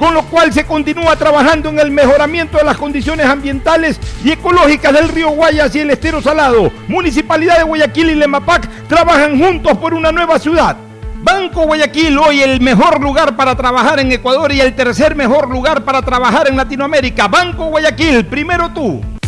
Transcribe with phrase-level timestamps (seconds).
[0.00, 4.94] con lo cual se continúa trabajando en el mejoramiento de las condiciones ambientales y ecológicas
[4.94, 6.72] del río Guayas y el estero salado.
[6.88, 10.74] Municipalidad de Guayaquil y Lemapac trabajan juntos por una nueva ciudad.
[11.22, 15.84] Banco Guayaquil, hoy el mejor lugar para trabajar en Ecuador y el tercer mejor lugar
[15.84, 17.28] para trabajar en Latinoamérica.
[17.28, 19.02] Banco Guayaquil, primero tú.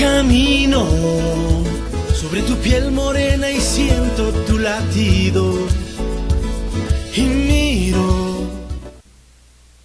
[0.00, 0.88] Camino
[2.14, 5.54] sobre tu piel morena y siento tu latido.
[7.14, 8.46] Y miro.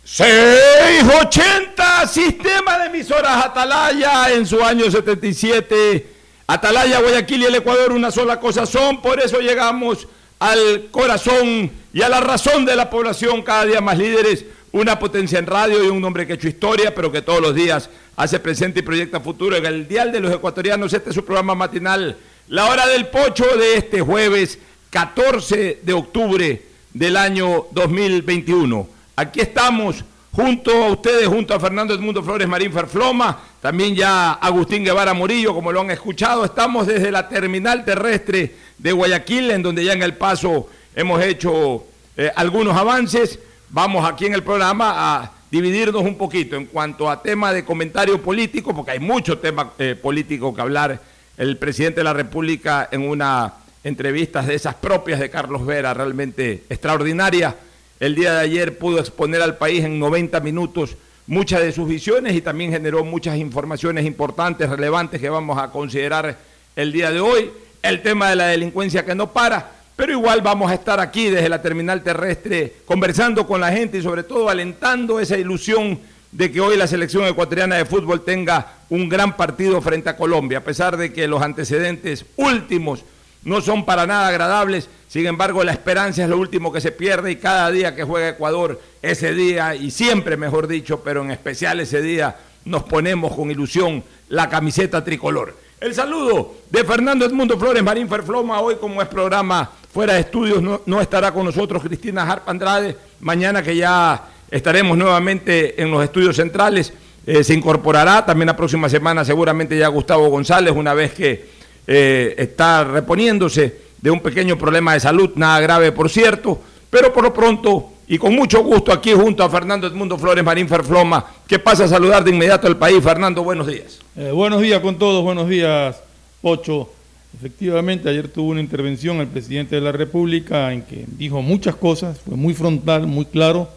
[0.05, 6.07] 680 Sistema de emisoras Atalaya en su año 77.
[6.47, 10.07] Atalaya, Guayaquil y el Ecuador una sola cosa son, por eso llegamos
[10.39, 15.39] al corazón y a la razón de la población, cada día más líderes, una potencia
[15.39, 18.41] en radio y un hombre que ha hecho historia, pero que todos los días hace
[18.41, 19.55] presente y proyecta futuro.
[19.55, 22.17] En el Dial de los Ecuatorianos, este es su programa matinal,
[22.49, 24.59] La Hora del Pocho de este jueves
[24.89, 26.61] 14 de octubre
[26.93, 28.85] del año 2021.
[29.15, 30.03] Aquí estamos
[30.33, 35.53] junto a ustedes, junto a Fernando Edmundo Flores Marín Ferfloma, también ya Agustín Guevara Murillo,
[35.53, 36.43] como lo han escuchado.
[36.43, 41.85] Estamos desde la terminal terrestre de Guayaquil, en donde ya en el paso hemos hecho
[42.17, 43.39] eh, algunos avances.
[43.75, 48.21] Vamos aquí en el programa a dividirnos un poquito en cuanto a tema de comentario
[48.21, 51.01] político, porque hay mucho tema eh, político que hablar.
[51.35, 56.63] El presidente de la República en una entrevista de esas propias de Carlos Vera, realmente
[56.69, 57.53] extraordinaria.
[57.99, 60.95] El día de ayer pudo exponer al país en 90 minutos
[61.27, 66.37] muchas de sus visiones y también generó muchas informaciones importantes, relevantes que vamos a considerar
[66.77, 67.51] el día de hoy.
[67.81, 71.49] El tema de la delincuencia que no para, pero igual vamos a estar aquí desde
[71.49, 75.99] la terminal terrestre conversando con la gente y sobre todo alentando esa ilusión
[76.31, 80.57] de que hoy la selección ecuatoriana de fútbol tenga un gran partido frente a Colombia,
[80.57, 83.05] a pesar de que los antecedentes últimos
[83.43, 87.31] no son para nada agradables, sin embargo la esperanza es lo último que se pierde
[87.31, 91.79] y cada día que juega Ecuador, ese día, y siempre mejor dicho, pero en especial
[91.79, 92.35] ese día,
[92.65, 95.55] nos ponemos con ilusión la camiseta tricolor.
[95.81, 100.61] El saludo de Fernando Edmundo Flores Marín Ferfloma, hoy como es programa fuera de estudios,
[100.61, 106.01] no, no estará con nosotros Cristina Harp Andrade, mañana que ya estaremos nuevamente en los
[106.01, 106.93] estudios centrales,
[107.25, 108.25] eh, se incorporará.
[108.25, 111.49] También la próxima semana seguramente ya Gustavo González, una vez que
[111.85, 116.57] eh, está reponiéndose de un pequeño problema de salud, nada grave por cierto,
[116.89, 120.67] pero por lo pronto y con mucho gusto aquí junto a Fernando Edmundo Flores Marín
[120.67, 123.03] Ferfloma, que pasa a saludar de inmediato al país.
[123.03, 123.99] Fernando, buenos días.
[124.15, 126.01] Eh, buenos días con todos, buenos días,
[126.41, 126.91] Ocho.
[127.37, 132.19] Efectivamente, ayer tuvo una intervención el presidente de la República en que dijo muchas cosas,
[132.19, 133.69] fue muy frontal, muy claro.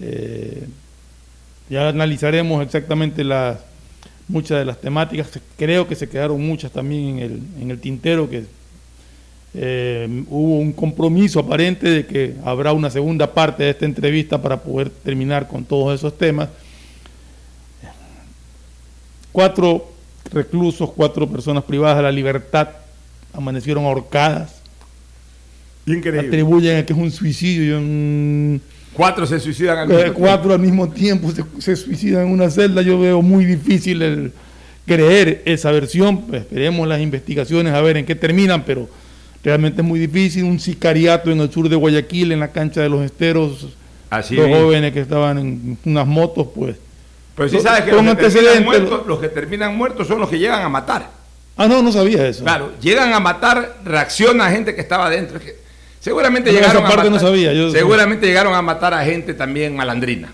[0.00, 0.66] Eh,
[1.68, 3.58] ya analizaremos exactamente las
[4.28, 5.28] muchas de las temáticas.
[5.56, 8.44] Creo que se quedaron muchas también en el, en el tintero que
[9.58, 14.58] Eh, hubo un compromiso aparente de que habrá una segunda parte de esta entrevista para
[14.60, 16.50] poder terminar con todos esos temas.
[19.32, 19.90] Cuatro
[20.30, 22.68] reclusos, cuatro personas privadas de la libertad
[23.32, 24.56] amanecieron ahorcadas.
[25.86, 26.28] Increíble.
[26.28, 27.80] Atribuyen a que es un suicidio.
[27.82, 28.56] Mm,
[28.92, 32.50] Cuatro se suicidan al eh, mismo cuatro al mismo tiempo se, se suicidan en una
[32.50, 32.82] celda.
[32.82, 34.32] Yo veo muy difícil el
[34.86, 36.26] creer esa versión.
[36.26, 38.86] Pues esperemos las investigaciones a ver en qué terminan, pero
[39.46, 40.42] realmente es muy difícil.
[40.44, 43.68] Un sicariato en el sur de Guayaquil, en la cancha de los esteros.
[44.10, 44.54] Así mismo.
[44.54, 46.76] jóvenes que estaban en unas motos, pues.
[47.36, 50.38] Pero sí sabes que los que, terminan muertos, los que terminan muertos son los que
[50.38, 51.10] llegan a matar.
[51.56, 52.42] Ah, no, no sabía eso.
[52.42, 55.38] Claro, llegan a matar, reacciona a gente que estaba adentro.
[56.00, 57.28] Seguramente No, llegaron esa parte a no matar.
[57.28, 60.32] sabía, yo- seguramente llegaron a matar a gente también malandrina.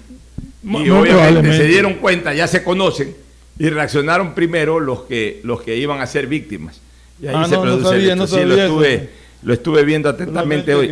[0.62, 3.14] Y muy obviamente se dieron cuenta, ya se conocen
[3.58, 6.80] y reaccionaron primero los que los que iban a ser víctimas.
[7.22, 8.16] Y ahí Ah, se no, no produce el sabía, hecho.
[8.16, 9.04] no Sí, lo estuve eso.
[9.44, 10.90] lo estuve viendo atentamente hoy.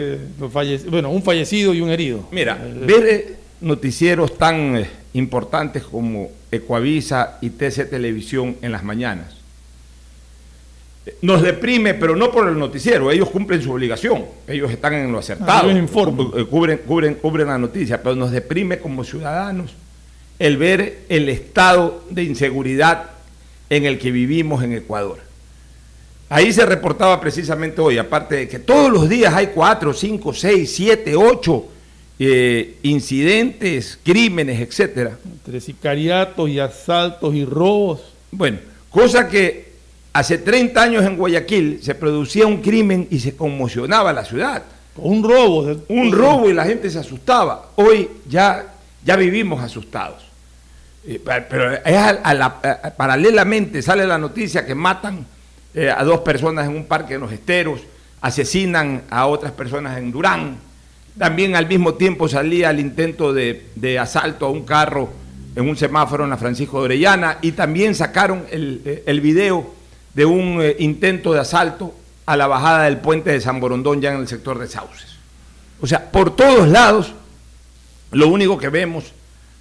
[0.89, 2.27] Bueno, un fallecido y un herido.
[2.31, 8.83] Mira, Eh, ver eh, noticieros tan eh, importantes como Ecuavisa y TC Televisión en las
[8.85, 9.35] mañanas
[11.07, 15.11] eh, nos deprime, pero no por el noticiero, ellos cumplen su obligación, ellos están en
[15.13, 19.73] lo acertado, Ah, cu- eh, cubren, cubren, cubren la noticia, pero nos deprime como ciudadanos
[20.39, 23.11] el ver el estado de inseguridad
[23.69, 25.19] en el que vivimos en Ecuador.
[26.33, 30.73] Ahí se reportaba precisamente hoy, aparte de que todos los días hay cuatro, cinco, seis,
[30.75, 31.67] siete, ocho
[32.21, 35.19] eh, incidentes, crímenes, etcétera.
[35.25, 38.13] Entre sicariatos y asaltos y robos.
[38.31, 38.59] Bueno,
[38.91, 39.73] cosa que
[40.13, 44.63] hace 30 años en Guayaquil se producía un crimen y se conmocionaba la ciudad.
[44.97, 45.83] Un robo.
[45.89, 47.71] Un robo y la gente se asustaba.
[47.77, 48.67] Hoy ya,
[49.05, 50.23] ya vivimos asustados.
[51.07, 55.27] Eh, Pero es a- a la- a- paralelamente sale la noticia que matan
[55.75, 57.81] eh, a dos personas en un parque en los esteros,
[58.21, 60.57] asesinan a otras personas en Durán.
[61.19, 65.11] También al mismo tiempo salía el intento de, de asalto a un carro
[65.57, 69.75] en un semáforo en la Francisco de Orellana y también sacaron el, eh, el video
[70.15, 71.95] de un eh, intento de asalto
[72.27, 75.17] a la bajada del puente de San Borondón ya en el sector de Sauces.
[75.81, 77.13] O sea, por todos lados,
[78.13, 79.13] lo único que vemos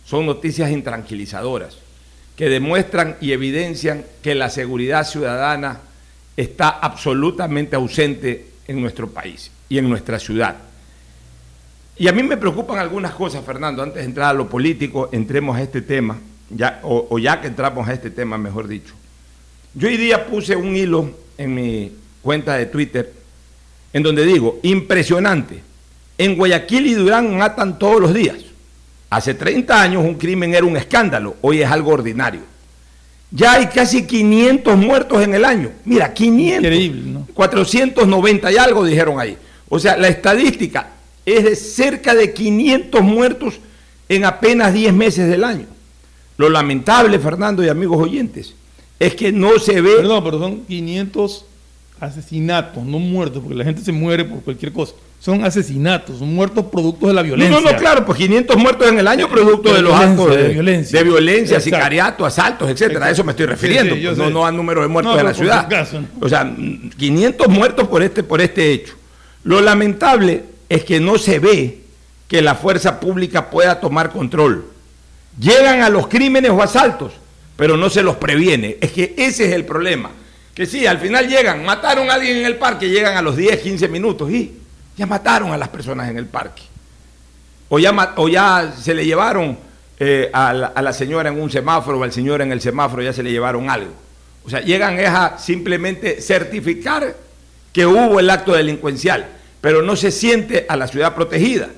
[0.06, 1.78] son noticias intranquilizadoras
[2.36, 5.82] que demuestran y evidencian que la seguridad ciudadana
[6.40, 10.56] está absolutamente ausente en nuestro país y en nuestra ciudad.
[11.98, 15.58] Y a mí me preocupan algunas cosas, Fernando, antes de entrar a lo político, entremos
[15.58, 16.18] a este tema,
[16.50, 18.94] ya, o, o ya que entramos a este tema, mejor dicho.
[19.74, 21.92] Yo hoy día puse un hilo en mi
[22.22, 23.12] cuenta de Twitter
[23.92, 25.62] en donde digo, impresionante,
[26.18, 28.38] en Guayaquil y Durán matan todos los días.
[29.10, 32.42] Hace 30 años un crimen era un escándalo, hoy es algo ordinario.
[33.32, 35.72] Ya hay casi 500 muertos en el año.
[35.86, 36.64] Mira, 500.
[36.64, 37.28] Increíble, ¿no?
[37.34, 39.38] 490 y algo dijeron ahí.
[39.68, 40.90] O sea, la estadística
[41.26, 43.60] es de cerca de 500 muertos
[44.08, 45.68] en apenas 10 meses del año.
[46.38, 48.56] Lo lamentable, Fernando y amigos oyentes,
[49.00, 49.98] es que no se ve...
[49.98, 51.46] Perdón, pero son 500
[52.00, 54.94] asesinatos, no muertos, porque la gente se muere por cualquier cosa.
[55.20, 57.60] Son asesinatos, son muertos productos de la No, violencia.
[57.60, 60.44] no, no, claro, pues 500 muertos en el año producto de de los actos de,
[60.44, 60.98] de violencia.
[61.00, 63.08] de violencia, sicariato, asaltos, etcétera.
[63.08, 65.24] A eso me estoy refiriendo, sí, pues, no, no a número de muertos No, de
[65.26, 65.68] la ciudad.
[65.70, 66.08] ¿no?
[66.22, 68.94] O sea, mm, 500 muertos por este, por este hecho.
[69.44, 71.80] Lo lamentable es que no se ve
[72.30, 74.66] que la fuerza pública pueda tomar control.
[75.38, 77.12] Llegan a los crímenes o asaltos,
[77.58, 78.78] pero no se los previene.
[78.80, 80.12] Es que ese es el problema.
[80.54, 83.60] Que sí, al final llegan, mataron a alguien en el parque, llegan a los 10,
[83.60, 84.54] 15 minutos y
[85.00, 86.62] ya mataron a las personas en el parque.
[87.70, 89.58] O ya, o ya se le llevaron
[89.98, 93.02] eh, a, la, a la señora en un semáforo o al señor en el semáforo,
[93.02, 93.94] ya se le llevaron algo.
[94.44, 97.16] O sea, llegan es a simplemente certificar
[97.72, 99.26] que hubo el acto delincuencial,
[99.62, 101.70] pero no se siente a la ciudad protegida.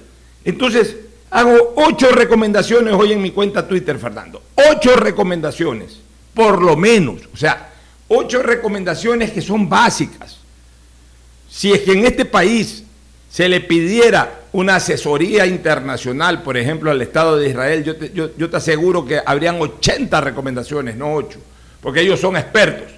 [0.43, 0.95] Entonces,
[1.29, 4.41] hago ocho recomendaciones hoy en mi cuenta Twitter, Fernando.
[4.71, 5.99] Ocho recomendaciones,
[6.33, 7.21] por lo menos.
[7.31, 7.69] O sea,
[8.07, 10.37] ocho recomendaciones que son básicas.
[11.47, 12.85] Si es que en este país
[13.31, 18.29] se le pidiera una asesoría internacional, por ejemplo, al Estado de Israel, yo te, yo-
[18.49, 21.39] te aseguro que habrían 80 recomendaciones, no 8,
[21.81, 22.91] porque ellos son expertos.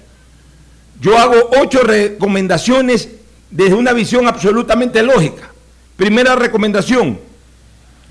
[1.00, 3.08] Yo hago ocho recomendaciones
[3.50, 5.50] desde una visión absolutamente lógica.
[5.96, 7.20] Primera recomendación,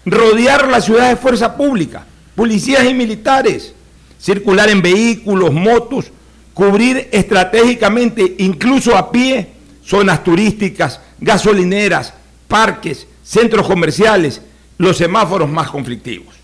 [0.05, 3.73] rodear la ciudad de fuerza pública, policías y militares,
[4.19, 6.05] circular en vehículos, motos,
[6.53, 9.47] cubrir estratégicamente, incluso a pie,
[9.85, 12.13] zonas turísticas, gasolineras,
[12.47, 14.41] parques, centros comerciales,
[14.77, 16.35] los semáforos más conflictivos.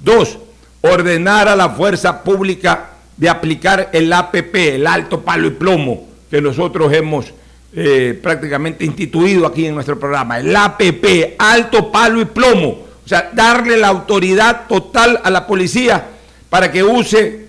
[0.00, 0.38] Dos,
[0.80, 6.40] ordenar a la fuerza pública de aplicar el APP, el alto palo y plomo, que
[6.40, 7.32] nosotros hemos
[7.76, 12.84] eh, prácticamente instituido aquí en nuestro programa, el APP, alto palo y plomo.
[13.04, 16.06] O sea, darle la autoridad total a la policía
[16.48, 17.48] para que use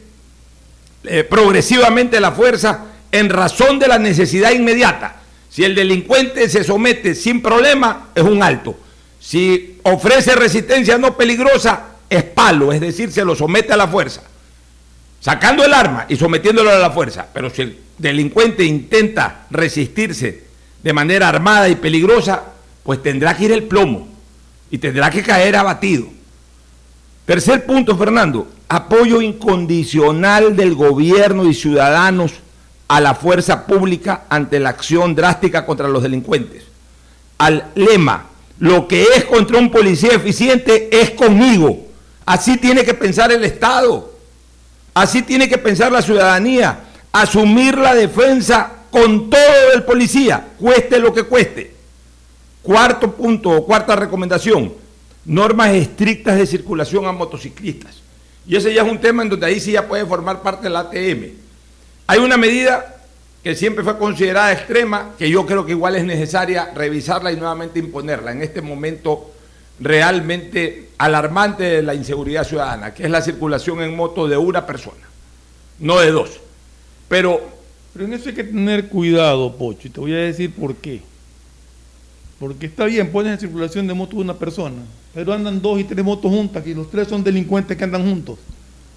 [1.06, 5.22] eh, progresivamente la fuerza en razón de la necesidad inmediata.
[5.56, 8.76] Si el delincuente se somete sin problema, es un alto.
[9.22, 14.22] Si ofrece resistencia no peligrosa, es palo, es decir, se lo somete a la fuerza.
[15.22, 17.28] Sacando el arma y sometiéndolo a la fuerza.
[17.34, 20.44] Pero si el delincuente intenta resistirse
[20.84, 22.44] de manera armada y peligrosa,
[22.84, 24.10] pues tendrá que ir el plomo
[24.70, 26.08] y tendrá que caer abatido.
[27.26, 32.34] Tercer punto, Fernando, apoyo incondicional del gobierno y ciudadanos
[32.88, 36.64] a la fuerza pública ante la acción drástica contra los delincuentes.
[37.38, 38.28] Al lema,
[38.60, 41.86] lo que es contra un policía eficiente es conmigo.
[42.26, 44.14] Así tiene que pensar el Estado.
[44.94, 46.80] Así tiene que pensar la ciudadanía.
[47.12, 51.74] Asumir la defensa con todo el policía, cueste lo que cueste.
[52.62, 54.74] Cuarto punto o cuarta recomendación,
[55.26, 57.96] normas estrictas de circulación a motociclistas.
[58.48, 60.78] Y ese ya es un tema en donde ahí sí ya puede formar parte del
[60.78, 61.45] ATM.
[62.08, 62.96] Hay una medida
[63.44, 67.80] que siempre fue considerada extrema, que yo creo que igual es necesaria revisarla y nuevamente
[67.80, 69.32] imponerla en este momento
[69.80, 75.04] realmente alarmante de la inseguridad ciudadana, que es la circulación en moto de una persona,
[75.80, 76.40] no de dos.
[77.08, 77.42] Pero,
[78.00, 81.02] en eso hay que tener cuidado, Pocho, y te voy a decir por qué.
[82.40, 84.82] Porque está bien, pones en circulación de moto una persona,
[85.14, 88.38] pero andan dos y tres motos juntas y los tres son delincuentes que andan juntos.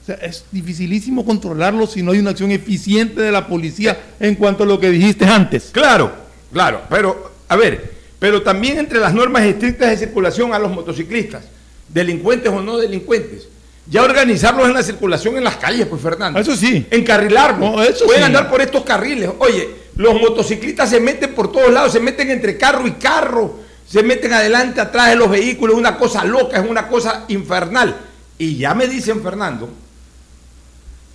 [0.09, 4.63] Sea, es dificilísimo controlarlo si no hay una acción eficiente de la policía en cuanto
[4.63, 5.69] a lo que dijiste antes.
[5.71, 6.11] claro,
[6.51, 11.45] claro, pero, a ver, pero también entre las normas estrictas de circulación a los motociclistas,
[11.91, 13.49] delincuentes o no delincuentes,
[13.87, 16.41] ya organizarlos en la circulación en las calles, pues Fernando.
[16.41, 16.87] Eso sí.
[16.91, 17.71] Encarrilarlos.
[17.71, 18.27] No, eso Pueden sí.
[18.27, 19.29] andar por estos carriles.
[19.41, 24.03] Oye, los motociclistas se meten por todos lados, se meten entre carro y carro, se
[24.03, 27.95] meten adelante, atrás de los vehículos, es una cosa loca, es una cosa infernal.
[28.39, 29.69] Y ya me dicen, Fernando,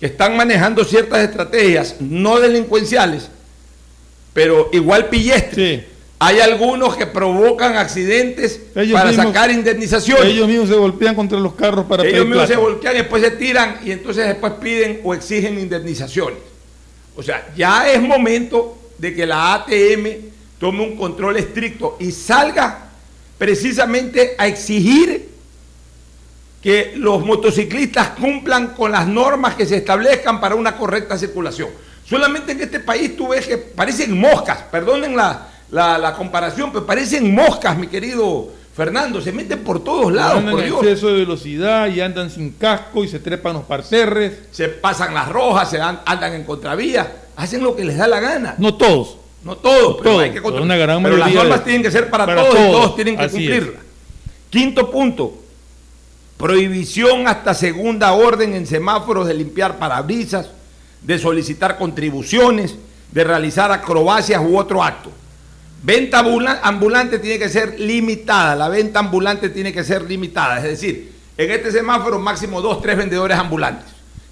[0.00, 3.28] que están manejando ciertas estrategias no delincuenciales,
[4.32, 5.80] pero igual pillestres.
[5.80, 5.86] Sí.
[6.20, 10.24] Hay algunos que provocan accidentes Ellos para mismos- sacar indemnizaciones.
[10.26, 12.62] Ellos mismos se golpean contra los carros para Ellos pedir mismos se plata.
[12.68, 16.38] voltean, después se tiran y entonces después piden o exigen indemnizaciones.
[17.16, 22.88] O sea, ya es momento de que la ATM tome un control estricto y salga
[23.36, 25.28] precisamente a exigir
[26.64, 31.68] que los motociclistas cumplan con las normas que se establezcan para una correcta circulación.
[32.08, 36.86] Solamente en este país tú ves que parecen moscas, perdonen la, la- la comparación, pero
[36.86, 40.82] parecen moscas, mi querido Fernando, se meten por todos lados, andan por en Dios.
[40.82, 44.32] exceso de velocidad y andan sin casco y se trepan los parterres.
[44.50, 48.20] se pasan las rojas, se dan- andan en contravía, hacen lo que les da la
[48.20, 48.54] gana.
[48.56, 49.18] No todos.
[49.44, 52.08] No todos, pero todos, hay que pero gran Pero las normas de- tienen que ser
[52.08, 53.82] para, para todos, y todos, todos tienen que así cumplirlas.
[54.48, 55.34] Quinto punto,
[56.44, 60.50] prohibición hasta segunda orden en semáforos de limpiar parabrisas,
[61.00, 62.74] de solicitar contribuciones,
[63.12, 65.10] de realizar acrobacias u otro acto.
[65.82, 70.64] Venta ambula- ambulante tiene que ser limitada, la venta ambulante tiene que ser limitada, es
[70.64, 73.86] decir, en este semáforo máximo dos, tres vendedores ambulantes.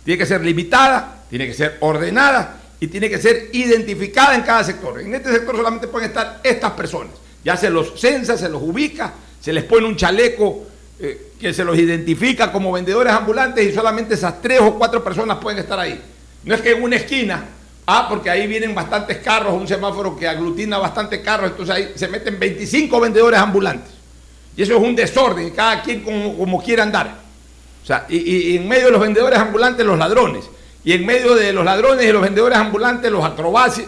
[0.05, 4.63] Tiene que ser limitada, tiene que ser ordenada y tiene que ser identificada en cada
[4.65, 5.01] sector.
[5.01, 7.15] En este sector solamente pueden estar estas personas.
[7.43, 10.67] Ya se los censa, se los ubica, se les pone un chaleco
[11.05, 15.39] eh, que se los identifica como vendedores ambulantes y solamente esas tres o cuatro personas
[15.39, 16.01] pueden estar ahí.
[16.45, 17.43] No es que en una esquina,
[17.87, 22.07] ah, porque ahí vienen bastantes carros, un semáforo que aglutina bastantes carros, entonces ahí se
[22.07, 23.93] meten 25 vendedores ambulantes.
[24.57, 27.17] Y eso es un desorden, cada quien como, quiera andar.
[27.83, 30.45] O sea, y, en medio de los vendedores ambulantes, los ladrones.
[30.85, 33.29] Y en medio de los ladrones y los vendedores ambulantes, los,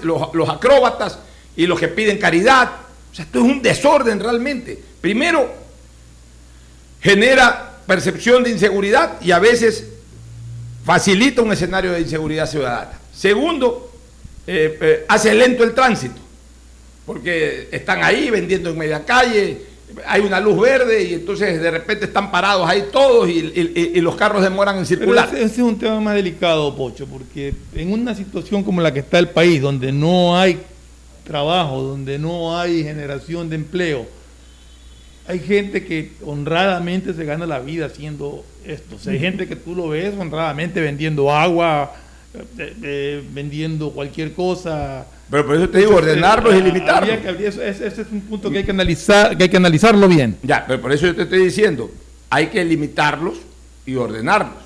[0.03, 1.21] los acróbatas
[1.55, 2.73] y los que piden caridad.
[3.13, 4.83] O sea, esto es un desorden realmente.
[5.01, 5.64] Primero,
[7.05, 9.85] genera percepción de inseguridad y a veces
[10.85, 12.99] facilita un escenario de inseguridad ciudadana.
[13.15, 13.93] Segundo,
[14.47, 16.21] eh, eh, hace lento el tránsito,
[17.07, 19.63] porque están ahí vendiendo en media calle,
[20.07, 23.99] hay una luz verde y entonces de repente están parados ahí todos y, y- y-
[23.99, 25.29] y los carros demoran en circular.
[25.29, 29.01] ese, ese es un tema más delicado, Pocho, porque en una situación como la que
[29.01, 30.59] está el país, donde no hay
[31.25, 34.07] trabajo, donde no hay generación de empleo,
[35.27, 38.97] hay gente que honradamente se gana la vida haciendo esto.
[38.97, 41.93] O sea, hay gente que tú lo ves honradamente vendiendo agua,
[42.59, 45.07] eh, eh, vendiendo cualquier cosa.
[45.31, 46.97] Pero por eso te digo, ordenarlos y limitarlos.
[47.11, 49.57] habría que- habría- ese, ese es un punto que hay que analizar, que hay que
[49.57, 50.37] analizarlo bien.
[50.43, 51.91] Ya, pero por eso yo te estoy diciendo,
[52.31, 53.39] hay que limitarlos
[53.87, 54.63] y ordenarlos.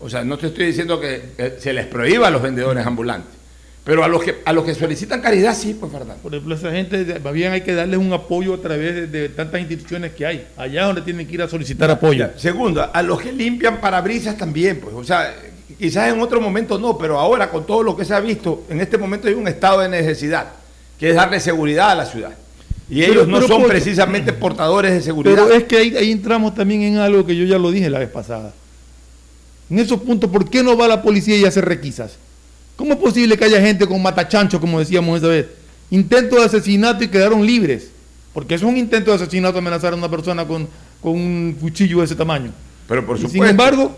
[0.00, 3.32] O sea, no te estoy diciendo que se les prohíba a los vendedores ambulantes,
[3.86, 6.20] Pero a los que, a los que solicitan caridad, sí, pues, Fernando.
[6.20, 9.28] Por ejemplo, esa gente, más bien hay que darles un apoyo a través de, de
[9.28, 10.44] tantas instituciones que hay.
[10.56, 12.28] Allá donde tienen que ir a solicitar apoyo.
[12.36, 15.32] Segundo, a los que limpian parabrisas también, pues, o sea,
[15.78, 18.80] quizás en otro momento no, pero ahora con todo lo que se ha visto, en
[18.80, 20.48] este momento hay un estado de necesidad,
[20.98, 22.32] que es darle seguridad a la ciudad.
[22.90, 25.32] Y Pero- ellos no pero son por- precisamente portadores de seguridad.
[25.44, 28.00] Pero es que ahí, ahí entramos también en algo que yo ya lo dije la
[28.00, 28.52] vez pasada.
[29.70, 32.18] En esos puntos, ¿por qué no va la policía y hace requisas?
[32.76, 35.46] ¿Cómo es posible que haya gente con matachancho, como decíamos esa vez?
[35.90, 37.90] Intento de asesinato y quedaron libres.
[38.34, 40.68] Porque es un intento de asesinato amenazar a una persona con,
[41.00, 42.52] con un cuchillo de ese tamaño.
[42.86, 43.38] Pero por supuesto.
[43.38, 43.96] sin embargo,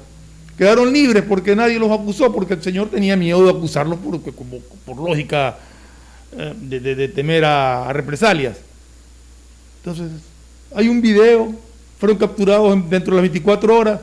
[0.56, 4.96] quedaron libres porque nadie los acusó, porque el señor tenía miedo de acusarlos por, por
[4.96, 5.58] lógica
[6.36, 8.58] eh, de, de- de temer a, a represalias.
[9.82, 10.10] Entonces,
[10.74, 11.52] hay un video,
[11.98, 14.00] fueron capturados en- dentro de las 24 horas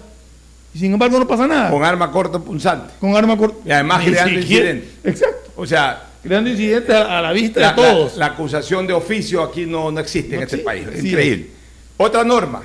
[0.76, 1.72] y sin embargo no pasa nada.
[1.72, 2.94] con arma corta punzante.
[3.00, 3.58] Con arma corta.
[3.66, 5.06] Y además Ni creando siquiera- incidentes.
[5.22, 5.52] Exacto.
[5.56, 8.18] O sea, Creando incidentes a, a la vista la, de todos.
[8.18, 10.86] la- la acusación de oficio aquí no, no existe en este país.
[11.00, 11.08] sí.
[11.10, 11.50] Increíble.
[11.98, 12.62] Otra norma,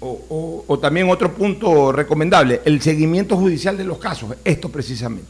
[0.00, 4.34] o, o- o también otro punto recomendable, el seguimiento judicial de los casos.
[4.44, 5.28] Esto precisamente.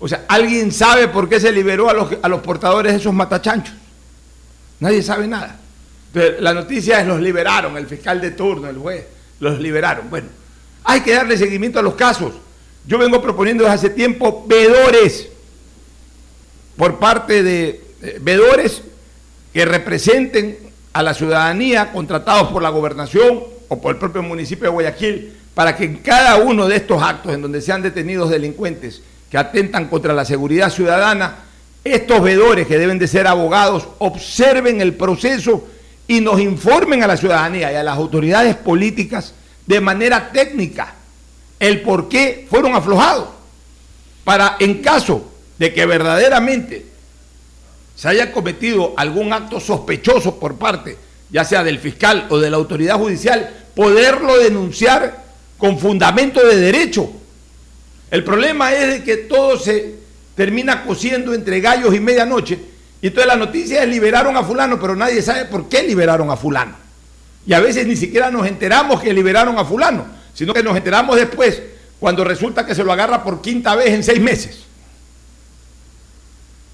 [0.00, 3.14] O sea, ¿alguien sabe por qué se liberó a los, a los portadores de esos
[3.14, 3.74] matachanchos?
[4.80, 5.58] Nadie sabe nada.
[6.12, 9.04] Pero la noticia es los liberaron, el fiscal de turno, el juez,
[9.40, 10.08] los liberaron.
[10.10, 10.28] Bueno,
[10.86, 12.32] hay que darle seguimiento a los casos.
[12.86, 15.28] Yo vengo proponiendo desde hace tiempo vedores
[16.76, 18.82] por parte de eh, vedores
[19.52, 20.58] que representen
[20.92, 25.74] a la ciudadanía contratados por la gobernación o por el propio municipio de Guayaquil para
[25.76, 30.14] que en cada uno de estos actos en donde sean detenidos delincuentes que atentan contra
[30.14, 31.38] la seguridad ciudadana,
[31.82, 35.66] estos vedores que deben de ser abogados observen el proceso
[36.06, 39.34] y nos informen a la ciudadanía y a las autoridades políticas
[39.66, 40.94] de manera técnica
[41.58, 43.28] el por qué fueron aflojados
[44.24, 46.86] para en caso de que verdaderamente
[47.94, 50.98] se haya cometido algún acto sospechoso por parte,
[51.30, 55.24] ya sea del fiscal o de la autoridad judicial, poderlo denunciar
[55.56, 57.10] con fundamento de derecho.
[58.10, 59.94] El problema es que todo se
[60.34, 62.58] termina cosiendo entre gallos y medianoche,
[63.00, 66.36] y entonces la noticia es liberaron a fulano, pero nadie sabe por qué liberaron a
[66.36, 66.85] fulano.
[67.46, 71.16] Y a veces ni siquiera nos enteramos que liberaron a fulano, sino que nos enteramos
[71.16, 71.62] después,
[72.00, 74.64] cuando resulta que se lo agarra por quinta vez en seis meses.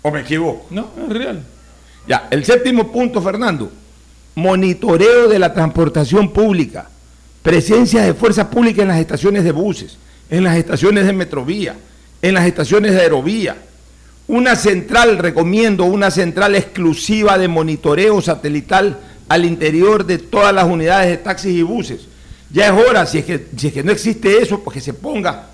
[0.00, 0.66] ¿O me equivoco?
[0.70, 1.44] No, es real.
[2.08, 3.70] Ya, el séptimo punto, Fernando.
[4.34, 6.88] Monitoreo de la transportación pública.
[7.42, 9.98] Presencia de fuerza pública en las estaciones de buses,
[10.30, 11.76] en las estaciones de metrovía,
[12.22, 13.56] en las estaciones de aerovía.
[14.28, 18.98] Una central, recomiendo, una central exclusiva de monitoreo satelital
[19.32, 22.02] al interior de todas las unidades de taxis y buses.
[22.50, 24.92] Ya es hora, si es que, si es que no existe eso, pues que se
[24.92, 25.46] ponga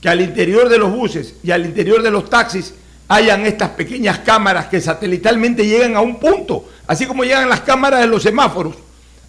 [0.00, 2.74] que al interior de los buses y al interior de los taxis
[3.08, 8.02] hayan estas pequeñas cámaras que satelitalmente llegan a un punto, así como llegan las cámaras
[8.02, 8.76] de los semáforos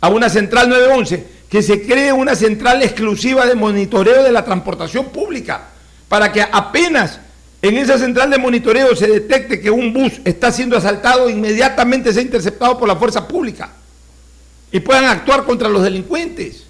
[0.01, 5.05] a una central 911, que se cree una central exclusiva de monitoreo de la transportación
[5.05, 5.69] pública,
[6.07, 7.21] para que apenas
[7.63, 12.21] en esa central de monitoreo se detecte que un bus está siendo asaltado, inmediatamente sea
[12.21, 13.71] interceptado por la fuerza pública
[14.75, 16.65] y puedan actuar contra los delincuentes.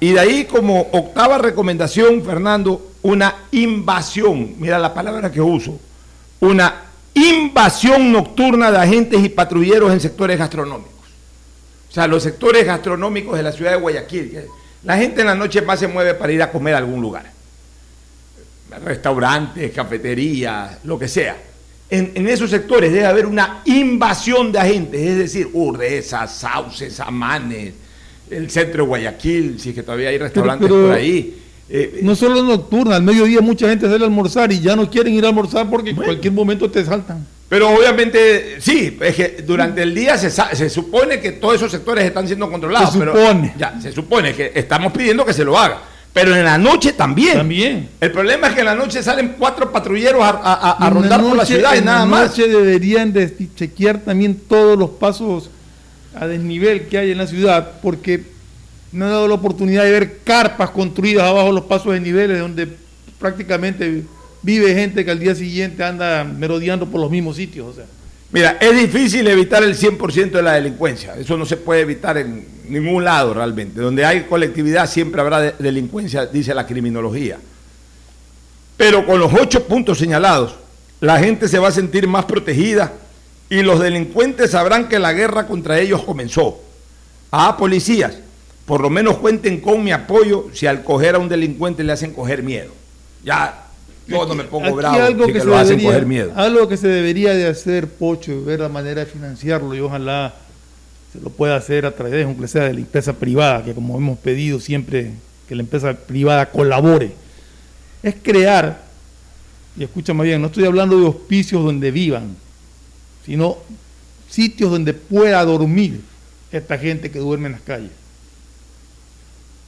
[0.00, 5.80] Y de ahí como octava recomendación, Fernando, una invasión, mira la palabra que uso,
[6.40, 6.82] una
[7.14, 10.92] invasión nocturna de agentes y patrulleros en sectores gastronómicos.
[11.88, 14.42] O sea, los sectores gastronómicos de la ciudad de Guayaquil.
[14.82, 17.32] La gente en la noche más se mueve para ir a comer a algún lugar.
[18.84, 21.53] Restaurantes, cafeterías, lo que sea.
[21.90, 27.74] En, en esos sectores debe haber una invasión de agentes, es decir, Urdesa, Sauces, Amanes,
[28.30, 31.40] el centro de Guayaquil, si es que todavía hay restaurantes pero- por ahí.
[31.68, 35.14] Eh, No solo nocturna, al mediodía mucha gente sale a almorzar y ya no quieren
[35.14, 37.26] ir a almorzar porque en cualquier momento te saltan.
[37.48, 42.04] Pero obviamente, sí, es que durante el día se, se supone que todos esos sectores
[42.04, 42.92] están siendo controlados.
[42.92, 43.54] Se pero- supone.
[43.56, 45.80] ya, se supone que estamos pidiendo que se lo haga.
[46.14, 47.34] Pero en la noche también.
[47.36, 47.88] También.
[48.00, 50.94] El problema es que en la noche salen cuatro patrulleros a, a- a- a En
[50.94, 52.30] rondar por la ciudad y en nada la más.
[52.30, 55.50] noche deberían de chequear también todos los pasos
[56.14, 58.22] a desnivel que hay en la ciudad, porque
[58.92, 62.68] no ha dado la oportunidad de ver carpas construidas abajo los pasos de niveles donde
[63.18, 64.04] prácticamente
[64.42, 67.66] vive gente que al día siguiente anda merodeando por los mismos sitios.
[67.68, 67.86] O sea.
[68.34, 71.14] Mira, es difícil evitar el 100% de la delincuencia.
[71.16, 73.80] Eso no se puede evitar en ningún lado realmente.
[73.80, 77.38] Donde hay colectividad siempre habrá de- delincuencia, dice la criminología.
[78.76, 80.56] Pero con los ocho puntos señalados,
[81.00, 82.92] la gente se va a sentir más protegida
[83.48, 86.60] y los delincuentes sabrán que la guerra contra ellos comenzó.
[87.30, 88.14] Ah, policías,
[88.66, 92.12] por lo menos cuenten con mi apoyo si al coger a un delincuente le hacen
[92.12, 92.72] coger miedo.
[93.24, 93.63] Ya
[94.06, 96.32] Yo no me pongo Aquí bravo, algo que, que se lo hacen debería, coger miedo.
[96.36, 100.34] algo que se debería de hacer, Pocho, ver la manera de financiarlo y ojalá
[101.12, 104.18] se lo pueda hacer a través, aunque sea de la empresa privada, que como hemos
[104.18, 105.12] pedido siempre
[105.48, 107.12] que la empresa privada colabore,
[108.02, 108.82] es crear,
[109.76, 112.36] y escúchame bien, no estoy hablando de hospicios donde vivan,
[113.24, 113.58] sino
[114.28, 116.00] sitios donde pueda dormir
[116.50, 117.90] esta gente que duerme en las calles.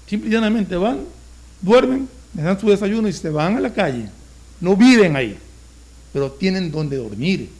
[0.06, 1.00] Simple y llanamente van,
[1.62, 4.08] duermen, les dan su desayuno y se van a la calle.
[4.60, 5.36] No viven ahí,
[6.12, 7.50] pero tienen donde dormir.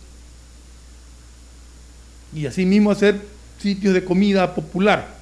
[2.34, 3.20] Y así mismo hacer
[3.60, 5.16] sitios de comida popular,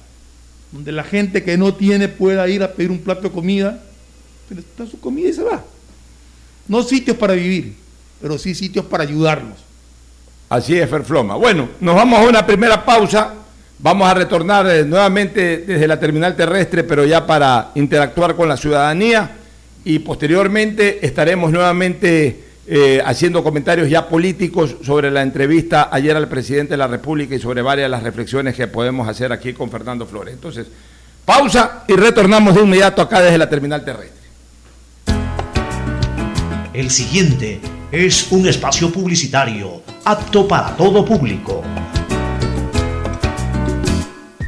[0.71, 3.81] donde la gente que no tiene pueda ir a pedir un plato de comida,
[4.49, 5.63] les da su comida y se va.
[6.67, 7.75] No sitios para vivir,
[8.21, 9.57] pero sí sitios para ayudarlos.
[10.49, 11.35] Así es, Ferfloma.
[11.35, 13.33] Bueno, nos vamos a una primera pausa.
[13.77, 18.55] Vamos a retornar eh, nuevamente desde la terminal terrestre, pero ya para interactuar con la
[18.55, 19.37] ciudadanía.
[19.85, 26.71] Y posteriormente estaremos nuevamente eh, haciendo comentarios ya políticos sobre la entrevista ayer al presidente
[26.71, 30.07] de la República y sobre varias de las reflexiones que podemos hacer aquí con Fernando
[30.07, 30.33] Flores.
[30.33, 30.65] Entonces,
[31.23, 34.25] pausa y retornamos de inmediato acá desde la terminal terrestre.
[36.73, 41.63] El siguiente es un espacio publicitario apto para todo público.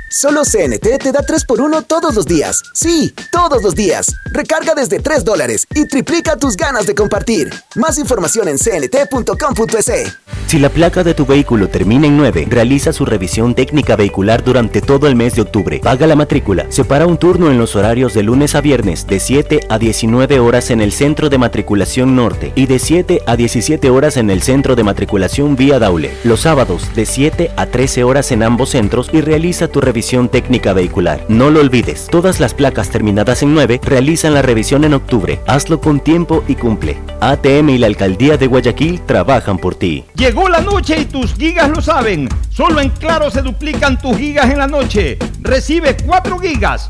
[0.10, 2.64] Solo CNT te da 3x1 todos los días.
[2.74, 4.16] Sí, todos los días.
[4.32, 7.54] Recarga desde 3 dólares y triplica tus ganas de compartir.
[7.76, 10.18] Más información en cnt.com.es.
[10.48, 14.80] Si la placa de tu vehículo termina en 9, realiza su revisión técnica vehicular durante
[14.82, 15.82] todo el mes de octubre.
[15.84, 16.68] Paga la matrícula.
[16.70, 20.72] Separa un turno en los horarios de lunes a viernes de 7 a 19 horas
[20.72, 24.78] en el centro de matriculación norte y de 7 a 17 horas en el centro
[24.78, 26.14] de matriculación vía Daule.
[26.24, 29.97] Los sábados de 7 a 13 horas en ambos centros y realiza tu revisión
[30.30, 31.26] técnica vehicular.
[31.28, 35.40] No lo olvides, todas las placas terminadas en 9 realizan la revisión en octubre.
[35.48, 36.98] Hazlo con tiempo y cumple.
[37.20, 40.06] ATM y la Alcaldía de Guayaquil trabajan por ti.
[40.16, 42.30] Llegó la noche y tus gigas lo saben.
[42.50, 45.18] Solo en Claro se duplican tus gigas en la noche.
[45.42, 46.90] Recibe 4 gigas,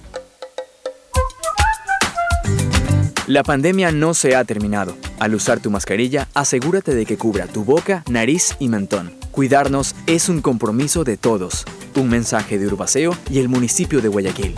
[3.31, 4.97] La pandemia no se ha terminado.
[5.17, 9.17] Al usar tu mascarilla, asegúrate de que cubra tu boca, nariz y mentón.
[9.31, 11.63] Cuidarnos es un compromiso de todos.
[11.95, 14.53] Un mensaje de Urbaceo y el municipio de Guayaquil.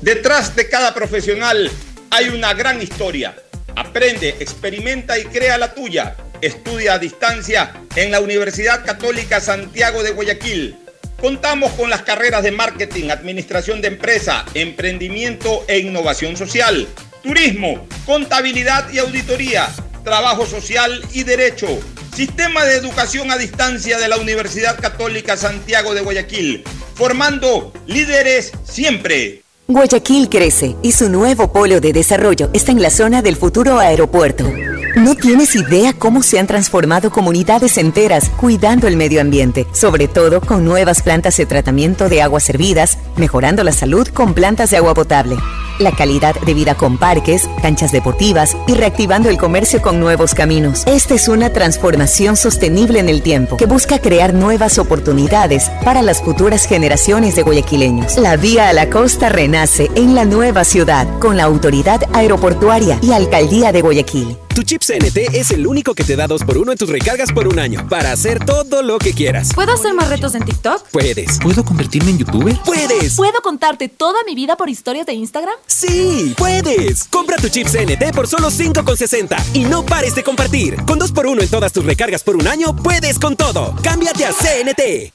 [0.00, 1.70] Detrás de cada profesional
[2.10, 3.36] hay una gran historia.
[3.76, 6.16] Aprende, experimenta y crea la tuya.
[6.40, 10.89] Estudia a distancia en la Universidad Católica Santiago de Guayaquil.
[11.20, 16.88] Contamos con las carreras de marketing, administración de empresa, emprendimiento e innovación social,
[17.22, 19.68] turismo, contabilidad y auditoría,
[20.02, 21.68] trabajo social y derecho.
[22.14, 29.42] Sistema de educación a distancia de la Universidad Católica Santiago de Guayaquil, formando líderes siempre.
[29.68, 34.50] Guayaquil crece y su nuevo polo de desarrollo está en la zona del futuro aeropuerto.
[34.96, 40.40] No tienes idea cómo se han transformado comunidades enteras cuidando el medio ambiente, sobre todo
[40.40, 44.94] con nuevas plantas de tratamiento de aguas servidas, mejorando la salud con plantas de agua
[44.94, 45.36] potable.
[45.80, 50.84] La calidad de vida con parques, canchas deportivas y reactivando el comercio con nuevos caminos.
[50.86, 56.22] Esta es una transformación sostenible en el tiempo que busca crear nuevas oportunidades para las
[56.22, 58.16] futuras generaciones de guayaquileños.
[58.18, 63.12] La vía a la costa renace en la nueva ciudad con la autoridad aeroportuaria y
[63.12, 64.36] alcaldía de Guayaquil.
[64.54, 67.58] Tu chip CNT es el único que te da 2x1 en tus recargas por un
[67.58, 69.50] año para hacer todo lo que quieras.
[69.54, 70.88] ¿Puedo hacer más retos en TikTok?
[70.90, 71.38] Puedes.
[71.38, 72.58] ¿Puedo convertirme en youtuber?
[72.64, 73.16] ¡Puedes!
[73.16, 75.54] ¿Puedo contarte toda mi vida por historias de Instagram?
[75.70, 76.34] ¡Sí!
[76.36, 77.04] ¡Puedes!
[77.04, 80.76] Compra tu chip CNT por solo 5,60 y no pares de compartir.
[80.84, 83.76] Con 2x1 en todas tus recargas por un año, puedes con todo.
[83.80, 85.12] ¡Cámbiate a CNT!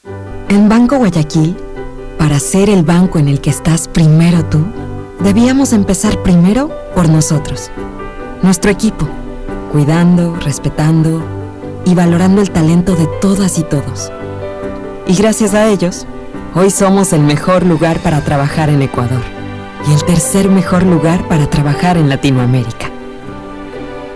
[0.48, 1.56] En Banco Guayaquil,
[2.18, 4.64] para ser el banco en el que estás primero tú,
[5.20, 7.70] debíamos empezar primero por nosotros,
[8.42, 9.06] nuestro equipo,
[9.72, 11.22] cuidando, respetando
[11.84, 14.10] y valorando el talento de todas y todos.
[15.06, 16.06] Y gracias a ellos,
[16.54, 19.35] hoy somos el mejor lugar para trabajar en Ecuador
[19.86, 22.90] y el tercer mejor lugar para trabajar en Latinoamérica.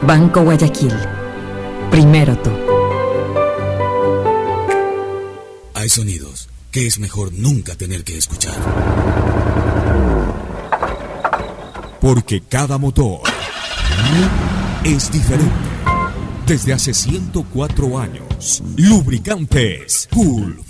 [0.02, 0.94] Banco Guayaquil,
[1.90, 2.50] primero tú.
[5.74, 8.54] Hay sonidos que es mejor nunca tener que escuchar.
[12.00, 13.20] Porque cada motor
[14.84, 15.52] es diferente.
[16.46, 20.69] Desde hace 104 años, Lubricantes Gulf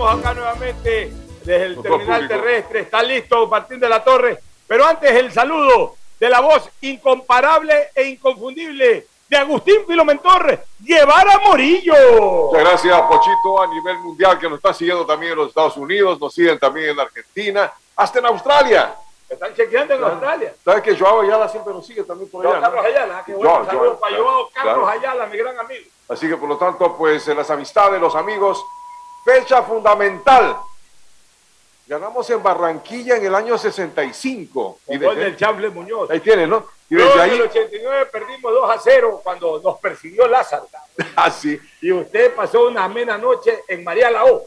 [0.00, 1.12] Estamos acá nuevamente
[1.44, 2.80] desde el terminal terrestre.
[2.80, 4.38] Está listo Martín de la Torre.
[4.66, 11.40] Pero antes el saludo de la voz incomparable e inconfundible de Agustín Filomentor, llevar a
[11.40, 11.92] Morillo.
[12.46, 16.18] Muchas gracias, Pochito, a nivel mundial que nos está siguiendo también en los Estados Unidos,
[16.18, 18.94] nos siguen también en Argentina, hasta en Australia.
[19.28, 20.54] Están chequeando en Australia.
[20.64, 22.58] ¿Sabes que Joao Ayala siempre nos sigue también por allá?
[22.58, 24.88] Carlos Ayala, que bueno, Joao, saludos Joao, para Joao Carlos claro.
[24.88, 25.84] Ayala, mi gran amigo.
[26.08, 28.64] Así que por lo tanto, pues las amistades, los amigos,
[29.24, 30.56] fecha fundamental.
[31.86, 34.78] Ganamos en Barranquilla en el año 65.
[34.86, 36.08] Con Y gol desde- del Chamble Muñoz.
[36.10, 36.64] ahí tiene, ¿no?
[36.88, 40.66] Y desde en el ahí, 89 perdimos 2 a 0 cuando nos persiguió Lázaro.
[41.16, 41.58] así.
[41.80, 44.42] Y usted pasó una amena noche en María Lao.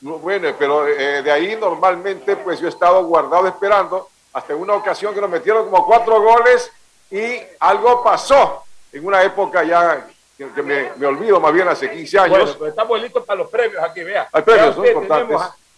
[0.00, 4.60] No, Bueno, pero eh, de ahí normalmente pues yo he estado guardado esperando hasta en
[4.60, 6.70] una ocasión que nos metieron como cuatro goles
[7.10, 10.06] y algo pasó en una época ya
[10.36, 12.56] que, que me, me olvido más bien hace 15 años.
[12.58, 14.28] Bueno, estamos listos para los premios aquí, vea.
[14.32, 14.42] Hay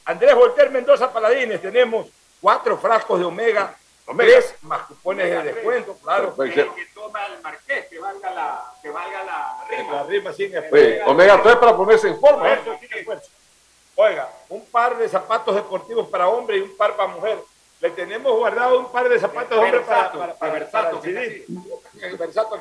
[0.04, 2.06] Andrés Volter Mendoza Paladines, tenemos
[2.40, 3.74] cuatro frascos de Omega,
[4.06, 4.32] Omega.
[4.32, 6.34] tres más cupones de descuento, claro.
[6.34, 9.92] Que toma el marqués, que valga la, que valga la rima.
[9.92, 12.48] La rima sin Oye, Omega 3 para ponerse en forma.
[12.80, 13.30] sin esfuerzo.
[13.96, 17.38] Oiga, un par de zapatos deportivos para hombre y un par para mujer.
[17.80, 21.44] Le tenemos guardado un par de zapatos de hombre para, para, para, para CD.
[22.02, 22.58] El Versato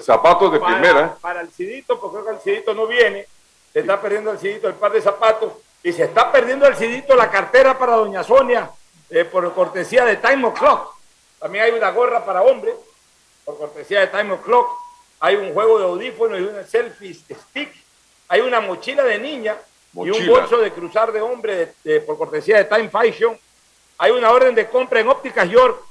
[0.00, 1.06] zapatos de Para- primera.
[1.06, 1.18] ¿eh?
[1.20, 3.26] Para el cidito, porque creo que el cidito no viene.
[3.72, 5.52] Se está perdiendo el cidito, el par de zapatos.
[5.82, 8.70] Y se está perdiendo el cidito, la cartera para doña Sonia,
[9.08, 10.94] eh, por cortesía de Time O'Clock.
[11.38, 12.74] También hay una gorra para hombre,
[13.44, 14.68] por cortesía de Time O'Clock.
[15.20, 17.72] Hay un juego de audífonos y una selfie stick.
[18.28, 19.56] Hay una mochila de niña
[19.94, 23.38] y un bolso de cruzar de hombre de- de- por cortesía de Time Fashion.
[23.98, 25.82] Hay una orden de compra en Ópticas York.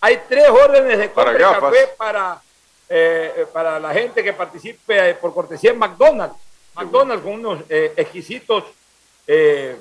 [0.00, 1.60] Hay tres órdenes de compra gafas.
[1.60, 2.40] café para,
[2.88, 6.36] eh, eh, para la gente que participe eh, por cortesía en McDonald's.
[6.74, 8.64] McDonald's con unos eh, exquisitos
[9.26, 9.76] eh,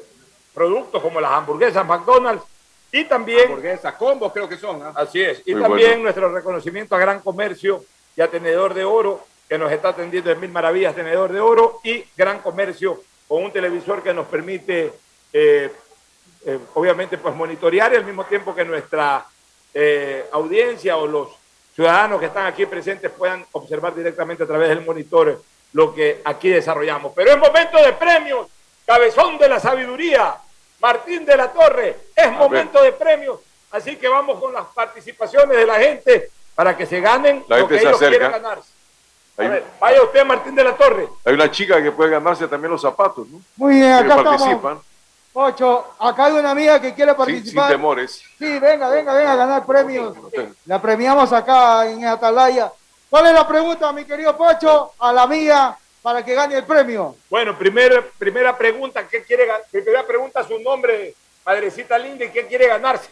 [0.53, 2.43] productos como las hamburguesas McDonald's
[2.91, 3.47] y también...
[3.47, 4.81] Hamburguesas, combos creo que son.
[4.81, 4.93] ¿ah?
[4.95, 5.43] Así es.
[5.45, 6.03] Y Muy también bueno.
[6.03, 7.83] nuestro reconocimiento a Gran Comercio
[8.15, 11.81] y a Tenedor de Oro, que nos está atendiendo en Mil Maravillas Tenedor de Oro,
[11.83, 14.93] y Gran Comercio con un televisor que nos permite,
[15.33, 15.71] eh,
[16.45, 19.25] eh, obviamente, pues monitorear y al mismo tiempo que nuestra
[19.73, 21.29] eh, audiencia o los
[21.75, 25.41] ciudadanos que están aquí presentes puedan observar directamente a través del monitor
[25.73, 27.11] lo que aquí desarrollamos.
[27.15, 28.47] Pero es momento de premios,
[28.85, 30.35] cabezón de la sabiduría,
[30.79, 33.39] Martín de la Torre, es momento de premios,
[33.71, 37.67] así que vamos con las participaciones de la gente para que se ganen La lo
[37.67, 38.17] gente que se ellos acerca.
[38.19, 38.69] quieren ganarse.
[39.37, 41.09] A Hay, ver, vaya usted, Martín de la Torre.
[41.25, 43.41] hay una chica que puede ganarse también los zapatos, ¿no?
[43.57, 44.79] Muy bien, Que estamos.
[45.35, 47.71] Participan Ocho, acá hay una amiga que quiere sin, sin participar.
[47.71, 48.21] temores.
[48.39, 50.15] Sí, venga, venga, venga a ganar premios.
[50.65, 52.71] La premiamos acá en Atalaya.
[53.09, 57.15] ¿Cuál es la pregunta, mi querido Pocho, a la amiga para que gane el premio?
[57.29, 61.13] Bueno, primer, primera pregunta, ¿qué quiere Primera pregunta, su nombre,
[61.45, 63.09] madrecita linda, y qué quiere ganarse.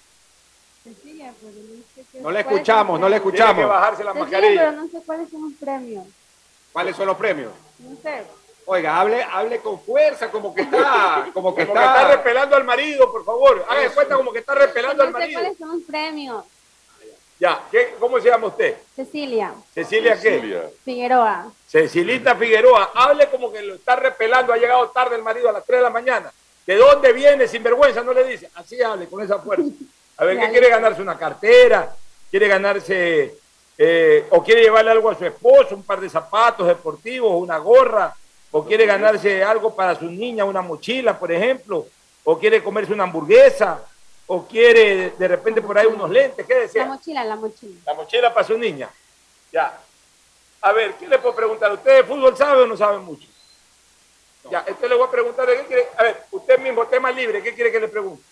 [2.21, 3.55] No le escuchamos, no le escuchamos.
[3.55, 4.71] Tiene que bajarse la pero mascarilla.
[4.71, 6.05] no sé cuáles son los premios.
[6.71, 7.51] ¿Cuáles son los premios?
[7.79, 8.23] No sé.
[8.65, 12.63] Oiga, hable, hable con fuerza, como que está, como que Como que está repelando al
[12.63, 13.65] marido, por favor.
[13.67, 15.39] Haga de cuenta como que está repelando no al marido.
[15.41, 16.45] cuáles son los premios.
[17.39, 18.77] Ya, ¿qué- ¿cómo se llama usted?
[18.95, 20.69] Cecilia Cecilia, ¿qué?
[20.85, 21.51] Figueroa.
[21.67, 25.65] Cecilita Figueroa, hable como que lo está repelando, ha llegado tarde el marido a las
[25.65, 26.31] 3 de la mañana.
[26.65, 27.47] ¿De dónde viene?
[27.49, 28.49] Sin vergüenza, no le dice.
[28.55, 29.65] Así hable, con esa fuerza.
[30.17, 31.01] A ver, ¿qué quiere ganarse?
[31.01, 31.93] ¿Una cartera?
[32.29, 33.35] ¿Quiere ganarse
[33.77, 38.15] eh, o quiere llevarle algo a su esposo, un par de zapatos deportivos, una gorra?
[38.55, 41.87] ¿O quiere ganarse algo para su niña, una mochila, por ejemplo?
[42.23, 43.83] ¿O quiere comerse una hamburguesa?
[44.27, 46.45] ¿O quiere de repente por ahí unos lentes?
[46.45, 46.85] ¿Qué La desea?
[46.85, 47.79] mochila, la mochila.
[47.83, 48.89] La mochila para su niña.
[49.51, 49.75] Ya.
[50.61, 51.71] A ver, ¿qué le puedo preguntar?
[51.73, 53.27] ¿Usted de fútbol sabe o no sabe mucho?
[54.51, 55.87] Ya, entonces le voy a preguntar, ¿qué quiere?
[55.97, 58.23] A ver, usted mismo, tema libre, ¿qué quiere que le pregunte?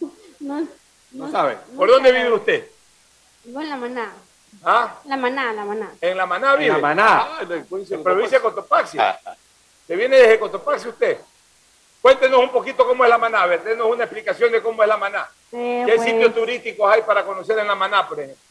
[0.40, 0.68] No,
[1.12, 1.56] No sabe.
[1.74, 2.68] ¿Por dónde vive usted?
[3.44, 4.12] Vivo en la maná.
[4.62, 4.94] ¿Ah?
[5.04, 5.90] La maná, la maná.
[6.00, 6.66] En la Maná vive.
[6.68, 7.06] En La Maná.
[7.20, 8.98] Ah, en la provincia de provincia de Cotopaxi.
[9.86, 11.18] ¿Se viene desde Cotopaxi usted?
[12.00, 14.88] Cuéntenos un poquito cómo es la Maná, a ver, denos una explicación de cómo es
[14.88, 15.26] la Maná.
[15.52, 18.42] Eh, ¿Qué pues, sitios turísticos hay para conocer en la Maná, por ejemplo?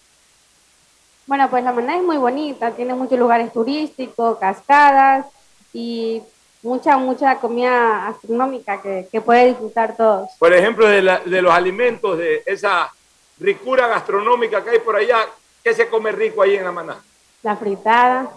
[1.26, 5.26] Bueno, pues la maná es muy bonita, tiene muchos lugares turísticos, cascadas
[5.72, 6.22] y
[6.62, 10.30] mucha, mucha comida astronómica que, que puede disfrutar todos.
[10.38, 12.92] Por ejemplo, de, la- de los alimentos, de esa
[13.39, 15.26] ricura gastronómica que hay por allá,
[15.63, 17.02] ¿qué se come rico ahí en la Maná?
[17.41, 18.30] La fritada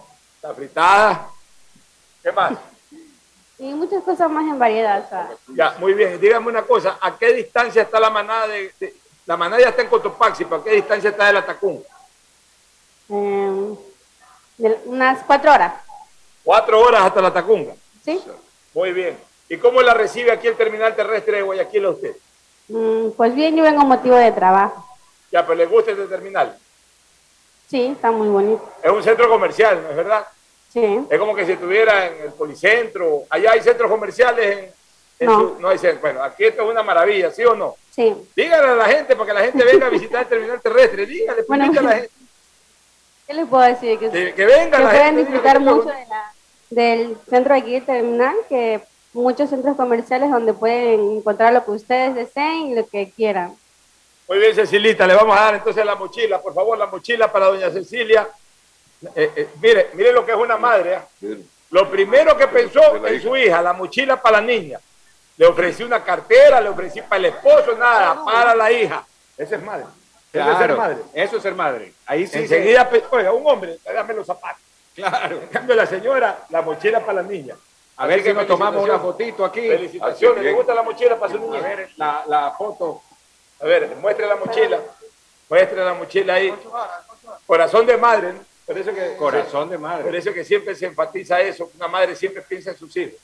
[0.43, 1.29] La fritada.
[2.23, 2.53] ¿Qué más?
[3.59, 5.09] y muchas cosas más en variedad.
[5.09, 6.21] sea, Ya, muy bien.
[6.21, 8.95] Dígame una cosa, ¿a qué distancia está la manada de, de-
[9.27, 11.83] la manada ya está en Cotopaxi, ¿pero a qué distancia está de la Tacún?
[13.09, 13.77] em,
[14.59, 15.75] de unas cuatro horas.
[16.45, 17.75] Cuatro horas hasta la Tacunga.
[18.05, 18.23] ¿Sí?
[18.73, 19.19] Muy bien.
[19.49, 22.17] ¿Y cómo la recibe aquí el terminal terrestre de Guayaquil a usted?
[22.69, 24.87] Mm, pues bien, yo vengo motivo de trabajo.
[25.33, 26.57] Ya, pero le gusta este terminal.
[27.69, 28.69] Sí, está muy bonito.
[28.83, 30.27] Es un centro comercial, ¿no es verdad?
[30.73, 31.01] Sí.
[31.11, 33.23] Es como que si estuviera en el policentro.
[33.31, 34.59] Allá hay centros comerciales.
[34.59, 34.71] En,
[35.21, 35.41] en No.
[35.41, 36.01] su- no hay centro.
[36.03, 37.75] Bueno, aquí esto es una maravilla, ¿sí o no?
[37.91, 38.15] Sí.
[38.37, 41.07] Dígale a la gente para que la gente venga a visitar el terminal terrestre.
[41.07, 42.11] Dígale, pues, Bueno, a la gente.
[43.27, 43.99] ¿Qué les puedo decir?
[43.99, 46.33] Que, Que, que pueden disfrutar dígale, mucho de la-
[46.71, 48.81] del centro de aquí terminal, que
[49.15, 53.55] muchos centros comerciales donde pueden encontrar lo que ustedes deseen y lo que quieran.
[54.29, 57.47] Muy bien, Cecilita, le vamos a dar entonces la mochila, por favor, la mochila para
[57.47, 58.29] doña Cecilia.
[59.15, 60.99] Eh, eh, mire, mire lo que es una madre.
[61.23, 61.39] ¿eh?
[61.71, 64.81] Lo primero que pensó en su hija, la mochila para la niña.
[65.37, 69.05] Le ofrecí una cartera, le ofrecí para el esposo, nada, para la hija.
[69.37, 69.85] Esa es madre.
[70.33, 70.97] Eso es ser Claro, madre.
[71.15, 71.93] eso es ser madre.
[72.07, 72.39] Ahí sí.
[72.39, 74.63] Enseguida, oiga, un hombre, dame los zapatos.
[74.95, 75.37] Claro.
[75.43, 77.55] En cambio, la señora, la mochila para la niña.
[77.99, 79.69] A ver si que nos tomamos una fotito aquí.
[79.69, 81.61] Felicitaciones, ¿le gusta la mochila para su A niña?
[81.61, 83.03] ver, la, la foto.
[83.61, 84.81] A ver, muestre la mochila.
[85.49, 86.53] Muestre la mochila ahí.
[87.47, 88.41] Corazón de madre, ¿no?
[88.67, 90.05] Por eso que, Corazón de madre.
[90.05, 91.71] Por eso que siempre se enfatiza eso.
[91.77, 93.15] Una madre siempre piensa en sus hijos.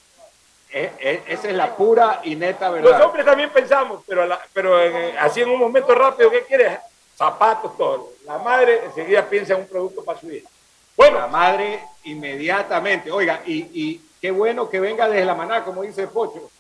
[0.71, 3.03] Es- es- esa es la pura y neta Los verdad.
[3.03, 6.79] hombres también pensamos, pero, la- pero en- así en un momento rápido, ¿qué quieres?
[7.17, 8.11] Zapatos, todo.
[8.25, 10.49] La madre enseguida piensa en un producto para su hija.
[10.97, 13.11] Bueno, la madre inmediatamente.
[13.11, 16.51] Oiga, y, y qué bueno que venga desde la maná, como dice Pocho,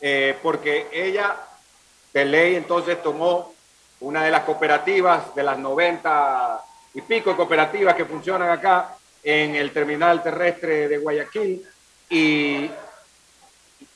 [0.00, 1.36] eh, porque ella
[2.14, 3.52] de ley entonces tomó
[4.00, 9.56] una de las cooperativas de las 90 y pico de cooperativas que funcionan acá en
[9.56, 11.66] el terminal terrestre de Guayaquil
[12.08, 12.70] y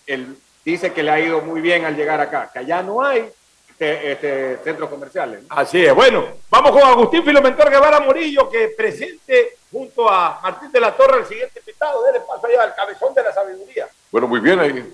[0.06, 3.30] él dice que le ha ido muy bien al llegar acá, que allá no hay
[3.70, 5.42] este, este, centros comerciales.
[5.42, 5.48] ¿no?
[5.50, 5.94] Así es.
[5.94, 11.20] Bueno, vamos con Agustín Filomentor Guevara Murillo, que presente junto a Martín de la Torre
[11.20, 12.02] el siguiente invitado.
[12.02, 13.86] Dele paso allá al cabezón de la sabiduría.
[14.10, 14.58] Bueno, muy bien.
[14.58, 14.92] ahí.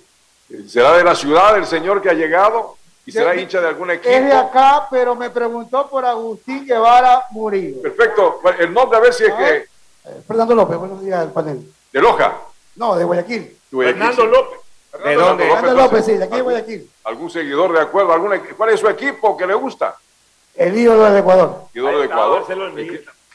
[0.68, 3.90] Será de la ciudad el señor que ha llegado y será De- hincha de algún
[3.90, 4.08] equipo.
[4.12, 7.82] Es de acá, pero me preguntó por Agustín Guevara Murillo.
[7.82, 8.40] Perfecto.
[8.42, 9.56] Bueno, El nombre, a ver si es que.
[9.56, 11.61] Eh, Fernando López, buenos días al panel.
[11.92, 12.34] De Loja.
[12.76, 13.57] No, de Guayaquil.
[13.70, 14.61] Fernando López.
[15.05, 15.44] ¿De dónde?
[15.50, 16.90] Fernando López, sí, de aquí de Guayaquil.
[17.05, 18.12] ¿Algún seguidor de acuerdo?
[18.12, 19.96] ¿Algún, equ- ¿Cuál es su equipo que le gusta?
[20.55, 21.62] El ídolo del Ecuador.
[21.72, 22.44] Seguidor de Ahí está, Ecuador.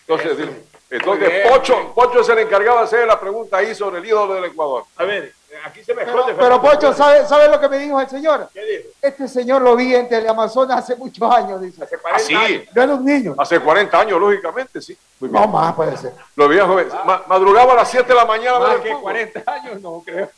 [0.07, 0.47] Entonces,
[0.89, 1.93] entonces Pocho.
[1.93, 4.83] Pocho es el encargado de hacer la pregunta ahí sobre el ídolo del Ecuador.
[4.97, 5.33] A ver,
[5.65, 6.35] Aquí se me Pero, esconde.
[6.39, 6.61] pero.
[6.61, 8.49] Pocho, ¿sabe, ¿sabe lo que me dijo el señor?
[8.53, 8.89] ¿Qué dijo?
[9.01, 11.83] Este señor lo vi en Teleamazonas hace muchos años, dice.
[11.83, 12.65] Hace Ah, sí.
[12.75, 13.35] Yo era un niño.
[13.37, 14.97] Hace 40 años, lógicamente, sí.
[15.19, 15.41] Muy bien.
[15.41, 16.13] No más puede ser.
[16.35, 16.87] Lo veía joven.
[17.05, 18.59] Ma- madrugaba a las 7 de la mañana.
[18.59, 19.01] Más que fútbol.
[19.01, 20.29] 40 años, no creo.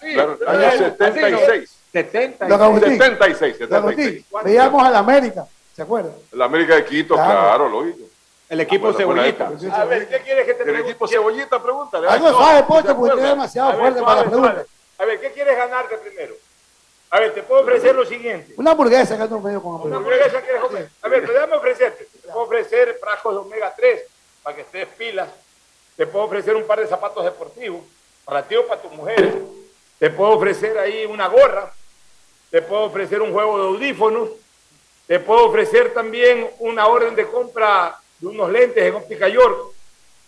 [0.00, 1.76] Sí, claro, año 76.
[1.92, 2.46] 70.
[2.46, 2.90] Don Agustín.
[2.98, 3.72] 76, Don 76.
[3.82, 6.10] Agustín, veíamos a la América, ¿se acuerda?
[6.32, 7.30] La América de Quito, Claro.
[7.40, 8.04] claro, lógico.
[8.50, 9.46] El equipo Ah, bueno, cebollita.
[9.80, 10.90] A ver, ¿qué quieres que te El pregunte?
[10.90, 12.08] equipo cebollita, pregúntale.
[12.08, 14.20] Algo Ay, no, sabe, ¿se Pocho, porque usted es demasiado A ver, fuerte suave, para
[14.24, 14.52] la pregunta.
[14.54, 14.68] suave.
[14.98, 16.34] A ver, ¿qué quieres ganarte primero?
[17.10, 18.54] A ver, te puedo ofrecer lo siguiente.
[18.56, 20.24] Una hamburguesa que no medio con Una hamburguesa.
[20.24, 20.88] hamburguesa quieres comer.
[21.00, 22.04] A ver, pero déjame ofrecerte.
[22.04, 24.02] Te puedo ofrecer frascos de omega 3
[24.42, 25.28] para que estés pilas.
[25.96, 27.82] Te puedo ofrecer un par de zapatos deportivos
[28.24, 29.32] para ti o para tus mujeres.
[30.00, 31.72] Te puedo ofrecer ahí una gorra.
[32.50, 34.28] Te puedo ofrecer un juego de audífonos.
[35.06, 39.72] Te puedo ofrecer también una orden de compra de unos lentes en óptica York.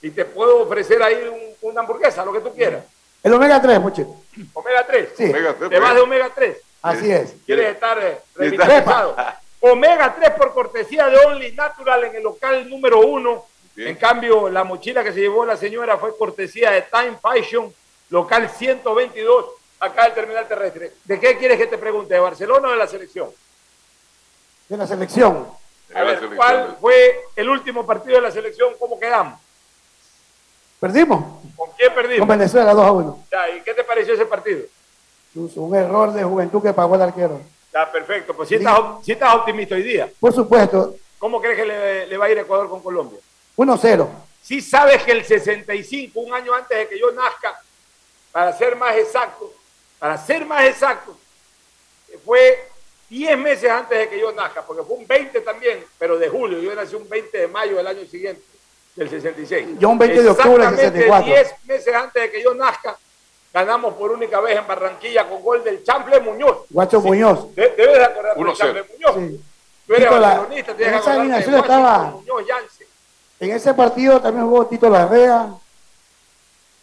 [0.01, 2.85] Y te puedo ofrecer ahí un- una hamburguesa, lo que tú quieras.
[3.23, 4.17] El omega 3, Pochito.
[4.55, 5.09] Omega 3.
[5.17, 5.25] Sí.
[5.31, 5.95] Omega Te vas pues.
[5.95, 6.57] de omega 3.
[6.83, 7.35] Así es.
[7.47, 9.15] ¿Quieres estar eh, revitalizado?
[9.61, 13.45] Omega 3 por cortesía de Only Natural en el local número uno.
[13.77, 13.91] Bien.
[13.91, 17.73] En cambio, la mochila que se llevó la señora fue cortesía de Time Fashion,
[18.11, 19.47] local 122,
[19.79, 20.93] acá del terminal terrestre.
[21.05, 22.13] ¿De qué quieres que te pregunte?
[22.15, 23.31] ¿De Barcelona o de la selección?
[24.69, 25.47] De la selección.
[25.95, 26.31] A ver.
[26.37, 28.73] ¿cuál fue el último partido de la selección?
[28.79, 29.39] ¿Cómo quedamos?
[30.81, 31.25] Perdimos
[31.57, 32.29] ¿Con quién con perdimos?
[32.29, 33.25] Venezuela 2 a 1.
[33.31, 34.63] Ya, ¿Y qué te pareció ese partido?
[35.35, 37.41] Un error de juventud que pagó el arquero.
[37.73, 38.35] Ya, perfecto.
[38.35, 42.17] Pues si estás, si estás optimista hoy día, Por supuesto, ¿cómo crees que le, le
[42.19, 43.19] va a ir Ecuador con Colombia?
[43.57, 44.09] 1-0.
[44.43, 47.59] Si sabes que el 65, un año antes de que yo nazca,
[48.33, 49.53] para ser más exacto,
[49.99, 51.17] para ser más exacto,
[52.25, 52.69] fue
[53.13, 56.59] 10 meses antes de que yo nazca, porque fue un 20 también, pero de julio,
[56.61, 58.41] yo nací un 20 de mayo del año siguiente,
[58.97, 59.69] del 66.
[59.79, 61.35] Yo un 20 de octubre del Exactamente 64.
[61.35, 62.97] 10 meses antes de que yo nazca,
[63.53, 66.65] ganamos por única vez en Barranquilla con gol del Chample Muñoz.
[66.71, 67.55] Guacho Muñoz.
[67.55, 68.57] De- debes de acordarte del 1-0.
[68.57, 69.15] Chample Muñoz.
[69.31, 69.45] Sí.
[69.87, 72.87] Tú eres barcelonista, en tienes que acordarte de estaba- Muñoz Yance.
[73.41, 75.49] En ese partido también jugó Tito Larrea.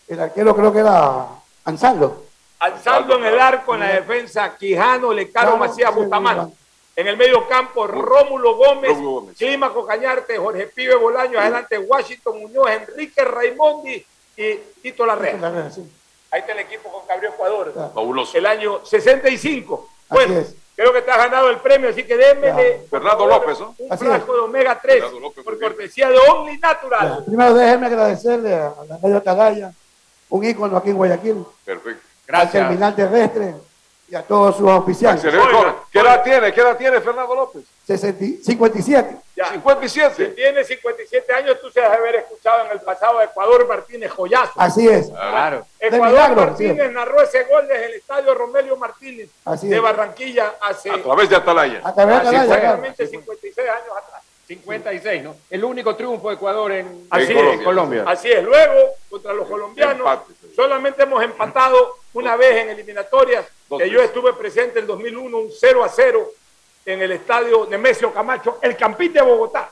[0.08, 1.26] El arquero creo que era
[1.66, 2.26] Ansaldo.
[2.60, 6.53] Alzando en el arco en la defensa Quijano, Lecaro, Macías, Bustamante.
[6.95, 9.38] En el medio campo, Rómulo Gómez, Rómulo Gómez.
[9.38, 14.05] Clímaco Cañarte, Jorge Pibe Bolaño, adelante Washington Muñoz, Enrique Raimondi
[14.36, 15.72] y Tito Larrea.
[16.32, 17.74] Ahí está el equipo con Gabriel Ecuador.
[17.93, 18.38] Fabuloso.
[18.38, 19.89] El año 65.
[19.89, 20.55] Así Bueno, es.
[20.76, 23.74] creo que te has ganado el premio, así que démele Fernando López, ¿no?
[23.78, 27.24] un Así frasco de omega 3 Fernando López, por cortesía de Only Natural.
[27.26, 29.72] Primero déjeme agradecerle a la radio Atalaya,
[30.30, 32.09] un ícono aquí en Guayaquil, Perfecto.
[32.32, 33.56] Al terminal terrestre
[34.08, 34.68] y a todos sus.
[34.68, 36.52] Oiga, ¿Qué edad tiene?
[36.54, 37.64] ¿Qué edad tiene Fernando López?
[37.86, 39.18] 60 57.
[39.36, 39.46] Ya.
[39.46, 40.26] Si 57.
[40.36, 44.12] tiene 57 años, tú se has de haber escuchado en el pasado a Ecuador Martínez
[44.12, 44.52] Joyazo.
[44.56, 45.10] Así es.
[45.10, 45.66] Claro.
[45.80, 46.94] Ecuador milagro, Martínez sí.
[46.94, 49.82] narró ese gol desde el estadio Romelio Martínez Así de es.
[49.82, 51.82] Barranquilla hace A través de Atalaya.
[51.84, 52.86] A través de hace Atalaya, claro.
[52.86, 54.24] exactamente 56 años atrás.
[54.48, 55.36] 56, ¿no?
[55.52, 57.62] El único triunfo de Ecuador en, Así en es.
[57.62, 58.04] Colombia.
[58.08, 58.44] Así es.
[58.44, 60.34] Luego, contra los colombianos, Empate.
[60.56, 63.45] solamente hemos empatado una vez en eliminatorias,
[63.78, 66.32] que yo estuve presente en 2001, un 0 a 0
[66.86, 69.72] en el estadio Nemesio Camacho, el Campín de Bogotá.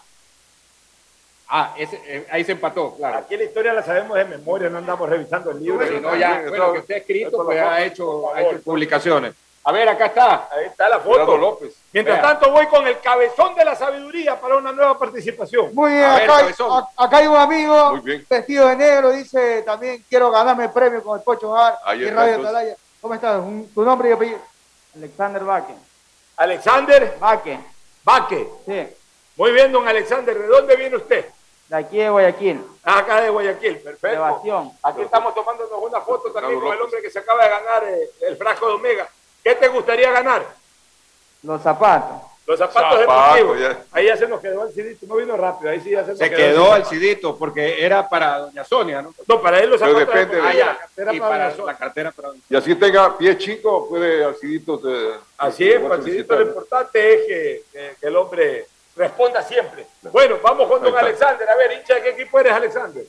[1.50, 3.20] Ah, ese, eh, ahí se empató, claro.
[3.20, 5.88] Aquí la historia la sabemos de memoria, no andamos revisando el libro.
[5.88, 9.34] Si no, ya, bueno, que usted ha escrito, pues ha hecho, ha hecho publicaciones.
[9.68, 10.48] A ver, acá está.
[10.50, 11.36] Ahí está la foto.
[11.38, 11.76] López.
[11.92, 12.26] Mientras Vea.
[12.30, 15.76] tanto, voy con el cabezón de la sabiduría para una nueva participación.
[15.76, 19.64] Muy bien, A ver, acá, hay, a- acá hay un amigo vestido de negro, dice
[19.64, 22.40] también quiero ganarme el premio con el Pocho Bar y Radio.
[22.40, 22.76] Atalaya.
[23.02, 23.40] ¿Cómo estás?
[23.42, 24.40] Un- ¿Tu nombre y apellido?
[24.96, 25.74] Alexander Baque.
[26.38, 27.60] Alexander Baque,
[28.06, 28.48] Baque.
[28.66, 28.88] sí.
[29.36, 30.38] Muy bien, don Alexander.
[30.38, 31.26] ¿De dónde viene usted?
[31.68, 32.64] De aquí de Guayaquil.
[32.86, 34.08] Ah, Acá de Guayaquil, perfecto.
[34.08, 34.72] De Bastión.
[34.82, 38.10] Aquí estamos tomándonos una foto también con el hombre que se acaba de ganar eh,
[38.22, 39.10] el frasco de Omega.
[39.48, 40.46] ¿Qué te gustaría ganar?
[41.42, 42.18] Los zapatos.
[42.46, 43.60] Los zapatos Zapatos, deportivos.
[43.62, 43.78] ya.
[43.94, 45.06] Ahí ya se nos quedó el cidito.
[45.08, 45.72] No vino rápido.
[45.72, 46.90] Ahí sí ya se nos Se quedó quedó el cidito.
[47.06, 49.14] cidito porque era para doña Sonia, ¿no?
[49.26, 50.78] No, para él los Pero zapatos depende de- Ah, la ya.
[50.80, 54.82] cartera Y para para la cartera para Y así tenga pie chico, puede Alciditos.
[54.86, 58.66] eh, Así es, poder pues, Cidito, lo importante es que, que- que el hombre
[58.98, 59.86] responda siempre.
[60.12, 60.94] Bueno, vamos con don.
[60.98, 61.50] Alexander.
[61.50, 63.06] A ver, hincha, ¿de qué equipo eres, Alexander?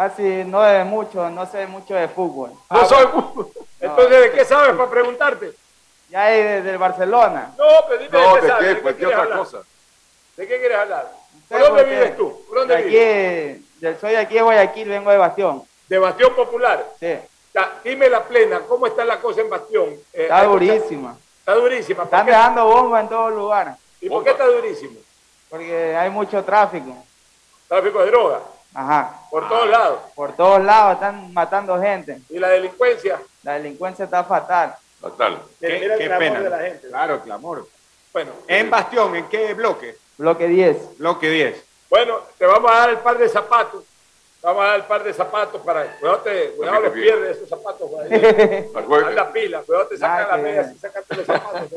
[0.00, 2.52] Casi no de mucho, no sé mucho de fútbol.
[2.70, 3.06] No soy...
[3.80, 5.52] Entonces, ¿de qué sabes para preguntarte?
[6.08, 7.52] Ya hay de- del Barcelona.
[7.58, 8.64] No, pero dime No, de qué ¿de qué?
[8.64, 9.38] ¿De Pues, ¿qué quieres otra hablar?
[9.40, 9.58] cosa?
[10.38, 11.12] ¿De qué quieres hablar?
[11.50, 12.44] ¿Por dónde vives tú?
[12.48, 12.88] ¿Por dónde De aquí,
[13.82, 14.00] vives?
[14.00, 15.62] soy de aquí de Guayaquil, vengo de Bastión.
[15.86, 16.86] De Bastión Popular.
[16.98, 17.18] Sí.
[17.52, 19.90] Ya, dime la plena, ¿cómo está la cosa en Bastión?
[20.14, 21.18] Eh, Está durísima.
[21.40, 21.96] Está durísima.
[21.98, 22.30] ¿Por Están qué?
[22.32, 23.74] dejando bomba en todos lugares.
[24.00, 24.98] ¿Y por qué está durísimo?
[25.50, 26.96] Porque hay mucho tráfico.
[27.68, 28.40] Tráfico de droga,
[28.74, 29.20] Ajá.
[29.30, 30.00] por todos lados.
[30.14, 32.20] Por todos lados están matando gente.
[32.28, 33.20] ¿Y la delincuencia?
[33.42, 34.74] La delincuencia está fatal.
[35.00, 35.42] Fatal.
[35.58, 36.40] Qué, qué clamor pena.
[36.40, 36.88] de la gente.
[36.88, 37.68] Claro, clamor.
[38.12, 39.96] Bueno, En Bastión, ¿en qué bloque?
[40.18, 40.98] Bloque 10.
[40.98, 41.64] Bloque 10.
[41.88, 43.84] bueno, te vamos a dar el par de zapatos.
[44.42, 45.84] Vamos a dar el par de zapatos para.
[45.98, 47.90] Cuidado, te, cuidado los pierdes esos zapatos.
[48.00, 51.68] Anda pila, cuidado, te sacan las medias y sacate los zapatos.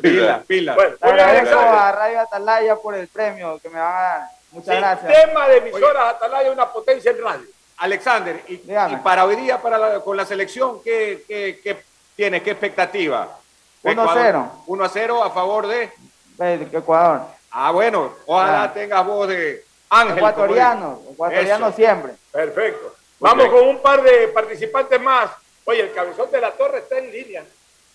[0.00, 0.74] Pila, pila.
[0.74, 4.37] Bueno, bien, agradezco a Radio Atalaya por el premio que me van a dar.
[4.52, 5.12] Muchas gracias.
[5.14, 7.46] Sistema de emisoras Atalaya, una potencia en radio.
[7.78, 8.56] Alexander, y,
[9.04, 11.76] para hoy día, para la- con la selección, ¿qué, qué, qué
[12.16, 12.42] tienes?
[12.42, 13.38] ¿Qué expectativa?
[13.84, 14.50] 1-0.
[14.66, 15.90] 1 a 0 a favor de.
[16.72, 17.22] Ecuador.
[17.50, 18.72] Ah, bueno, ojalá Ah.
[18.74, 20.18] tengas voz de Ángel.
[20.18, 21.02] Ecuatoriano.
[21.12, 21.76] Ecuatoriano Eso.
[21.76, 22.12] siempre.
[22.32, 22.94] Perfecto.
[23.20, 25.30] Vamos con un par de participantes más.
[25.64, 27.44] Oye, el cabezón de la torre está en línea.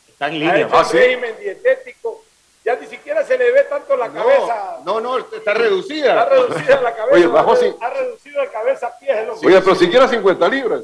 [0.07, 0.67] Está en Ha línea.
[0.67, 2.22] hecho un régimen dietético.
[2.63, 4.77] Ya ni siquiera se le ve tanto la cabeza.
[4.85, 6.11] No, no, está reducida.
[6.11, 7.15] Está reducida la cabeza.
[7.15, 7.75] Oye, bajó sí.
[7.81, 9.47] Ha reducido de cabeza a pies el hombre.
[9.47, 10.81] Oye, pero siquiera 50 libras.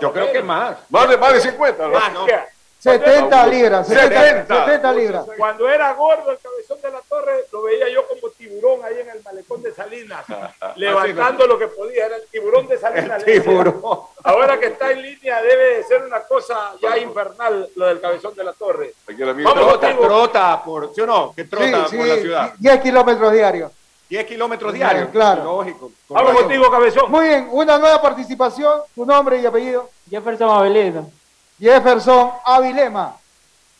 [0.00, 0.78] Yo creo que más.
[0.88, 1.98] Más de, más de 50, ¿no?
[1.98, 2.26] Ah, no.
[2.82, 4.64] 70 libras, 70, 70.
[4.64, 5.26] 70 libras.
[5.38, 9.08] Cuando era gordo el cabezón de la torre, lo veía yo como tiburón ahí en
[9.08, 10.24] el malecón de Salinas,
[10.74, 12.06] levantando lo que podía.
[12.06, 13.24] Era el tiburón de Salinas.
[13.24, 13.80] Tiburón.
[14.24, 18.34] Ahora que está en línea, debe de ser una cosa ya infernal lo del cabezón
[18.34, 18.94] de la torre.
[19.44, 19.78] Vamos.
[20.12, 21.32] Trota por, ¿sí o no?
[21.34, 22.54] Que trota Sí, por la ciudad.
[22.58, 23.72] 10 kilómetros diarios.
[24.10, 25.08] 10 kilómetros diarios.
[25.08, 25.44] Claro.
[25.44, 25.90] Lógico.
[26.10, 27.10] Vamos contigo, cabezón.
[27.10, 29.88] Muy bien, una nueva participación, tu nombre y apellido.
[30.10, 31.10] Jefferson Avelino.
[31.58, 33.16] Jefferson Avilema.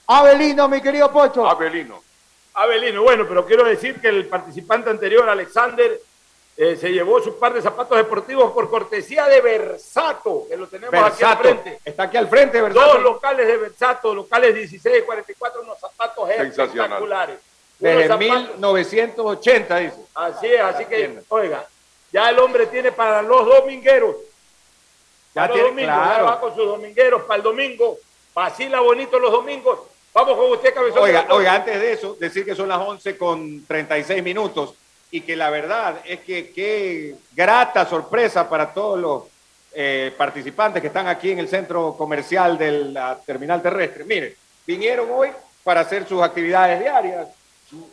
[0.06, 1.46] Avelino, mi querido Pocho.
[1.46, 2.00] Abelino.
[2.54, 6.00] Abelino, bueno, pero quiero decir que el participante anterior, Alexander,
[6.56, 10.94] eh, se llevó su par de zapatos deportivos por cortesía de Versato, que lo tenemos
[10.94, 11.42] aquí al Versato.
[11.42, 11.78] frente.
[11.84, 12.84] Está aquí al frente, ¿verdad?
[12.92, 16.68] Dos locales de Versato, locales 16 y 44, unos zapatos Sensacional.
[16.68, 17.36] espectaculares.
[17.80, 19.96] Unos Desde zapatos- 1980, dice.
[20.14, 21.66] Así es, así que, oiga,
[22.12, 24.16] ya el hombre tiene para los domingueros.
[25.34, 27.96] Ya Para los tiene, domingos, ya va con sus domingueros para el domingo.
[28.34, 29.78] Vacila bonito los domingos.
[30.12, 31.02] Vamos con usted, cabezón.
[31.02, 34.74] Oiga, oiga, antes de eso, decir que son las 11 con 36 minutos
[35.12, 39.22] y que la verdad es que qué grata sorpresa para todos los
[39.74, 44.04] eh, participantes que están aquí en el centro comercial de la terminal terrestre.
[44.04, 44.36] Mire,
[44.66, 45.28] vinieron hoy
[45.62, 47.28] para hacer sus actividades diarias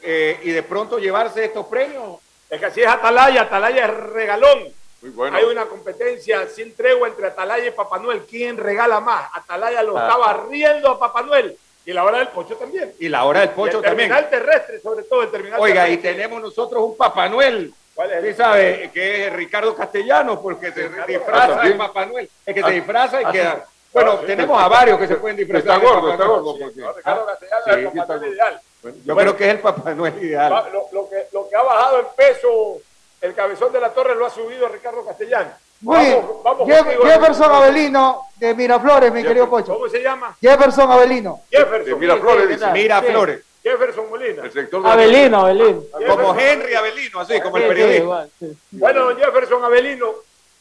[0.02, 2.20] eh, y de pronto llevarse estos premios.
[2.50, 4.60] Es que así es Atalaya, Atalaya es regalón.
[5.02, 5.36] Muy bueno.
[5.38, 8.26] Hay una competencia sin tregua entre Atalaya y Papá Noel.
[8.30, 9.30] ¿Quién regala más?
[9.34, 10.04] Atalaya lo Ah.
[10.08, 11.58] estaba riendo a Papá Noel.
[11.90, 12.94] Y la hora del pocho también.
[13.00, 14.10] Y la hora del Y pocho el también.
[14.12, 17.74] terminal terrestre, sobre todo el terminal Oiga, y tenemos nosotros un Papá Noel.
[17.96, 18.24] ¿Cuál es?
[18.26, 21.72] Sí sabe que es Ricardo Castellano, porque se Ricardo disfraza de.
[21.74, 22.30] Papá Noel.
[22.46, 23.56] Es que Ah, se disfraza y ah, queda.
[23.56, 23.62] sí.
[23.92, 24.26] Bueno, Ah, sí.
[24.28, 25.78] tenemos a varios que se pueden disfrazar.
[25.82, 26.54] Está gordo, está gordo.
[26.54, 28.62] Sí, porque- no, Ricardo Castellano Sí, es el Papá Noel ideal.
[28.84, 30.70] Yo Bueno, creo que es el Papá Noel ideal.
[30.92, 32.78] Lo que, lo que ha bajado en peso
[33.22, 35.50] el cabezón de la torre lo ha subido Ricardo Castellano.
[35.82, 36.16] Muy bien.
[36.22, 37.52] Vamos, vamos Jeff- contigo, Jefferson.
[37.52, 39.74] Avelino de Miraflores, mi querido Pocho.
[39.74, 40.36] ¿Cómo se llama?
[40.42, 41.42] Jefferson Avelino.
[41.50, 41.86] Jefferson.
[41.86, 42.66] De Miraflores, Sí, dice.
[42.66, 43.06] sí, Mira sí.
[43.08, 43.44] Flores.
[43.64, 44.44] Jefferson Molina.
[44.44, 45.84] El sector de Avelino, Avelino.
[46.08, 48.04] Como Henry Avelino, así como el Sí, periodista.
[48.04, 48.58] igual, sí.
[48.72, 50.14] Bueno, don Jefferson Avelino,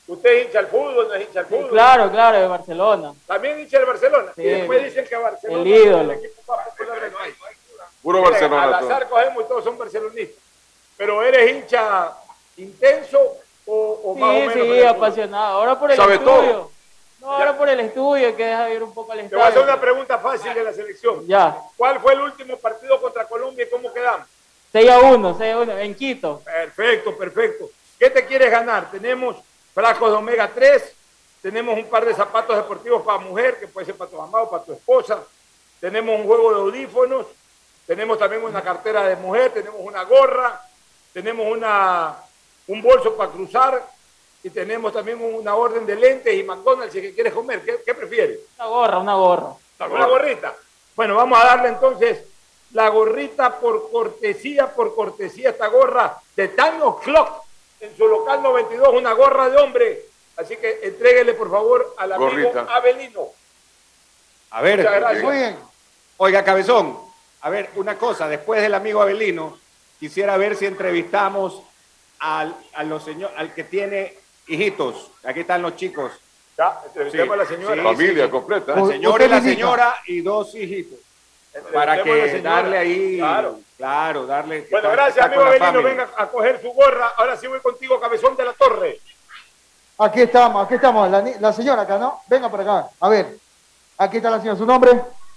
[0.08, 1.70] usted es hincha al fútbol, no es hincha al Sí, fútbol.
[1.70, 3.12] claro, claro, de Barcelona.
[3.26, 4.32] También hincha del Barcelona.
[4.34, 4.42] Sí.
[4.42, 6.12] y después dicen que Barcelona El ídolo.
[6.12, 7.34] es el equipo más popular del país.
[8.02, 8.62] Puro Barcelona.
[8.64, 10.42] Al azar cogemos y todos son barcelonistas.
[10.96, 12.12] Pero eres hincha
[12.56, 13.18] intenso
[13.68, 14.54] o, o Sí, más o menos.
[14.54, 15.58] sí, apasionado.
[15.58, 16.32] Ahora por el Sabe estudio.
[16.50, 16.70] todo.
[17.20, 19.58] No, ahora por el estudio, que deja ir un poco al Te voy a hacer
[19.58, 19.72] estadio.
[19.74, 21.26] una pregunta fácil de la selección.
[21.26, 24.26] Ya, ¿Cuál fue el último partido contra Colombia y cómo quedamos?
[24.72, 26.40] 6 a 1, 6 a 1, en Quito.
[26.44, 27.70] Perfecto, perfecto.
[27.98, 28.90] ¿Qué te quieres ganar?
[28.90, 29.36] Tenemos
[29.74, 30.94] frascos de omega 3,
[31.42, 34.50] tenemos un par de zapatos deportivos para mujer, que puede ser para tu mamá o
[34.50, 35.18] para tu esposa,
[35.80, 37.26] tenemos un juego de audífonos,
[37.86, 40.60] tenemos también una cartera de mujer, tenemos una gorra,
[41.12, 42.16] tenemos una,
[42.68, 43.86] un bolso para cruzar
[44.42, 47.62] y tenemos también una orden de lentes y McDonald's si quieres comer.
[47.62, 48.38] ¿Qué, qué prefieres?
[48.58, 49.52] Una gorra, una gorra.
[49.90, 50.54] Una gorrita.
[50.94, 52.24] Bueno, vamos a darle entonces
[52.72, 57.44] la gorrita por cortesía, por cortesía, esta gorra de Thanos Clock
[57.80, 60.02] en su local 92, una gorra de hombre.
[60.36, 62.66] Así que entréguele por favor al amigo Gorrita.
[62.74, 63.28] Avelino.
[64.50, 65.24] A ver, Muchas gracias.
[65.24, 65.58] Muy bien.
[66.16, 66.98] oiga, Cabezón,
[67.40, 69.58] a ver, una cosa, después del amigo Avelino,
[69.98, 71.62] quisiera ver si entrevistamos
[72.20, 74.14] al, a los señor, al que tiene
[74.46, 75.10] hijitos.
[75.24, 76.12] Aquí están los chicos.
[76.56, 77.74] Ya, entrevistemos Sí, a la señora.
[77.76, 78.30] sí, Familia sí.
[78.30, 78.74] completa.
[78.74, 80.98] La señora y la señora y dos hijitos.
[81.72, 83.58] Para que darle ahí, Claro.
[83.76, 84.66] claro, darle.
[84.70, 85.88] Bueno, está- gracias, está amigo familia.
[85.90, 87.12] Venga a coger su gorra.
[87.16, 89.00] Ahora sí voy contigo, cabezón de la torre.
[89.98, 91.10] Aquí estamos, aquí estamos.
[91.10, 92.20] La, la señora acá, ¿no?
[92.28, 92.88] Venga para acá.
[93.00, 93.36] A ver.
[93.96, 94.56] Aquí está la señora.
[94.58, 94.92] ¿Su nombre?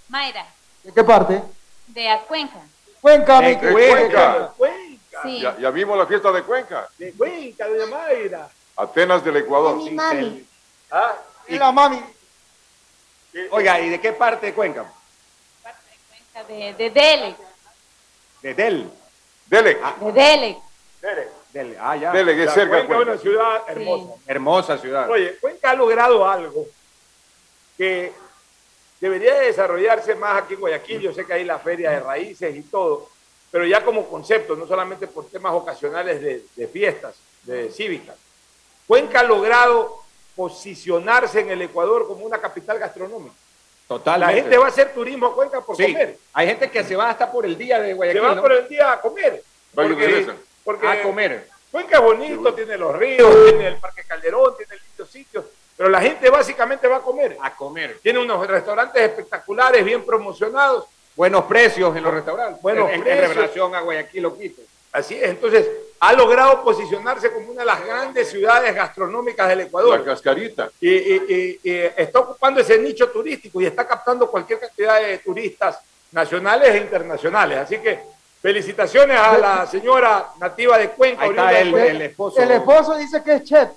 [0.09, 0.45] Mayra,
[0.83, 1.41] ¿De qué parte?
[1.87, 2.59] de Acuenca.
[3.01, 4.51] Cuenca, mi Cuenca.
[4.57, 4.90] Cuenca.
[5.23, 5.41] Sí.
[5.41, 6.87] Ya, ya vimos la fiesta de Cuenca.
[6.97, 8.49] De Cuenca, doña Mayra.
[8.75, 9.77] Atenas del Ecuador.
[9.91, 10.45] mami.
[10.91, 11.15] ¿Ah?
[11.47, 12.01] Y la mami.
[13.51, 14.91] Oiga, ¿y de qué parte de Cuenca?
[16.47, 17.35] De, de Dele.
[18.41, 18.89] De Del.
[19.47, 19.77] Dele.
[19.99, 20.57] De Dele.
[21.53, 21.77] Dele.
[21.79, 22.11] Ah, ya.
[22.11, 23.11] Dele, que es cerca de Cuenca es Cuenca.
[23.11, 24.13] una ciudad hermosa.
[24.27, 25.09] Hermosa ciudad.
[25.09, 26.65] Oye, Cuenca ha logrado algo
[27.77, 28.13] que
[28.99, 31.01] debería de desarrollarse más aquí en Guayaquil.
[31.01, 33.09] Yo sé que hay la feria de raíces y todo,
[33.51, 38.15] pero ya como concepto, no solamente por temas ocasionales de, de fiestas, de cívicas.
[38.87, 39.99] Cuenca ha logrado
[40.35, 43.35] posicionarse en el Ecuador como una capital gastronómica.
[43.87, 44.35] Totalmente.
[44.35, 46.17] La gente va a hacer turismo a Cuenca por Sí, comer.
[46.33, 48.41] hay gente que se va hasta por el día de Se Guayaquil, va ¿no?
[48.41, 49.43] por el día a comer.
[49.75, 50.35] Porque, regresa.
[50.63, 51.47] porque A comer.
[51.71, 55.45] Cuenca es bonito, tiene los ríos, tiene el Parque Calderón, tiene lindos sitios,
[55.77, 57.37] pero la gente básicamente va a comer.
[57.41, 57.99] A comer.
[58.03, 60.85] Tiene unos restaurantes espectaculares, bien promocionados.
[61.21, 62.59] Buenos precios en los restaurantes.
[62.63, 63.35] Buenos en, en precios.
[63.35, 64.63] relación a Guayaquil o Quito.
[64.91, 65.67] Así es, entonces
[65.99, 70.03] ha logrado posicionarse como una de las grandes ciudades gastronómicas del La Ecuador.
[70.03, 70.71] cascarita.
[70.81, 75.19] Y, y- y- y está ocupando ese nicho turístico y está captando cualquier cantidad de
[75.19, 75.77] turistas
[76.11, 77.59] nacionales e internacionales.
[77.59, 77.99] Así que
[78.41, 81.21] felicitaciones a la señora nativa de Cuenca.
[81.25, 81.91] Ahí está el, Cuenca.
[81.91, 82.41] el esposo.
[82.41, 83.69] El esposo dice que es chef.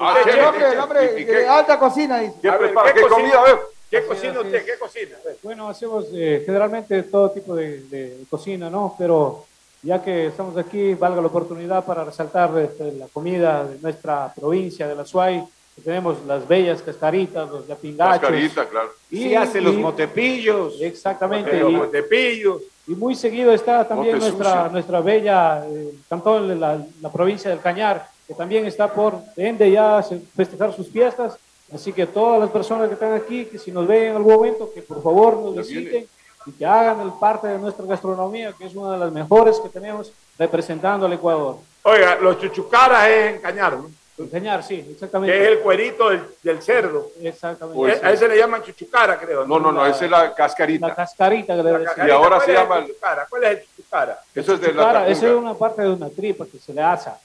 [0.00, 2.34] Ah, el chef, hombre, el hombre ¿Y- y de alta cocina dice.
[2.42, 2.88] ¿Qué A ver, prepara?
[2.92, 3.18] ¿qué ¿Qué cocina?
[3.20, 3.40] comida?
[3.40, 3.58] A ver.
[3.92, 4.64] ¿Qué Así cocina usted?
[4.64, 5.16] ¿Qué cocina?
[5.42, 8.94] Bueno, hacemos eh, generalmente todo tipo de, de cocina, ¿no?
[8.98, 9.44] Pero
[9.82, 14.88] ya que estamos aquí, valga la oportunidad para resaltar este, la comida de nuestra provincia
[14.88, 15.44] de la Suay.
[15.84, 18.20] Tenemos las bellas cascaritas, los yapingachos.
[18.20, 18.88] Cascarita, claro.
[19.10, 20.80] Sí, Y- hace los y- motepillos.
[20.80, 21.60] Exactamente.
[21.60, 22.62] Los Montepillos.
[22.86, 24.68] Y muy seguido está también nuestra, Sucio.
[24.72, 29.70] nuestra bella eh, cantón, de la, la provincia del Cañar, que también está por ende
[29.70, 30.02] ya
[30.34, 31.36] festejar sus fiestas.
[31.74, 34.70] Así que todas las personas que están aquí, que si nos ven en algún momento,
[34.74, 36.06] que por favor nos visiten
[36.44, 39.68] y que hagan el parte de nuestra gastronomía, que es una de las mejores que
[39.68, 41.56] tenemos representando al Ecuador.
[41.84, 43.90] Oiga, los chuchucaras es en Cañar, ¿no?
[44.18, 45.40] El Cañar, sí, que exactamente.
[45.40, 47.08] es el cuerito del, del cerdo.
[47.22, 47.78] Exactamente.
[47.78, 49.46] Pues a ese le llaman chuchucara, creo.
[49.46, 50.94] No, no, no, esa es la La cascarita.
[50.94, 51.94] cascarita que le La decimos.
[51.94, 53.26] cacarita, ahora ¿cuál se el llama el- chuchucara?
[53.30, 54.18] ¿Cuál es el chuchucara?
[54.34, 57.18] Eso es de la esa es una parte de una tripa que se le asa.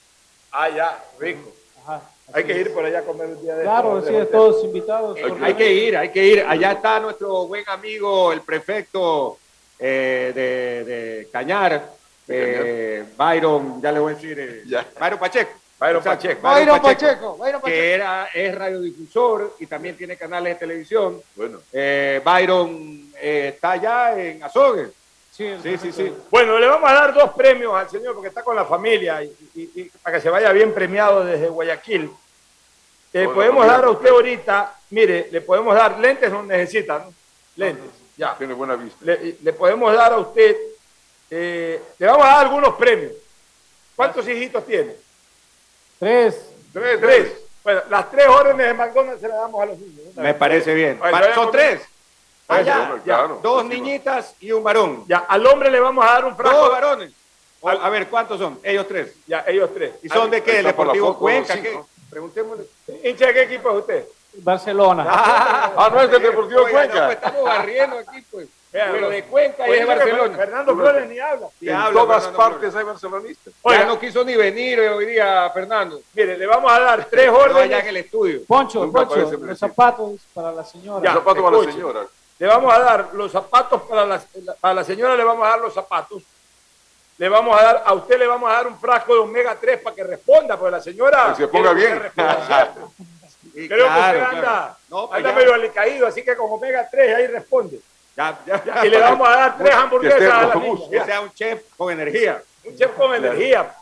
[0.50, 1.50] Ah, ya, rico.
[1.84, 2.00] Ajá,
[2.32, 4.28] Hay que ir por allá a comer un día de Claro, hotel.
[4.30, 5.18] todos invitados.
[5.18, 6.44] Hay, hay que ir, hay que ir.
[6.46, 9.38] Allá está nuestro buen amigo, el prefecto
[9.78, 11.88] eh, de, de Cañar,
[12.28, 14.62] eh, Byron, ya le voy a decir, eh.
[15.00, 15.50] Byron Pacheco.
[15.80, 16.42] Byron Exacto, Pacheco.
[16.48, 17.66] Byron Pacheco, Byron Pacheco.
[17.66, 21.22] que era, es radiodifusor y también tiene canales de televisión.
[21.36, 24.90] Bueno, Eh, Byron eh, está allá en Azogues.
[25.38, 26.12] Sí, Sí, sí, sí.
[26.32, 29.32] Bueno, le vamos a dar dos premios al señor porque está con la familia y,
[29.54, 32.10] y- y para que se vaya bien premiado desde Guayaquil.
[33.12, 37.14] Le podemos dar a usted ahorita, mire, le podemos dar lentes, no necesita, ¿no?
[37.54, 38.34] Lentes, ya.
[38.36, 38.98] tiene buena vista.
[39.04, 40.56] Le, le podemos dar a usted,
[41.30, 43.12] eh, le vamos a dar algunos premios.
[43.94, 44.96] ¿Cuántos hijitos tiene?
[46.00, 46.50] Tres.
[46.72, 47.32] Tres, tres.
[47.62, 50.04] Bueno, las tres órdenes de McDonald's se las damos a los niños.
[50.16, 50.22] ¿no?
[50.22, 50.98] Me parece bien.
[51.34, 51.80] Son tres.
[52.50, 53.40] Ah, Allá, ya, claro.
[53.42, 55.04] dos niñitas y un varón.
[55.06, 56.70] Ya, al hombre le vamos a dar un Dos frasco.
[56.70, 57.12] varones.
[57.60, 58.58] O- a ver, ¿cuántos son?
[58.62, 59.14] Ellos tres.
[59.26, 59.92] Ya, ellos tres.
[60.02, 60.60] ¿Y son de qué?
[60.60, 61.54] ¿El Deportivo Cuenca?
[61.54, 61.74] sí, ¿Qué?
[61.74, 61.86] ¿no?
[62.08, 62.64] Preguntémosle.
[63.04, 64.04] ¿Hincha de qué equipo es usted?
[64.38, 65.04] Barcelona.
[65.08, 67.04] Ah, no es del Deportivo Oiga, no, Cuenca.
[67.06, 68.48] pues estamos barriendo aquí, pues.
[68.70, 70.36] Pero de Cuenca y Oye, de Barcelona.
[70.36, 71.48] Fernando Flores ni habla.
[71.60, 73.54] En habla, todas Fernando partes hay barcelonistas.
[73.62, 73.80] Oiga.
[73.80, 76.00] Ya no quiso ni venir hoy día, Fernando.
[76.14, 77.86] Mire, le vamos a dar tres No allá en órdenes.
[77.86, 78.40] el estudio.
[78.46, 81.02] Poncho, Nunca Poncho, los zapatos para la señora.
[81.02, 81.10] Ya.
[81.12, 82.00] Un zapato para la señora.
[82.38, 84.22] Le vamos a dar los zapatos para la,
[84.60, 86.22] para la señora, le vamos a dar los zapatos.
[87.16, 89.80] Le vamos a dar, a usted le vamos a dar un frasco de omega 3
[89.80, 91.34] para que responda, porque la señora.
[91.36, 92.00] Que se ponga bien.
[93.54, 94.36] Sí, Creo claro, que usted claro.
[94.36, 97.80] anda, No, pues anda medio alicaído, así que con omega 3 ahí responde.
[98.16, 98.86] Ya, ya, ya.
[98.86, 100.90] Y le vamos a dar tres Que hamburguesas esté a la niña.
[100.90, 102.42] Que sea un chef con energía.
[102.64, 103.74] Un chef con energía,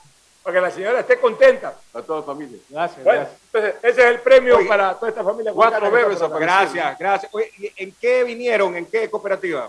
[0.46, 1.74] para que la señora esté contenta.
[1.92, 2.56] A toda la familia.
[2.68, 3.40] Gracias, Bueno, gracias.
[3.46, 5.52] entonces ese es el premio Oye, para toda esta familia.
[5.52, 6.20] cuatro bebés.
[6.38, 7.34] Gracias, gracias.
[7.34, 8.76] Oye, ¿y ¿en qué vinieron?
[8.76, 9.68] ¿En qué cooperativa?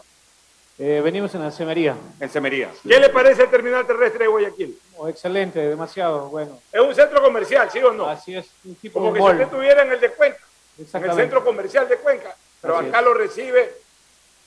[0.78, 1.96] Eh, venimos en la semería.
[2.20, 2.70] En Semería.
[2.88, 4.80] ¿Qué le parece el terminal terrestre de Guayaquil?
[4.98, 6.62] Oh, excelente, demasiado bueno.
[6.72, 8.06] Es un centro comercial, ¿sí o no?
[8.08, 9.42] Así es, un tipo Como de que si mall.
[9.42, 10.38] usted tuviera en el de Cuenca,
[10.94, 13.06] en el centro comercial de Cuenca, pero Así acá es.
[13.06, 13.74] lo recibe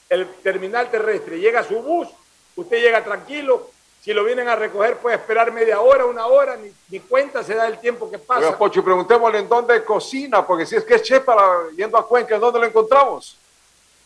[0.08, 1.40] el terminal terrestre.
[1.40, 2.06] Llega su bus,
[2.54, 3.68] usted llega tranquilo.
[4.00, 7.54] Si lo vienen a recoger, puede esperar media hora, una hora, ni, ni cuenta se
[7.54, 8.46] da el tiempo que pasa.
[8.46, 12.06] Oiga, Pocho, preguntémosle en dónde cocina, porque si es que es chef para yendo a
[12.08, 13.36] Cuenca, ¿en dónde lo encontramos?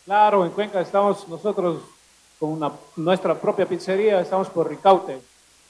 [0.04, 1.80] Claro, en Cuenca estamos nosotros
[2.40, 5.20] con una, nuestra propia pizzería, estamos por Ricaute.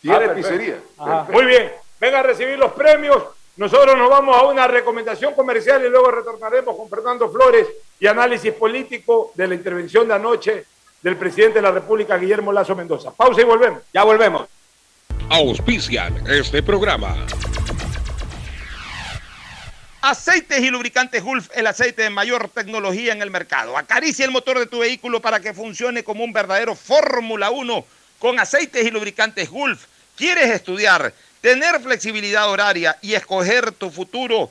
[0.01, 0.81] Tiene Ah, pizzería.
[0.99, 1.27] Ajá.
[1.31, 3.23] Muy bien, venga a recibir los premios.
[3.57, 7.69] Nosotros nos vamos a una recomendación comercial y luego retornaremos con Fernando Flores
[8.01, 10.65] y análisis político de la intervención de anoche
[11.05, 13.11] del presidente de la República, Guillermo Lazo Mendoza.
[13.13, 13.83] Pausa y volvemos.
[13.93, 14.49] Ya volvemos.
[15.29, 17.15] Auspician este programa.
[20.01, 23.77] Aceites y lubricantes Gulf, el aceite de mayor tecnología en el mercado.
[23.77, 27.85] Acaricia el motor de tu vehículo para que funcione como un verdadero Fórmula 1
[28.19, 29.85] con aceites y lubricantes Gulf.
[30.17, 34.51] ¿Quieres estudiar, tener flexibilidad horaria y escoger tu futuro?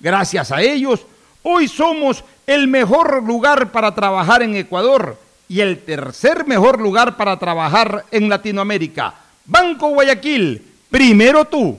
[0.00, 1.06] Gracias a ellos,
[1.42, 5.18] hoy somos el mejor lugar para trabajar en Ecuador
[5.48, 9.14] y el tercer mejor lugar para trabajar en Latinoamérica.
[9.44, 11.78] Banco Guayaquil, primero tú.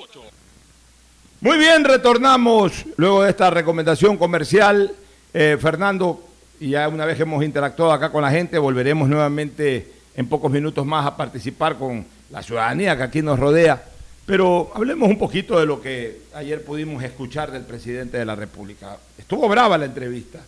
[1.43, 4.93] Muy bien, retornamos luego de esta recomendación comercial.
[5.33, 6.23] Eh, Fernando,
[6.59, 10.85] ya una vez que hemos interactuado acá con la gente, volveremos nuevamente en pocos minutos
[10.85, 13.83] más a participar con la ciudadanía que aquí nos rodea.
[14.27, 18.97] Pero hablemos un poquito de lo que ayer pudimos escuchar del presidente de la República.
[19.17, 20.41] Estuvo brava la entrevista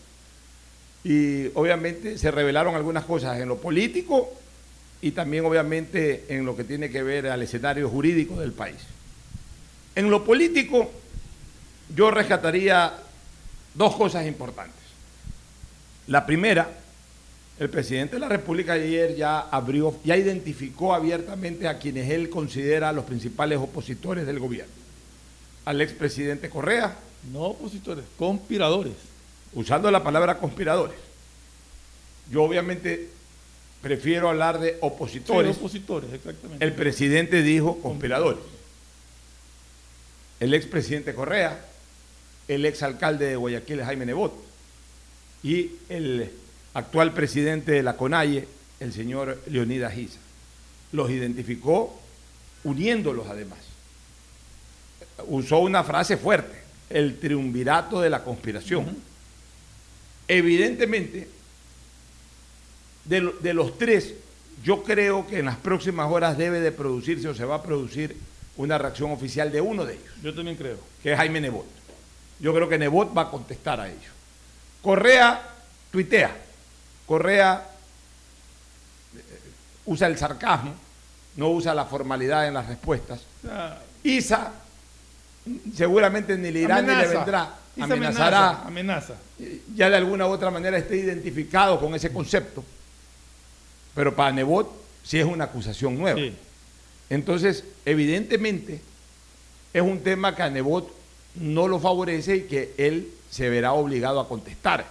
[1.04, 4.32] y obviamente se revelaron algunas cosas en lo político
[5.02, 8.78] y también obviamente en lo que tiene que ver al escenario jurídico del país.
[9.96, 10.92] En lo político,
[11.96, 12.94] yo rescataría
[13.76, 14.82] dos cosas importantes.
[16.08, 16.70] La primera,
[17.60, 22.92] el presidente de la República ayer ya abrió, ya identificó abiertamente a quienes él considera
[22.92, 24.74] los principales opositores del gobierno.
[25.66, 26.98] Al expresidente Correa.
[27.32, 28.96] No opositores, conspiradores.
[29.54, 30.98] Usando la palabra conspiradores.
[32.30, 33.08] Yo obviamente
[33.82, 35.56] prefiero hablar de opositores.
[35.56, 36.66] Sí, opositores, exactamente.
[36.66, 38.53] El presidente dijo conspiradores
[40.44, 41.58] el expresidente Correa,
[42.50, 44.34] el exalcalde de Guayaquil Jaime Nebot
[45.42, 46.30] y el
[46.74, 48.46] actual presidente de la CONAIE,
[48.82, 50.20] el señor Leonidas Giza.
[50.92, 51.98] Los identificó
[52.66, 53.60] uniéndolos además.
[55.28, 58.98] Usó una frase fuerte, el triunvirato de la conspiración.
[60.28, 61.30] Evidentemente,
[63.06, 64.14] de, de los tres,
[64.62, 68.18] yo creo que en las próximas horas debe de producirse o se va a producir
[68.58, 70.14] una reacción oficial de uno de ellos.
[70.22, 70.78] Yo también creo.
[71.02, 71.66] Que es Jaime Nebot.
[72.40, 74.12] Yo creo que Nebot va a contestar a ellos.
[74.82, 75.42] Correa
[75.92, 76.36] tuitea.
[77.06, 77.66] Correa
[79.16, 79.20] eh,
[79.86, 80.74] usa el sarcasmo,
[81.36, 83.22] no usa la formalidad en las respuestas.
[83.48, 83.78] Ah.
[84.04, 84.52] Isa
[85.76, 87.56] seguramente ni le irá ni le vendrá.
[87.76, 88.62] Isa amenazará.
[88.66, 89.16] Amenaza.
[89.76, 92.64] Ya de alguna u otra manera esté identificado con ese concepto.
[93.96, 94.70] Pero para Nebot
[95.04, 96.20] sí es una acusación nueva.
[96.20, 96.36] Sí.
[97.10, 98.82] Entonces, evidentemente,
[99.74, 100.90] es un tema que a Nebot
[101.36, 104.86] no lo favorece y que él se verá obligado a contestar.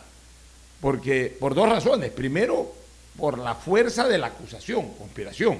[0.80, 2.10] Porque, por dos razones.
[2.10, 2.72] Primero,
[3.16, 5.58] por la fuerza de la acusación, conspiración.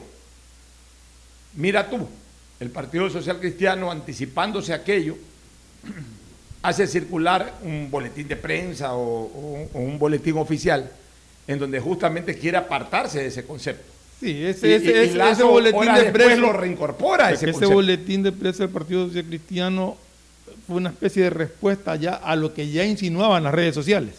[1.54, 2.08] Mira tú,
[2.60, 5.16] el Partido Social Cristiano, anticipándose a aquello,
[6.62, 10.90] hace circular un boletín de prensa o, o- o un boletín oficial
[11.46, 13.91] en donde justamente quiere apartarse de ese concepto.
[14.22, 17.66] Sí, ese, Y- ese, y- ese- Lazo ese boletín de prensa lo reincorpora Es ese
[17.66, 19.96] boletín de prensa del Partido Social Cristiano
[20.68, 24.14] fue una especie de respuesta ya a lo que ya insinuaban las redes sociales.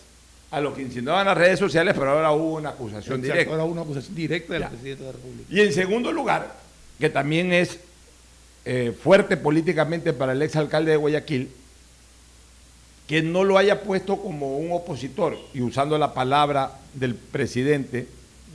[0.51, 3.51] A lo que insinuaban las redes sociales, pero ahora hubo una acusación Exacto, directa.
[3.51, 5.45] Ahora hubo una acusación directa del presidente de la República.
[5.49, 6.53] Y en segundo lugar,
[6.99, 7.79] que también es
[8.65, 11.49] eh, fuerte políticamente para el exalcalde de Guayaquil,
[13.07, 18.07] que no lo haya puesto como un opositor, y usando la palabra del presidente,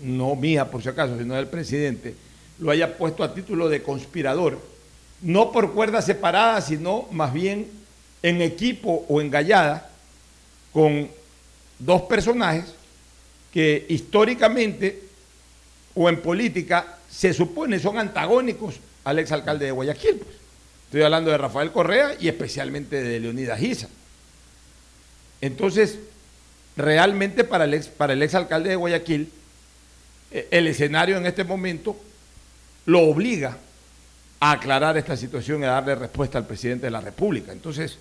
[0.02, 2.14] no mía por si acaso, sino del presidente,
[2.58, 4.58] lo haya puesto a título de conspirador,
[5.22, 7.68] no por cuerdas separadas, sino más bien
[8.22, 9.90] en equipo o en gallada,
[10.72, 11.08] con
[11.78, 12.74] dos personajes
[13.52, 15.02] que históricamente
[15.94, 20.16] o en política se supone son antagónicos al exalcalde de Guayaquil.
[20.16, 20.36] pues.
[20.84, 23.88] Estoy hablando de Rafael Correa y especialmente de Leonidas Giza.
[25.40, 25.98] Entonces,
[26.76, 29.30] realmente para el, ex, para el exalcalde de Guayaquil,
[30.30, 31.96] el escenario en este momento
[32.86, 33.56] lo obliga
[34.40, 37.52] a aclarar esta situación y a darle respuesta al presidente de la República.
[37.52, 37.98] Entonces,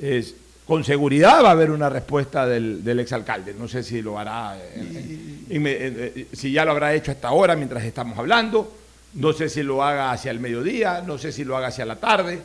[0.00, 0.34] es-
[0.66, 3.52] con seguridad va a haber una respuesta del, del exalcalde.
[3.58, 7.56] No sé si lo hará, eh, eh, eh, si ya lo habrá hecho hasta ahora
[7.56, 8.72] mientras estamos hablando.
[9.14, 11.96] No sé si lo haga hacia el mediodía, no sé si lo haga hacia la
[11.96, 12.40] tarde.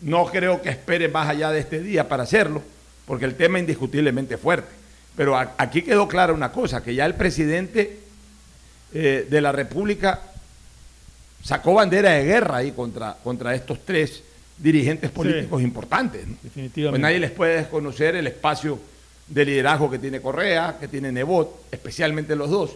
[0.00, 2.62] No creo que espere más allá de este día para hacerlo,
[3.06, 4.70] porque el tema indiscutiblemente es fuerte.
[5.14, 7.98] Pero a- aquí quedó clara una cosa, que ya el presidente
[8.92, 10.20] eh, de la República
[11.42, 14.22] sacó bandera de guerra ahí contra, contra estos tres
[14.56, 16.26] dirigentes políticos importantes.
[16.26, 16.36] ¿no?
[16.42, 16.90] Definitivamente.
[16.90, 18.78] Pues nadie les puede desconocer el espacio
[19.28, 22.72] de liderazgo que tiene Correa, que tiene Nebot, especialmente los dos,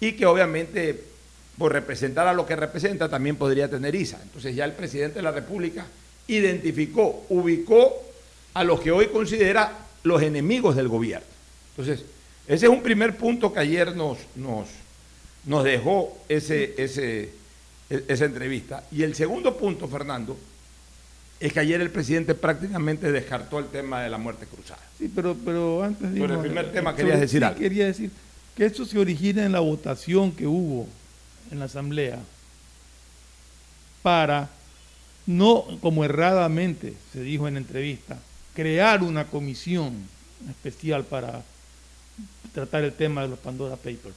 [0.00, 1.04] y que obviamente
[1.58, 4.18] por representar a lo que representa también podría tener ISA.
[4.22, 5.84] Entonces ya el presidente de la República
[6.26, 8.02] identificó, ubicó
[8.54, 11.26] a los que hoy considera los enemigos del gobierno.
[11.76, 12.06] Entonces,
[12.46, 14.68] ese es un primer punto que ayer nos, nos,
[15.44, 17.30] nos dejó ese, ese,
[17.88, 18.84] e- esa entrevista.
[18.90, 20.36] Y el segundo punto, Fernando,
[21.38, 24.82] es que ayer el presidente prácticamente descartó el tema de la muerte cruzada.
[24.98, 27.58] Sí, pero, pero antes de Sobre el primer tema querías decir sí, algo.
[27.58, 28.10] quería decir
[28.54, 30.86] que esto se origina en la votación que hubo
[31.50, 32.18] en la Asamblea
[34.02, 34.50] para,
[35.26, 38.18] no como erradamente se dijo en la entrevista,
[38.54, 39.94] crear una comisión
[40.48, 41.42] especial para
[42.52, 44.14] tratar el tema de los Pandora Papers,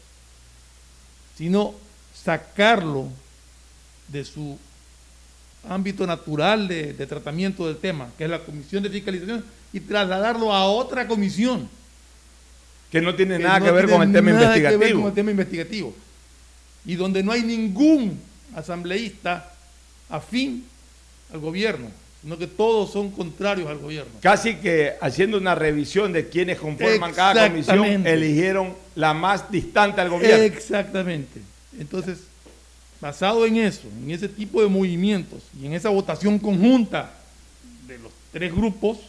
[1.37, 1.73] sino
[2.13, 3.09] sacarlo
[4.07, 4.57] de su
[5.69, 10.53] ámbito natural de, de tratamiento del tema, que es la comisión de fiscalización, y trasladarlo
[10.53, 11.69] a otra comisión.
[12.91, 15.31] Que no tiene nada que ver con el tema nada que ver con el tema
[15.31, 15.95] investigativo.
[16.85, 18.19] Y donde no hay ningún
[18.55, 19.51] asambleísta
[20.09, 20.65] afín
[21.33, 21.89] al gobierno,
[22.23, 24.11] sino que todos son contrarios al gobierno.
[24.21, 30.09] Casi que haciendo una revisión de quienes conforman cada comisión, eligieron la más distante al
[30.09, 30.41] gobierno.
[30.43, 31.41] Exactamente.
[31.77, 32.19] Entonces,
[33.01, 37.11] basado en eso, en ese tipo de movimientos y en esa votación conjunta
[37.87, 38.99] de los tres grupos,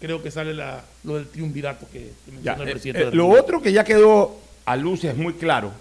[0.00, 3.00] creo que sale la- lo del triunvirato que, que Ya, mencionó el eh, presidente.
[3.02, 5.72] eh, de la lo otro que ya quedó a luces muy claro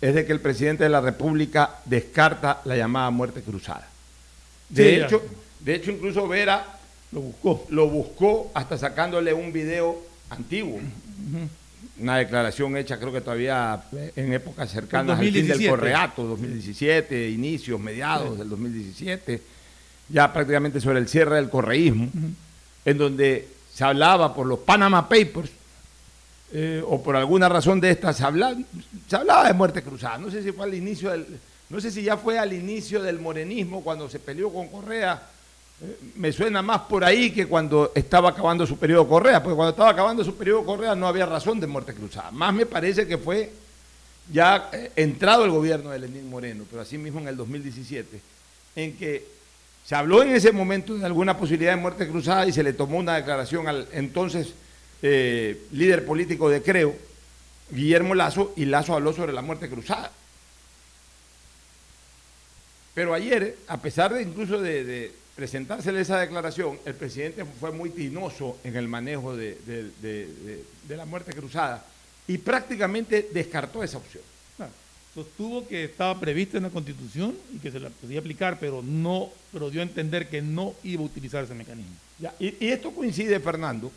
[0.00, 3.88] es de que el presidente de la República descarta la llamada muerte cruzada.
[4.68, 5.18] De, Sí, ya.
[5.60, 6.78] De hecho, incluso Vera
[7.12, 7.66] lo buscó.
[7.70, 9.98] lo buscó hasta sacándole un video
[10.30, 10.80] antiguo.
[11.98, 13.82] Una declaración hecha creo que todavía
[14.14, 15.62] en épocas cercanas al fin 2017.
[15.62, 19.42] del correato, 2017, inicios, mediados del 2017,
[20.08, 22.08] ya prácticamente sobre el cierre del correísmo,
[22.84, 25.50] en donde se hablaba por los Panama Papers,
[26.50, 28.56] eh, o por alguna razón de estas, se hablaba,
[29.06, 30.16] se hablaba de muerte cruzada.
[30.16, 31.26] No sé si fue al inicio del,
[31.68, 35.22] no sé si ya fue al inicio del morenismo cuando se peleó con Correa.
[36.16, 39.90] Me suena más por ahí que cuando estaba acabando su periodo Correa, porque cuando estaba
[39.90, 42.32] acabando su periodo Correa no había razón de muerte cruzada.
[42.32, 43.52] Más me parece que fue
[44.32, 48.20] ya eh, entrado el gobierno de Lenín Moreno, pero así mismo en el 2017,
[48.74, 49.24] en que
[49.84, 52.98] se habló en ese momento de alguna posibilidad de muerte cruzada y se le tomó
[52.98, 54.54] una declaración al entonces
[55.00, 56.96] eh, líder político de Creo,
[57.70, 60.10] Guillermo Lazo, y Lazo habló sobre la muerte cruzada.
[62.94, 68.58] Pero ayer, a pesar de incluso de presentársele esa declaración, el presidente fue muy tinoso
[68.64, 71.86] en el manejo de, de- de- de- de la muerte cruzada
[72.26, 74.24] y prácticamente descartó esa opción.
[75.14, 79.30] Sostuvo que estaba prevista en la Constitución y que se la podía aplicar, pero no,
[79.52, 81.94] pero dio a entender que no iba a utilizar ese mecanismo.
[82.18, 83.92] Ya, y, y esto coincide, Fernando,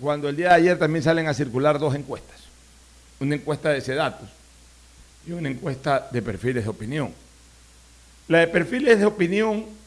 [0.00, 2.38] cuando el día de ayer también salen a circular dos encuestas.
[3.18, 4.28] Una encuesta de Sedatos
[5.26, 7.12] y una encuesta de perfiles de opinión.
[8.28, 9.79] La de perfiles de opinión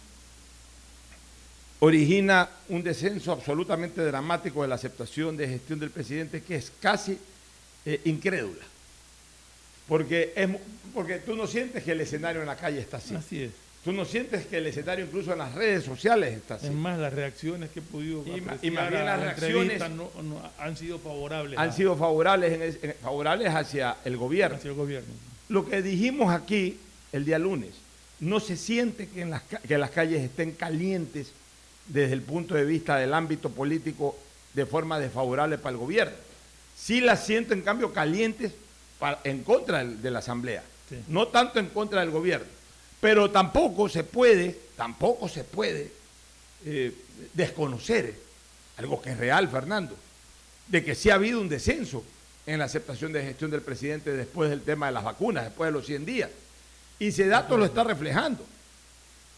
[1.84, 7.17] origina un descenso absolutamente dramático de la aceptación de gestión del presidente que es casi
[7.86, 8.63] eh, incrédula.
[9.89, 10.47] Porque, es,
[10.93, 13.13] porque tú no sientes que el escenario en la calle está así.
[13.15, 13.51] Así es.
[13.84, 16.67] Tú no sientes que el escenario incluso en las redes sociales está así.
[16.67, 20.41] Es más, las reacciones que he podido Y más bien las la reacciones- no- no-
[20.57, 21.59] han sido favorables.
[21.59, 24.55] Han a- sido favorables, en el- en- favorables hacia el gobierno.
[24.55, 25.09] hacia el gobierno.
[25.49, 26.77] Lo que dijimos aquí
[27.11, 27.71] el día lunes,
[28.21, 31.34] no se siente que, en las, que las calles estén calientes
[31.88, 34.17] desde el punto de vista del ámbito político
[34.53, 36.15] de forma desfavorable para el gobierno.
[36.77, 38.51] Sí las siento, en cambio, calientes
[38.99, 40.95] para- en contra de la Asamblea, Sí.
[41.07, 42.47] no tanto en contra del gobierno.
[43.01, 45.91] Pero tampoco se puede, tampoco se puede
[46.65, 46.93] eh,
[47.34, 48.15] desconocer
[48.77, 49.95] algo que es real, Fernando,
[50.67, 52.03] de que sí ha habido un descenso
[52.45, 55.71] en la aceptación de gestión del presidente después del tema de las vacunas, después de
[55.73, 56.29] los 100 días.
[56.99, 58.45] Y ese dato lo está reflejando.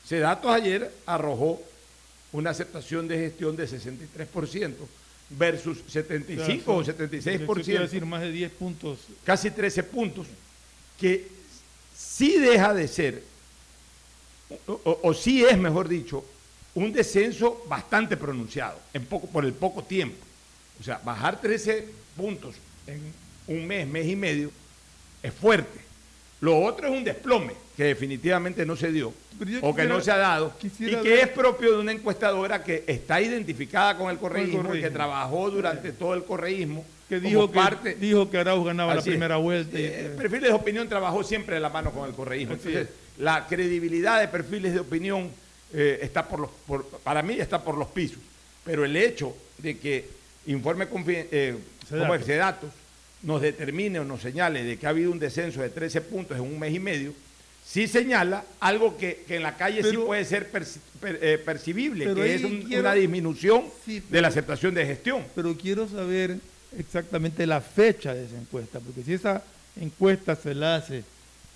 [0.05, 1.59] Ese dato ayer arrojó
[2.35, 4.73] una aceptación de gestión de 63%
[5.29, 8.99] versus 75 o Eso te iba a 76%, decir más de 10 puntos.
[9.23, 10.27] casi 13 puntos,
[10.99, 11.27] que
[11.97, 13.23] sí deja de ser,
[14.67, 16.23] o, o- o sí es, mejor dicho,
[16.75, 20.17] un descenso bastante pronunciado en poco, por el poco tiempo.
[20.79, 22.55] O sea, bajar 13 puntos
[22.85, 23.01] en
[23.47, 24.51] un mes, mes y medio,
[25.23, 25.79] es fuerte.
[26.45, 29.11] Lo otro es un desplome que definitivamente no se dio
[29.61, 32.83] o que no se ha dado y que ver- es propio de una encuestadora que
[32.87, 37.55] está identificada con el correísmo, y que trabajó durante todo el correísmo Que dijo que,
[37.55, 39.77] parte dijo que Arauz ganaba la Así primera vuelta.
[39.79, 42.53] y- eh, perfiles de opinión trabajó siempre de la mano con el correísmo.
[42.53, 42.87] Entonces,
[43.17, 45.29] la credibilidad de perfiles de opinión
[45.73, 48.19] eh, está por los, por- para mí está por los pisos.
[48.63, 50.07] Pero el hecho de que
[50.45, 50.85] informe
[51.31, 51.55] eh,
[51.89, 52.69] como es, Sedatos
[53.23, 56.43] nos determine o nos señale de que ha habido un descenso de 13 puntos en
[56.43, 57.13] un mes y medio,
[57.65, 62.05] sí señala algo que, que en la calle sí puede ser perci- per- eh, percibible,
[62.13, 65.23] que es un- quiero- una disminución Sí, de la aceptación de gestión.
[65.33, 66.37] Pero quiero saber
[66.77, 69.43] exactamente la fecha de esa encuesta, porque si esa
[69.79, 71.03] encuesta se la hace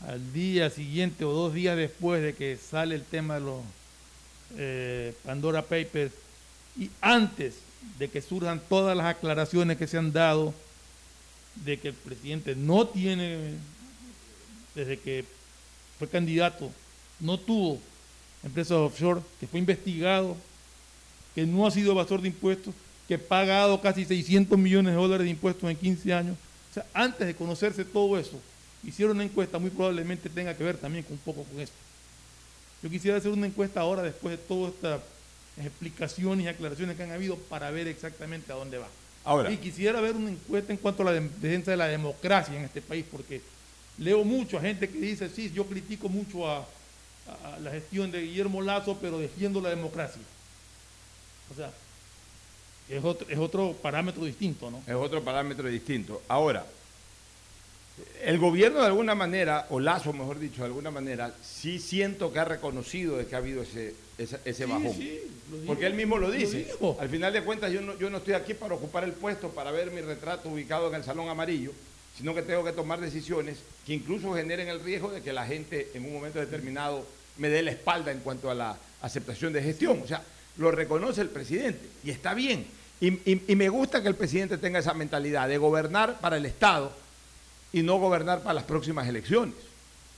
[0.08, 3.62] al día siguiente o dos días después de que sale el tema de los
[4.58, 6.14] eh, Pandora Papers
[6.78, 7.56] y antes
[8.00, 10.54] de que surjan todas las aclaraciones que se han dado
[11.66, 13.54] de que el presidente no tiene,
[14.76, 15.26] desde que
[15.98, 16.72] fue candidato,
[17.20, 17.80] no tuvo
[18.44, 20.38] empresas offshore, que fue investigado,
[21.36, 22.74] que no ha sido evasor de impuestos,
[23.08, 26.38] que ha pagado casi 600 millones de dólares de impuestos en 15 años.
[26.72, 28.40] O sea, antes de conocerse todo eso,
[28.84, 31.76] hicieron una encuesta, muy probablemente tenga que ver también con un poco con esto.
[32.82, 35.02] Yo quisiera hacer una encuesta ahora, después de todas estas
[35.58, 38.88] explicaciones y aclaraciones que han habido, para ver exactamente a dónde va.
[39.26, 39.52] Ahora.
[39.52, 42.64] Y quisiera ver una encuesta en cuanto a la de- defensa de la democracia en
[42.66, 43.42] este país, porque
[43.98, 46.60] leo mucho a gente que dice, sí, yo critico mucho a,
[47.44, 50.22] a la gestión de Guillermo Lazo, pero defiendo la democracia.
[51.52, 51.72] O sea,
[52.90, 54.82] es otro, es otro parámetro distinto, ¿no?
[54.88, 56.22] Es otro parámetro distinto.
[56.28, 56.66] Ahora,
[58.24, 62.40] el gobierno de alguna manera, o Lazo mejor dicho, de alguna manera, sí siento que
[62.40, 64.94] ha reconocido de que ha habido ese, ese, ese Sí, bajón.
[64.94, 65.20] sí.
[65.66, 66.68] Porque él mismo lo dice.
[67.00, 69.72] Al final de cuentas, yo no, yo no estoy aquí para ocupar el puesto, para
[69.72, 71.72] ver mi retrato ubicado en el Salón Amarillo,
[72.18, 75.90] sino que tengo que tomar decisiones que incluso generen el riesgo de que la gente
[75.96, 77.06] en un momento determinado
[77.38, 80.02] me dé la espalda en cuanto a la aceptación de gestión.
[80.04, 80.22] O sea,
[80.58, 82.66] lo reconoce el presidente y está bien.
[83.02, 86.46] Y, y- y me gusta que el presidente tenga esa mentalidad de gobernar para el
[86.46, 86.92] Estado
[87.72, 89.56] y no gobernar para las próximas elecciones.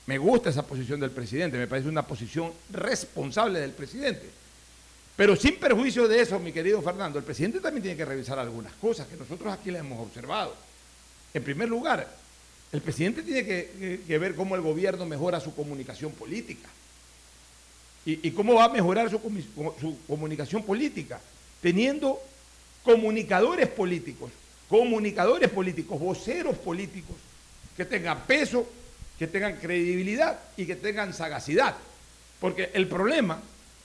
[0.06, 4.28] Me gusta esa posición del presidente, me parece una posición responsable del presidente.
[5.14, 8.72] Pero sin perjuicio de eso, mi querido Fernando, el presidente también tiene que revisar algunas
[8.74, 10.56] cosas que nosotros aquí le hemos observado.
[11.34, 12.08] En primer lugar,
[12.72, 16.68] el presidente tiene que, ver cómo el gobierno mejora su comunicación política.
[18.04, 19.20] Y, cómo va a mejorar su,
[19.80, 21.20] su comunicación política,
[21.60, 22.20] teniendo
[22.82, 24.32] comunicadores políticos,
[24.68, 27.14] comunicadores políticos, voceros políticos,
[27.76, 28.66] que tengan peso,
[29.18, 31.74] que tengan credibilidad y que tengan sagacidad.
[32.40, 33.40] Porque el problema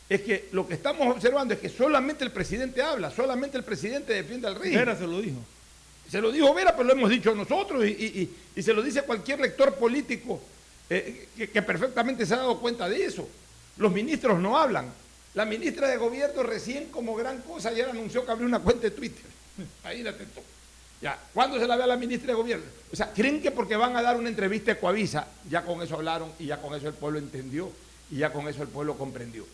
[0.10, 4.14] es que lo que estamos observando es que solamente el presidente habla, solamente el presidente
[4.14, 4.80] defiende al régimen.
[4.80, 5.40] Vera se lo dijo.
[6.10, 8.82] Se lo dijo Vera, pero lo hemos dicho nosotros y, y- y- y se lo
[8.82, 10.42] dice cualquier lector político
[10.90, 13.28] eh, que, que perfectamente se ha dado cuenta de eso.
[13.78, 14.90] Los ministros no hablan.
[15.34, 18.92] La ministra de Gobierno recién como gran cosa ayer anunció que abrió una cuenta de
[18.92, 19.26] Twitter.
[19.84, 20.42] Ahí la tentó.
[21.02, 22.66] Ya, ¿cuándo se la ve a la ministra de Gobierno?
[22.92, 25.96] O sea, ¿creen que porque van a dar una entrevista a Coavisa, ya con eso
[25.96, 27.72] hablaron y ya con eso el pueblo entendió
[28.10, 29.46] y ya con eso el pueblo comprendió?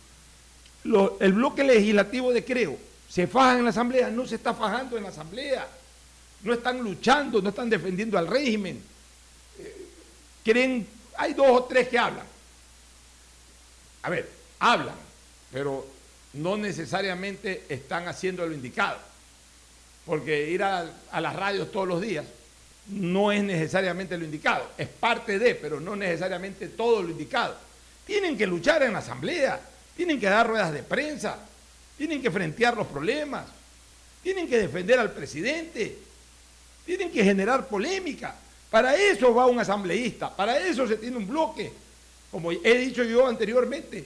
[1.19, 2.77] El bloque legislativo de Creo
[3.09, 5.67] se faja en la Asamblea, no se está fajando en la Asamblea.
[6.41, 8.81] No están luchando, no están defendiendo al régimen.
[9.59, 9.87] Eh,
[10.43, 12.25] creen, hay dos o tres que hablan.
[14.01, 14.29] A ver,
[14.59, 14.95] hablan,
[15.51, 15.87] pero
[16.33, 18.97] no necesariamente están haciendo lo indicado.
[20.05, 20.89] Porque ir a,
[21.19, 22.25] las radios todos los días
[22.87, 24.69] no es necesariamente lo indicado.
[24.77, 27.55] Es parte de, pero no necesariamente todo lo indicado.
[28.05, 29.59] Tienen que luchar en la asamblea,
[29.95, 31.37] tienen que dar ruedas de prensa,
[31.97, 33.45] tienen que frentear los problemas,
[34.21, 35.97] tienen que defender al presidente,
[36.85, 38.35] tienen que generar polémica.
[38.69, 41.71] Para eso va un asambleísta, para eso se tiene un bloque,
[42.31, 44.03] como he dicho yo anteriormente,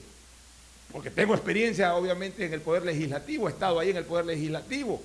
[0.92, 5.02] porque tengo experiencia obviamente en el Poder Legislativo, he estado ahí en el Poder Legislativo.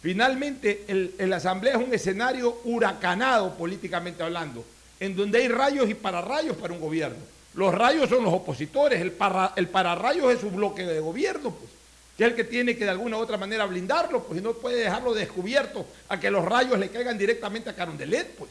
[0.00, 4.64] Finalmente, el, el asamblea es un escenario huracanado políticamente hablando,
[5.00, 7.18] en donde hay rayos y pararrayos para un gobierno.
[7.54, 11.70] Los rayos son los opositores, el, para, el pararrayos es su bloque de gobierno, pues,
[12.16, 14.52] que es el que tiene que de alguna u otra manera blindarlo, pues, y no
[14.52, 18.50] puede dejarlo descubierto a que los rayos le caigan directamente a Carondelet, pues.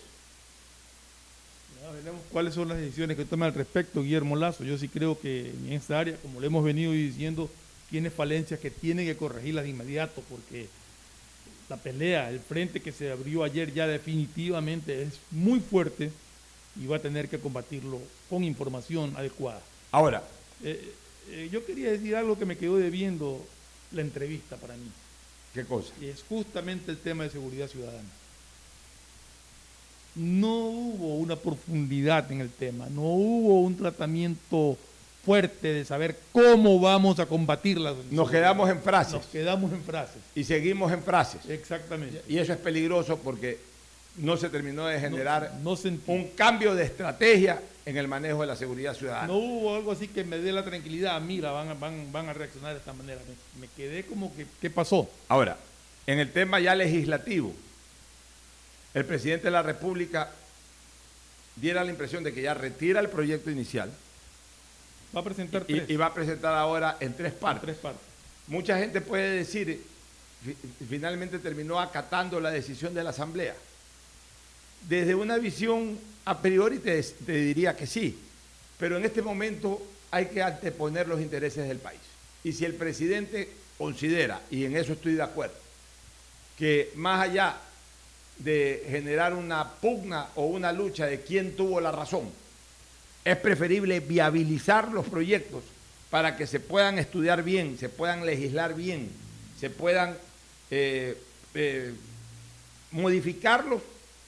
[1.94, 4.66] Veremos cuáles son las decisiones que toma al respecto Guillermo Lazo.
[4.66, 7.50] Yo sí creo que en esta área, como le hemos venido diciendo,
[7.90, 10.68] tiene falencias que tiene que corregirlas de inmediato, porque
[11.70, 16.12] la pelea, el frente que se abrió ayer ya definitivamente es muy fuerte
[16.82, 18.00] y va a tener que combatirlo
[18.30, 19.62] con información adecuada.
[19.92, 20.24] Ahora,
[20.64, 20.92] Eh,
[21.30, 23.46] eh, yo quería decir algo que me quedó debiendo
[23.92, 24.90] la entrevista para mí.
[25.54, 25.94] ¿qué cosa?
[26.02, 28.10] Y es justamente el tema de seguridad ciudadana.
[30.16, 34.78] No hubo una profundidad en el tema, no hubo un tratamiento
[35.28, 39.14] fuerte de saber cómo vamos a combatir las Nos quedamos en frases.
[39.16, 40.22] Nos quedamos en frases.
[40.36, 41.42] Y seguimos en frases.
[41.50, 42.22] Exactamente.
[42.30, 43.60] Y eso es peligroso porque
[44.20, 48.56] no se terminó de generar No un cambio de estrategia en el manejo de la
[48.56, 49.28] seguridad ciudadana.
[49.28, 51.20] No hubo algo así que me dé la tranquilidad.
[51.20, 53.20] Mira, van, a- van, van a reaccionar de esta manera.
[53.28, 55.10] Me, me quedé como que, ¿qué pasó?
[55.28, 55.58] Ahora,
[56.06, 57.54] en el tema ya legislativo,
[58.94, 60.32] el presidente de la República
[61.58, 63.92] diera la impresión de que ya retira el proyecto inicial
[65.18, 65.90] Va a presentar y, tres.
[65.90, 67.64] y va a presentar ahora en tres partes.
[67.64, 68.02] tres partes.
[68.46, 69.82] Mucha gente puede decir,
[70.46, 70.56] fi-
[70.88, 73.56] finalmente terminó acatando la decisión de la Asamblea.
[74.88, 78.16] Desde una visión a priori te, te diría que sí,
[78.78, 82.00] pero en este momento hay que anteponer los intereses del país.
[82.44, 85.56] Y si el presidente considera, y en eso estoy de acuerdo,
[86.60, 87.58] que más allá
[88.38, 92.30] de generar una pugna o una lucha de quién tuvo la razón,
[93.32, 95.62] es preferible viabilizar los proyectos
[96.10, 99.10] para que se puedan estudiar bien, se puedan legislar bien,
[99.60, 100.16] se puedan
[100.72, 101.18] eh,
[101.54, 101.94] eh,
[102.92, 103.82] modificarlos,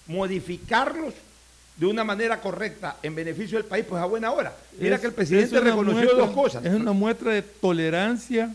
[0.08, 1.14] modificarlos
[1.78, 4.54] de una manera correcta en beneficio del país, pues a buena hora.
[4.78, 6.66] Mira Es- que el presidente reconoció muestra- dos cosas.
[6.66, 8.54] Es una muestra de tolerancia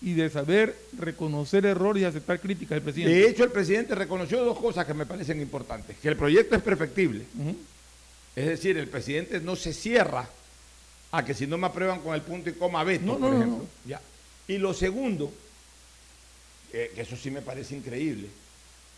[0.00, 3.12] y de saber reconocer errores y aceptar críticas del presidente.
[3.12, 5.96] De hecho, el presidente reconoció dos cosas que me parecen importantes.
[6.00, 7.24] Que el proyecto es perfectible.
[8.38, 10.28] Es decir, el presidente no se cierra
[11.10, 13.30] a que si no me aprueban con el punto y coma veto, No, no, por
[13.30, 13.58] no, ejemplo.
[13.58, 13.68] no.
[13.88, 14.00] Ya.
[14.46, 15.32] Y lo segundo,
[16.70, 18.28] que, que eso sí me parece increíble,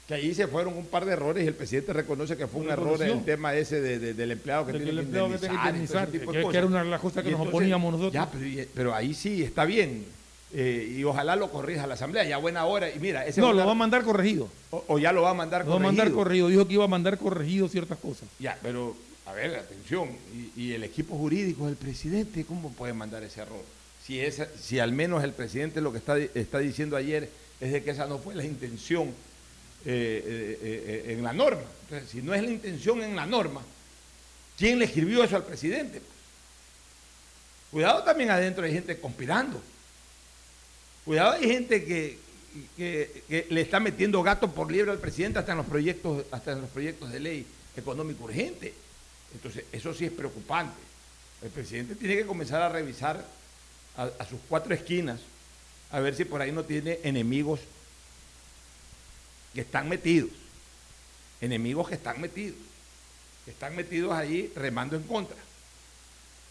[0.06, 2.70] que ahí se fueron un par de errores y el presidente reconoce que fue un
[2.70, 5.38] error el tema ese de- de- del empleado que De tiene el que empleado que
[5.38, 6.08] tiene indemnizar,
[6.52, 8.12] era una de las cosas que nos oponíamos nosotros.
[8.12, 8.28] Ya,
[8.74, 10.04] pero, ahí sí está bien.
[10.52, 12.90] eh, y ojalá lo corrija la asamblea, ya buena hora.
[12.90, 14.48] Y mira, ese No, lo va a mandar corregido.
[14.72, 16.02] o, o ya lo va a mandar Lo va a corregido.
[16.04, 16.48] mandar corregido.
[16.48, 18.28] Dijo que iba a mandar corregido ciertas cosas.
[18.40, 18.96] Ya, pero,
[19.30, 20.08] a ver, atención,
[20.56, 23.62] y, el equipo jurídico del presidente, ¿cómo puede mandar ese error?
[24.04, 27.28] Si, esa, si al menos el presidente lo que está, está diciendo ayer
[27.60, 29.12] es de que esa no fue la intención eh,
[29.86, 30.58] eh,
[31.08, 31.62] eh, en la norma.
[31.84, 33.62] Entonces, si no es la intención en la norma,
[34.58, 36.02] ¿quién le escribió eso al presidente?
[37.70, 39.62] Cuidado también adentro hay gente conspirando.
[41.04, 42.18] Cuidado hay gente que,
[42.76, 46.52] que- que le está metiendo gato por liebre al presidente hasta en los proyectos, hasta
[46.52, 48.74] en los proyectos de ley económico urgente.
[49.34, 50.76] Entonces, eso sí es preocupante.
[51.42, 53.24] El presidente tiene que comenzar a revisar
[53.96, 55.20] a, a sus cuatro esquinas,
[55.90, 57.60] a ver si por ahí no tiene enemigos
[59.54, 60.30] que están metidos.
[61.40, 62.56] Enemigos que están metidos.
[63.44, 65.36] Que están metidos ahí remando en contra.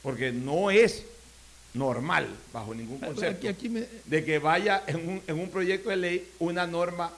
[0.01, 1.03] Porque no es
[1.73, 5.89] normal, bajo ningún concepto, Aquí- aquí me- de que vaya en un, en un proyecto
[5.89, 7.11] de ley una norma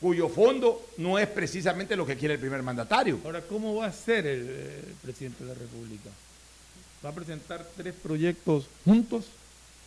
[0.00, 3.18] cuyo fondo no es precisamente lo que quiere el primer mandatario.
[3.24, 6.10] Ahora, ¿cómo va a ser el, eh, presidente de la República?
[7.04, 9.26] ¿Va a presentar tres proyectos juntos?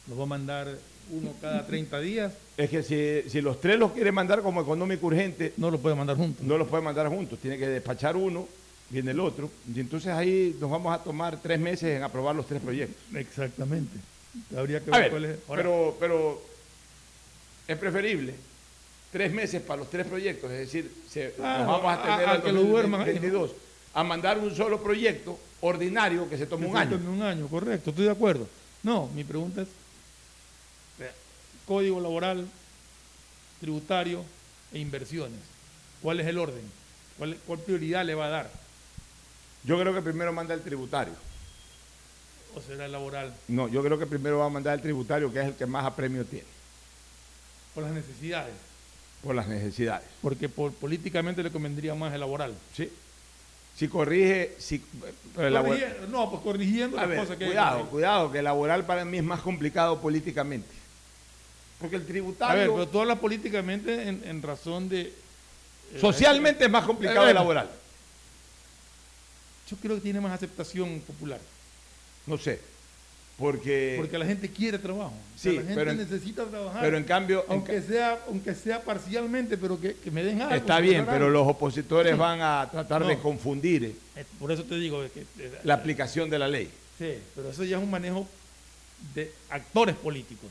[0.08, 0.78] ¿Los va a mandar
[1.12, 2.34] uno cada 30 días?
[2.58, 5.96] Es que si, si los tres los quiere mandar como económico urgente, no los puede
[5.96, 6.46] mandar juntos.
[6.46, 8.48] No los puede mandar juntos, tiene que despachar uno,
[8.90, 12.48] viene el otro, y entonces ahí nos vamos a tomar tres meses en aprobar los
[12.48, 12.98] tres proyectos.
[13.16, 13.98] Exactamente.
[14.56, 15.40] Habría que ver ver, cuál es.
[15.48, 16.42] Ahora, pero, pero
[17.68, 18.36] es preferible
[19.12, 22.30] tres meses para los tres proyectos, es decir, se- Ah, nos vamos a a- tener
[22.30, 23.14] a al que lo duerman ahí, ¿no?
[23.14, 23.52] 2022
[23.94, 26.96] a mandar un solo proyecto ordinario que se tome un año.
[26.96, 28.48] un año, correcto, estoy de acuerdo.
[28.84, 29.68] No, mi pregunta es,
[30.98, 31.12] vea,
[31.68, 32.48] código laboral,
[33.60, 34.24] tributario
[34.74, 35.40] e inversiones.
[36.02, 36.64] ¿Cuál es el orden?
[37.18, 38.52] ¿Cuál, cuál prioridad le va a dar?
[39.64, 41.14] Yo creo que primero manda el tributario.
[42.56, 43.34] o será el laboral?
[43.48, 45.86] No, yo creo que primero va a mandar el tributario, que es el que más
[45.86, 46.48] apremio tiene.
[47.76, 48.54] Por las necesidades.
[49.24, 50.08] Por las necesidades.
[50.22, 52.54] Porque por, políticamente le convendría más el laboral.
[52.76, 52.92] Sí.
[53.78, 54.84] Si corrige, si,
[56.10, 59.18] no, pues corrigiendo a las ver, cosas que cuidado, cuidado, que el laboral para mí
[59.18, 60.70] es más complicado políticamente.
[61.80, 62.54] Porque el tributario...
[62.54, 65.02] A ver, pero tú hablas políticamente en, en razón de...
[65.02, 65.14] eh,
[66.00, 67.70] Socialmente es más complicado Eh, el laboral.
[69.70, 71.40] Yo creo que tiene más aceptación popular.
[72.28, 72.60] No sé,
[73.42, 73.96] porque...
[73.98, 75.12] Porque la gente quiere trabajo.
[75.12, 76.82] O sea, Sí, la gente pero en- necesita trabajar.
[76.82, 80.56] pero en cambio- en Aunque, sea, aunque sea parcialmente, pero que, que me den algo.
[80.56, 84.64] Está que bien, pero los opositores van a tratar de confundir eh, Eh, Por eso
[84.64, 85.22] te digo que...
[85.22, 86.70] eh, la aplicación de la ley.
[87.00, 88.28] Sí, pero eso ya es un manejo
[89.16, 90.50] de actores políticos.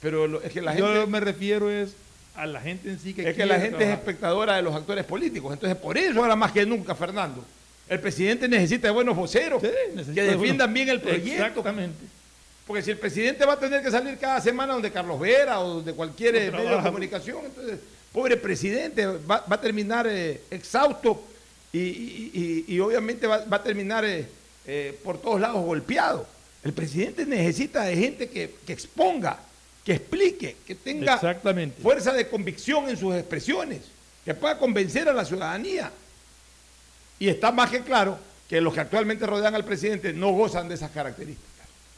[0.00, 1.10] Pero lo- es que la Yo gente...
[1.10, 1.94] me refiero es
[2.36, 5.04] a la gente en sí que Es que la gente es espectadora de los actores
[5.04, 5.52] políticos.
[5.52, 7.44] Entonces, por eso ahora más que nunca, Fernando,
[7.88, 11.32] el presidente necesita de buenos voceros que necesita de defiendan buenos- bien el proyecto.
[11.44, 12.04] Exactamente.
[12.68, 15.76] Porque si el presidente va a tener que salir cada semana donde Carlos Vera o
[15.76, 17.80] donde cualquier eh, No medio de comunicación, entonces,
[18.12, 21.20] pobre presidente, va, va a terminar eh, exhausto
[21.72, 22.30] y, y-
[22.68, 24.26] y- y obviamente va, va a terminar eh,
[24.66, 26.26] eh, por todos lados golpeado.
[26.62, 29.38] El presidente necesita de gente que, que exponga,
[29.82, 31.80] que explique, que tenga Exactamente.
[31.80, 33.80] fuerza de convicción en sus expresiones,
[34.26, 35.90] que pueda convencer a la ciudadanía.
[37.18, 40.74] Y está más que claro que los que actualmente rodean al presidente no gozan de
[40.74, 41.47] esas características.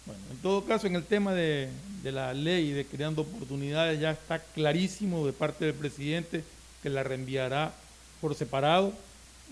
[0.06, 1.68] Bueno, en todo caso, en el tema de,
[2.02, 6.43] de la ley de creando oportunidades, ya está clarísimo de parte del presidente
[6.82, 7.74] que la reenviará
[8.20, 8.93] por separado,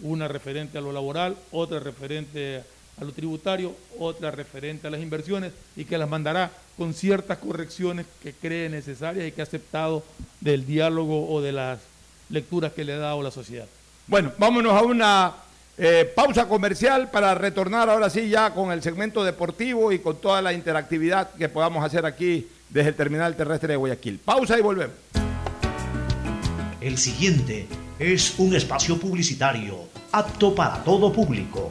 [0.02, 2.62] una referente a lo laboral, otra referente
[3.00, 8.06] a lo tributario, otra referente a las inversiones y que las mandará con ciertas correcciones
[8.22, 10.04] que cree necesarias y que ha aceptado
[10.40, 11.80] del diálogo o de las
[12.28, 13.66] lecturas que le ha dado la sociedad.
[14.06, 15.34] Bueno, vámonos a una
[15.78, 20.42] eh, pausa comercial para retornar ahora sí ya con el segmento deportivo y con toda
[20.42, 24.18] la interactividad que podamos hacer aquí desde el terminal terrestre de Guayaquil.
[24.18, 24.96] Pausa y volvemos.
[26.80, 27.68] El siguiente
[27.98, 31.70] es un espacio publicitario apto para todo público.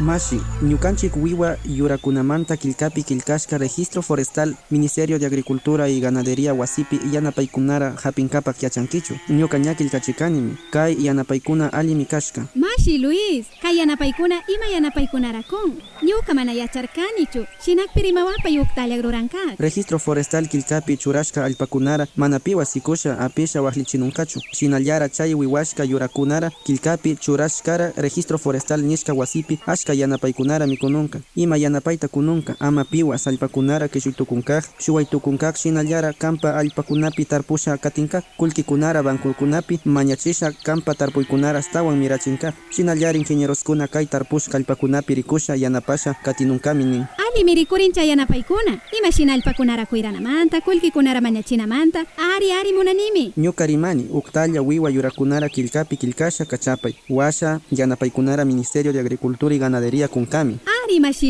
[0.00, 7.94] Mashi, Ñukanchik Wiwa Yurakunamanta Kilkapi Kilkashka Registro Forestal Ministerio de Agricultura y Ganadería Wasipi Yanapaikunara
[8.02, 15.78] Hapinkapak Yachankichu Ñuka Ñakilkachikanimi Kai Yanapaikuna Alimi Kashka Mashi Luis, kay yanapaykuna ima yanapaykunarakun.
[16.02, 19.38] Ñuka mana yacharkanichu, shinakpirimawapa yuktalla agruranka.
[19.58, 27.92] Registro Forestal Kilkapi Churashka Alpakunara Manapiwa Sikusha Apisha Wahlichinunkachu Shinallara Chay Wiwashka Yurakunara Kilkapi Churashkara
[27.96, 35.56] Registro Forestal Nishka Wasipi Ashka Yanapaikunara Mikununka Ima Yanapaita Kununka Ama Piwa Salpakunara Kishuytukunkaj Shuwaytukunkaj
[35.56, 44.06] Shinallara Kampa Alpakunapi Tarpusha Katinka Kulkikunara Bankulkunapi Mañachisha Kampa Tarpuykunara Astawan Mirachinka Shinallara Ingenieroskuna Kai
[44.06, 52.04] Tarpushka Alpakunapi Rikusha Yanapasha Katinunkaminin Ali mirikurin chay yanapaykuna, ima shinalpakunara kuiranamanta, kulkikunara mañachinamanta,
[52.36, 53.32] ari ari munanimi.
[53.36, 60.08] Ñuka rimani uktalla wiwa yurakunara kilkapi kilkasha kachapay washa yanapaykunara Ministerio de Agricultura y Ganadería
[60.08, 60.60] kunkami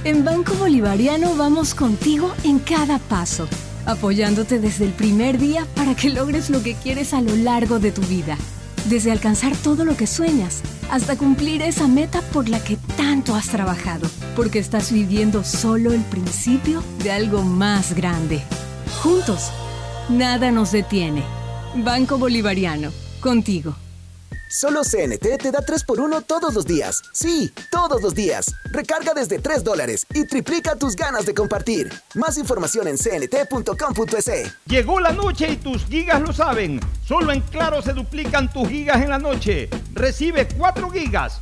[0.06, 3.50] En Banco Bolivariano vamos contigo en cada paso,
[3.86, 7.92] apoyándote desde el primer día para que logres lo que quieres a lo largo de
[7.92, 8.38] tu vida.
[8.86, 13.50] Desde alcanzar todo lo que sueñas hasta cumplir esa meta por la que tanto has
[13.50, 14.08] trabajado,
[14.38, 18.42] porque estás viviendo solo el principio de algo más grande.
[19.04, 19.52] Juntos,
[20.08, 21.24] nada nos detiene.
[21.76, 23.76] Banco Bolivariano, contigo.
[24.52, 27.04] Solo CNT te da 3x1 todos los días.
[27.14, 28.56] Sí, todos los días.
[28.72, 31.94] Recarga desde 3 dólares y triplica tus ganas de compartir.
[32.16, 34.58] Más información en cnt.com.es.
[34.66, 36.80] Llegó la noche y tus gigas lo saben.
[37.06, 39.70] Solo en Claro se duplican tus gigas en la noche.
[39.94, 41.42] Recibe 4 gigas,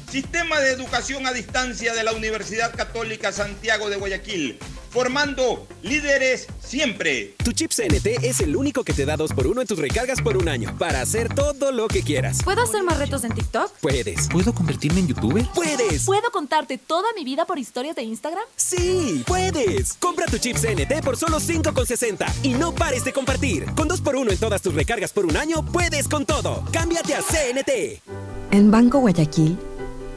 [0.11, 4.59] Sistema de educación a distancia de la Universidad Católica Santiago de Guayaquil
[4.91, 7.33] formando líderes siempre.
[7.43, 10.49] Tu chip CNT es el único que te da 2x1 en tus recargas por un
[10.49, 12.43] año para hacer todo lo que quieras.
[12.43, 13.71] ¿Puedo hacer más retos en TikTok?
[13.79, 14.27] Puedes.
[14.29, 15.45] ¿Puedo convertirme en youtuber?
[15.55, 16.03] ¡Puedes!
[16.05, 18.43] ¿Puedo contarte toda mi vida por historias de Instagram?
[18.55, 19.23] ¡Sí!
[19.25, 19.93] ¡Puedes!
[19.93, 23.65] Compra tu chip CNT por solo 5,60 y no pares de compartir.
[23.75, 26.65] Con 2x1 en todas tus recargas por un año, puedes con todo.
[26.73, 28.01] Cámbiate a CNT.
[28.51, 29.57] En Banco Guayaquil,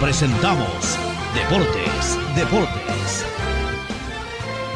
[0.00, 0.98] presentamos
[1.34, 3.26] Deportes, Deportes.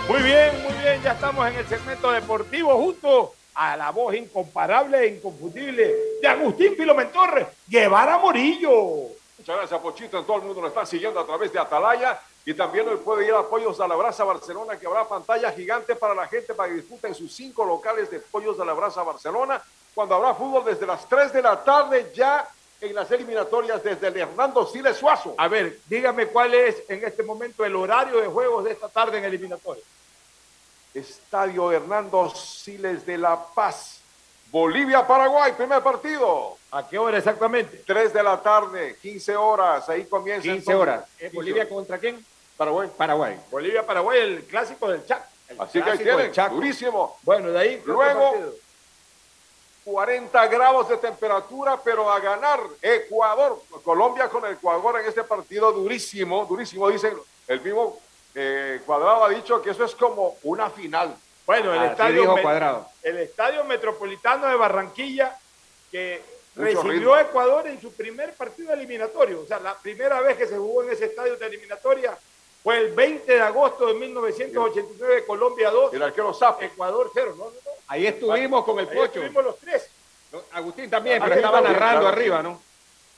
[0.09, 4.99] Muy bien, muy bien, ya estamos en el segmento deportivo junto a la voz incomparable
[4.99, 8.73] e inconfundible de Agustín Filomentor, Guevara Morillo.
[9.39, 10.23] Muchas gracias, Pochito.
[10.25, 12.19] Todo el mundo lo está siguiendo a través de Atalaya.
[12.45, 15.95] Y también hoy puede ir a Pollos a la Brasa Barcelona, que habrá pantalla gigante
[15.95, 19.63] para la gente para que disfruten sus cinco locales de Pollos de la Brasa Barcelona.
[19.95, 22.49] Cuando habrá fútbol desde las 3 de la tarde ya
[22.81, 25.35] en las eliminatorias desde el Hernando Siles Suazo.
[25.37, 29.19] A ver, dígame cuál es en este momento el horario de juegos de esta tarde
[29.19, 29.83] en eliminatoria.
[30.95, 33.99] Estadio Hernando Siles de La Paz.
[34.51, 36.57] Bolivia-Paraguay, primer partido.
[36.73, 37.83] ¿A qué hora exactamente?
[37.87, 40.43] 3 de la tarde, 15 horas, ahí comienza.
[40.43, 40.75] 15 entonces.
[40.81, 41.05] horas.
[41.19, 41.73] ¿Eh, 15 ¿Bolivia horas.
[41.73, 42.25] contra quién?
[42.57, 42.91] Paraguay.
[42.97, 43.41] Paraguay.
[43.51, 45.25] Bolivia-Paraguay, el clásico del Chaco.
[45.59, 47.17] Así que ahí tienen, durísimo.
[47.23, 47.75] Bueno, de ahí.
[47.77, 48.55] ¿qué otro Luego, partido?
[49.91, 56.47] 40 grados de temperatura, pero a ganar Ecuador, Colombia con Ecuador en este partido durísimo,
[56.47, 57.15] durísimo, dicen,
[57.49, 57.99] el mismo
[58.35, 61.17] eh, Cuadrado ha dicho que eso es como una final.
[61.47, 62.87] Bueno, el Así estadio, Cuadrado.
[63.03, 65.37] el estadio metropolitano de Barranquilla
[65.91, 66.23] que
[66.55, 69.41] Mucho recibió a Ecuador en su primer partido eliminatorio.
[69.41, 72.17] O sea, la primera vez que se jugó en ese estadio de eliminatoria
[72.63, 75.95] fue el 20 de agosto de 1989, Colombia 2.
[75.95, 76.63] El arquero Zapo.
[76.63, 77.35] Ecuador 0.
[77.37, 77.70] No, no, no.
[77.91, 79.21] Ahí estuvimos con el Ahí Pocho.
[79.21, 79.89] estuvimos los tres.
[80.53, 82.43] Agustín también, Ah, pero sí, estaba también, narrando claro, arriba, sí.
[82.45, 82.63] ¿no?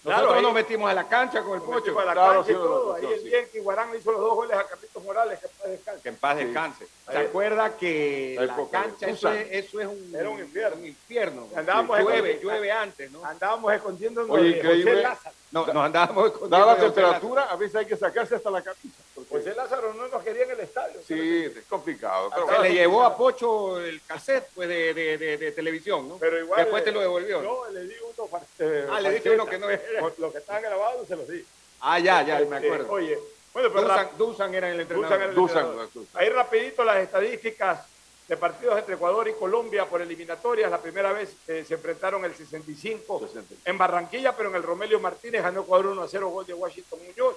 [0.03, 1.94] Claro, Nosotros ahí- nos metimos a la cancha con el Pocho.
[1.94, 2.97] Para la Claro, cancha y sí, todo.
[2.99, 3.24] sí, Ahí el sí.
[3.27, 6.03] día en que Guarán le hizo los dos goles a Carlitos Morales, que paz descanse.
[6.03, 6.44] Que en paz Sí.
[6.47, 6.86] descanse.
[7.02, 10.77] ¿Se Ahí- acuerda que La la cancha, eso es, eso es un, Era un infierno.
[10.77, 11.49] un infierno.
[11.57, 13.24] Andábamos Sí, llueve, llueve antes, ¿no?
[13.24, 15.03] Andábamos escondiéndonos Oye, de José increíble.
[15.03, 15.35] Lázaro.
[15.51, 19.03] No, nos andábamos escondiendo Dada la temperatura, a veces hay que sacarse hasta la camisa.
[19.15, 21.01] porque- José Lázaro no nos quería en el estadio.
[21.07, 22.31] Sí, es complicado.
[22.35, 26.16] Pero Se le llevó a Pocho el cassette pues, de, de, de, de televisión, ¿no?
[26.19, 27.43] Pero igual, Después te eh, lo devolvió.
[27.43, 27.69] ¿no?
[27.70, 28.29] Le di uno.
[28.61, 29.35] eh, Ah, le farcheta.
[29.35, 29.83] uno que no era.
[30.19, 31.45] Los que estaban grabados se los di.
[31.81, 32.93] Ah, ya, ya, me Este, acuerdo.
[32.93, 33.19] Oye,
[33.53, 35.09] bueno, pero Dusan, Dusan era el entrenador.
[35.09, 35.93] Dusan era el Dusan, entrenador.
[35.93, 36.23] Dusan.
[36.23, 37.87] Ahí rapidito las estadísticas
[38.29, 40.70] de partidos entre Ecuador y Colombia por eliminatorias.
[40.70, 43.29] La primera vez eh, se enfrentaron el 65
[43.65, 47.01] en Barranquilla, pero en el Romelio Martínez ganó Ecuador 1 a 0 gol de Washington
[47.07, 47.37] Muñoz.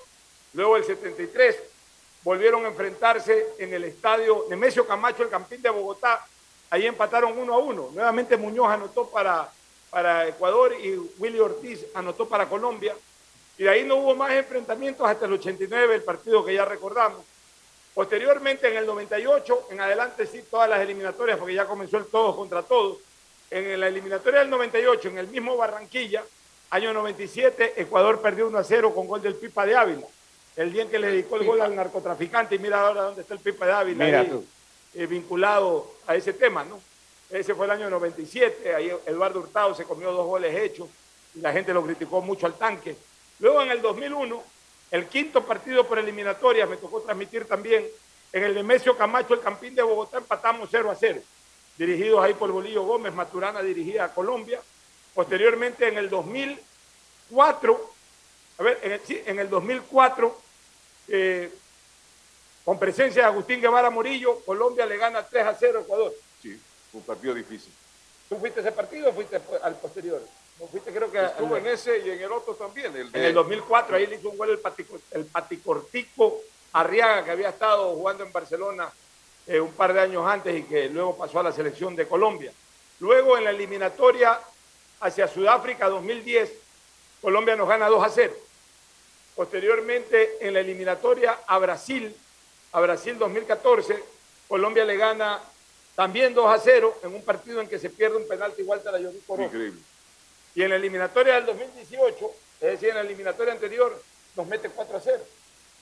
[0.53, 1.57] Luego el 73
[2.23, 6.25] volvieron a enfrentarse en el estadio Nemesio Camacho, el Campín de Bogotá.
[6.69, 7.89] Ahí empataron 1 a 1.
[7.93, 9.51] Nuevamente Muñoz anotó para,
[9.89, 12.95] para Ecuador y Willy Ortiz anotó para Colombia.
[13.57, 17.23] Y de ahí no hubo más enfrentamientos hasta el 89, el partido que ya recordamos.
[17.93, 22.35] Posteriormente, en el 98, en adelante sí, todas las eliminatorias, porque ya comenzó el todos
[22.35, 22.97] contra todos.
[23.49, 26.23] En la eliminatoria del 98, en el mismo Barranquilla,
[26.71, 30.05] año 97, Ecuador perdió 1 a 0 con gol del Pipa de Ávila.
[30.57, 33.33] El día en que le dedicó el gol al narcotraficante, y mira ahora dónde está
[33.33, 34.43] el Pipa de Ávila, Mira ahí, tú.
[34.95, 36.81] eh, vinculado a ese tema, ¿no?
[37.29, 40.87] Ese fue el año 97, ahí Eduardo Hurtado se comió dos goles hechos
[41.33, 42.95] y la gente lo criticó mucho al tanque.
[43.39, 44.43] Luego en el 2001,
[44.91, 47.85] el quinto partido por eliminatorias, me tocó transmitir también,
[48.31, 51.21] en el Nemesio Camacho, el Campín de Bogotá, empatamos 0 a 0,
[51.77, 54.61] dirigidos ahí por Bolillo Gómez, Maturana dirigía a Colombia.
[55.13, 57.93] Posteriormente, en el 2004,
[58.57, 60.41] a ver, en el, sí, en el 2004,
[61.07, 61.51] eh,
[62.63, 66.13] con presencia de Agustín Guevara Morillo, Colombia le gana 3 a 0 a Ecuador.
[66.41, 66.59] Sí,
[66.93, 67.71] un partido difícil.
[68.27, 70.21] ¿Tú fuiste a ese partido o fuiste al posterior?
[70.59, 72.95] No fuiste, creo que Estuvo en ese y en el otro también.
[72.95, 76.41] El en el 2004, ahí le hizo un gol el, patico- el paticortico
[76.73, 78.89] Arriaga, que había estado jugando en Barcelona
[79.47, 82.51] eh, un par de años antes y que luego pasó a la selección de Colombia.
[82.99, 84.39] Luego, en la eliminatoria
[85.01, 86.51] hacia Sudáfrica 2010,
[87.21, 88.33] Colombia nos gana 2 a 0.
[89.35, 92.15] Posteriormente, en la eliminatoria a Brasil,
[92.71, 94.01] a Brasil 2014,
[94.47, 95.41] Colombia le gana
[95.95, 98.91] también 2 a 0 en un partido en que se pierde un penalti igual a
[98.91, 99.41] la Rojo.
[99.43, 99.79] Increíble.
[100.55, 104.01] Y en la eliminatoria del 2018, es decir, en la eliminatoria anterior,
[104.35, 105.19] nos mete 4 a 0.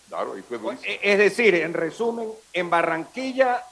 [0.09, 0.91] Claro, y fue durísimo.
[0.91, 3.63] Eh, Es decir, en resumen, en Barranquilla,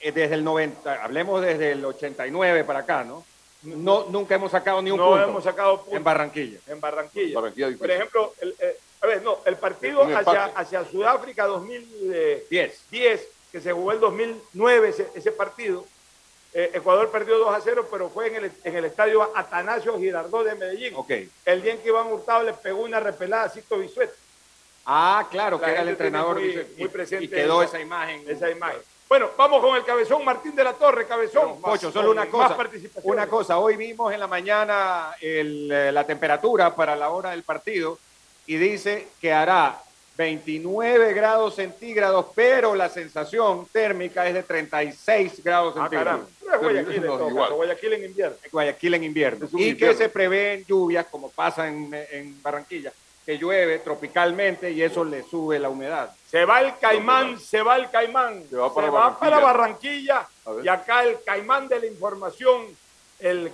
[0.00, 3.24] eh, desde el 90, hablemos desde el 89 para acá, ¿no?
[3.62, 5.24] No, nunca hemos sacado ni un no punto.
[5.28, 6.58] hemos sacado puntos En Barranquilla.
[6.66, 7.34] En Barranquilla.
[7.40, 7.76] Barranquilla.
[7.78, 13.72] Por ejemplo, el, eh, a ver, no, el partido hacia, hacia Sudáfrica 2010, que se
[13.72, 15.84] jugó el 2009 ese, ese partido,
[16.52, 20.44] eh, Ecuador perdió 2 a 0, pero fue en el, en el estadio Atanasio Girardot
[20.44, 20.94] de Medellín.
[20.96, 21.10] Ok.
[21.44, 24.10] El día en que Iván Hurtado le pegó una repelada a Cito Bisuet.
[24.86, 26.40] Ah, claro, La que era el entrenador.
[26.40, 28.24] muy- presente y quedó esa- esa imagen.
[28.26, 28.80] Esa imagen.
[29.08, 31.60] Bueno, vamos con el cabezón Martín de la Torre, cabezón.
[31.60, 32.56] Pocho, Más- solo una cosa.
[33.02, 37.42] Una cosa, hoy vimos en la mañana el, eh, la temperatura para la hora del
[37.42, 37.98] partido
[38.46, 39.80] y dice que hará
[40.20, 46.26] 29 grados centígrados, pero la sensación térmica es de 36 grados Ah, centígrados.
[46.44, 48.36] Pero Guayaquil, en caso, Guayaquil en invierno.
[48.52, 49.48] Guayaquil en invierno.
[49.54, 49.78] Y invierno.
[49.92, 52.92] que se prevén lluvias, como pasa en, en Barranquilla,
[53.24, 56.10] que llueve tropicalmente y eso le sube la humedad.
[56.30, 58.44] Se va el caimán, se va el caimán.
[58.50, 60.16] Se va para para Barranquilla.
[60.16, 60.28] Barranquilla.
[60.44, 60.64] A ver.
[60.66, 62.66] Y acá el caimán de la información,
[63.20, 63.50] el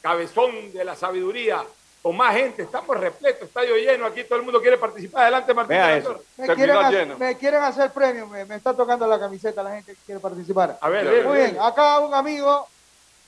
[0.00, 1.64] cabezón de la sabiduría.
[2.04, 5.22] Con más gente, estamos repletos, estadio lleno, aquí todo el mundo quiere participar.
[5.22, 5.78] Adelante, Martín.
[6.36, 9.94] Me quieren, hacer, me quieren hacer premio, me, me está tocando la camiseta la gente
[9.94, 10.76] que quiere participar.
[10.82, 11.62] A ver, Muy bien, bien, bien.
[11.64, 12.68] acá un amigo,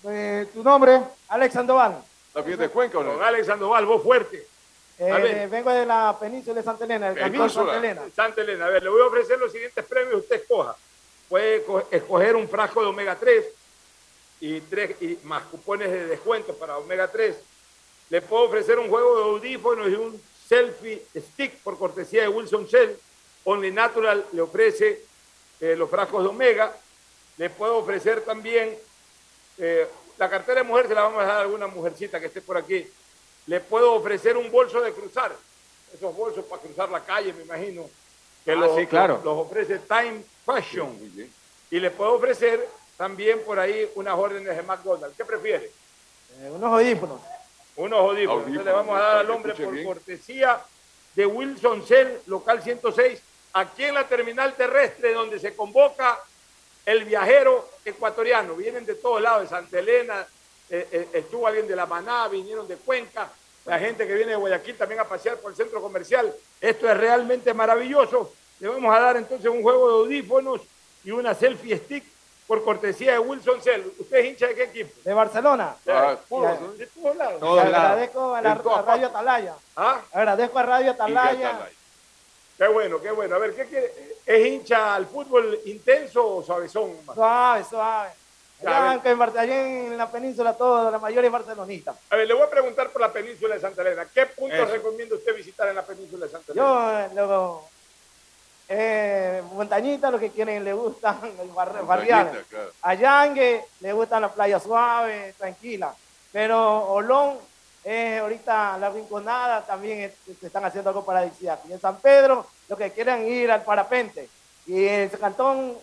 [0.07, 2.03] eh, tu nombre, Alex Sandoval.
[2.35, 3.15] ¿También de Cuenca o no?
[3.15, 4.47] Con Alex Sandoval, vos fuerte.
[4.99, 7.49] Eh, vengo de la península de Santa Elena, del cantón.
[7.49, 8.03] Santa Elena.
[8.15, 8.67] Santa Elena.
[8.67, 10.77] A ver, le voy a ofrecer los siguientes premios, usted escoja.
[11.31, 13.43] Puede co- escoger un frasco de omega 3
[14.43, 17.35] y, tres, y más cupones de descuento para omega 3.
[18.11, 22.67] Le puedo ofrecer un juego de audífonos y un selfie stick por cortesía de Wilson
[22.67, 22.97] Shell.
[23.45, 25.03] Only Natural le ofrece
[25.61, 26.75] eh, los frascos de omega.
[27.37, 28.77] Le puedo ofrecer también
[29.59, 29.87] eh,
[30.19, 32.57] la cartera de mujer se la vamos a dar a alguna mujercita que esté por
[32.57, 32.87] aquí.
[33.47, 35.35] Le puedo ofrecer un bolso de cruzar.
[35.95, 37.89] Esos bolsos para cruzar la calle, me imagino.
[38.45, 39.21] Que Ah, los, sí, claro.
[39.25, 40.97] los ofrece Time Fashion.
[41.71, 42.67] Y le puedo ofrecer
[42.97, 45.17] también por ahí unas órdenes de McDonald's.
[45.17, 45.71] ¿Qué prefiere?
[46.41, 47.21] Eh, unos audífonos.
[47.77, 48.47] Unos audífonos.
[48.47, 50.61] Entonces le vamos a dar al hombre por cortesía
[51.15, 53.21] de Wilson Cell, local 106,
[53.55, 56.19] aquí en la terminal terrestre donde se convoca
[56.85, 58.55] el viajero ecuatoriano.
[58.55, 60.27] Vienen de todos lados, de Santa Elena,
[60.69, 63.31] eh, eh, estuvo alguien de La Maná, vinieron de Cuenca,
[63.65, 66.35] la gente que viene de Guayaquil también a pasear por el centro comercial.
[66.61, 68.33] Esto es realmente maravilloso.
[68.61, 70.61] Le vamos a dar entonces un juego de audífonos
[71.05, 72.05] y una selfie stick
[72.47, 73.83] por cortesía de Wilson Cell.
[73.99, 74.91] ¿Usted es hincha de qué equipo?
[75.05, 75.75] De Barcelona.
[75.89, 76.57] Ah, Ya.
[76.77, 77.43] de todos lados.
[77.43, 79.55] Le agradezco a, la, a Radio Atalaya.
[79.77, 80.01] ¿Ah?
[80.13, 81.69] Agradezco a Radio Atalaya.
[82.57, 83.37] Qué bueno, qué bueno.
[83.37, 83.93] A ver, ¿qué quiere?
[84.25, 86.93] ¿Es hincha al fútbol intenso o suavezón?
[87.15, 88.11] Suave, suave.
[88.65, 91.95] Allá, en, allá en la península todo, la mayoría es barcelonista.
[92.09, 94.07] A ver, le voy a preguntar por la península de Santa Elena.
[94.13, 96.67] ¿Qué puntos recomienda usted visitar en la península de Santa Elena?
[96.67, 97.69] Yo, eh, luego,
[98.69, 102.45] eh, montañita, lo que quieren, le gustan el bar, barrial.
[102.49, 102.71] claro.
[102.83, 105.95] A Yangue le gustan las playas suaves, tranquilas.
[106.33, 107.39] Pero Olón,
[107.85, 111.69] eh, ahorita la rinconada también es- se están haciendo algo paradisíaco.
[111.69, 114.29] Y en San Pedro, lo que quieren ir al parapente.
[114.67, 115.75] Y el cantón,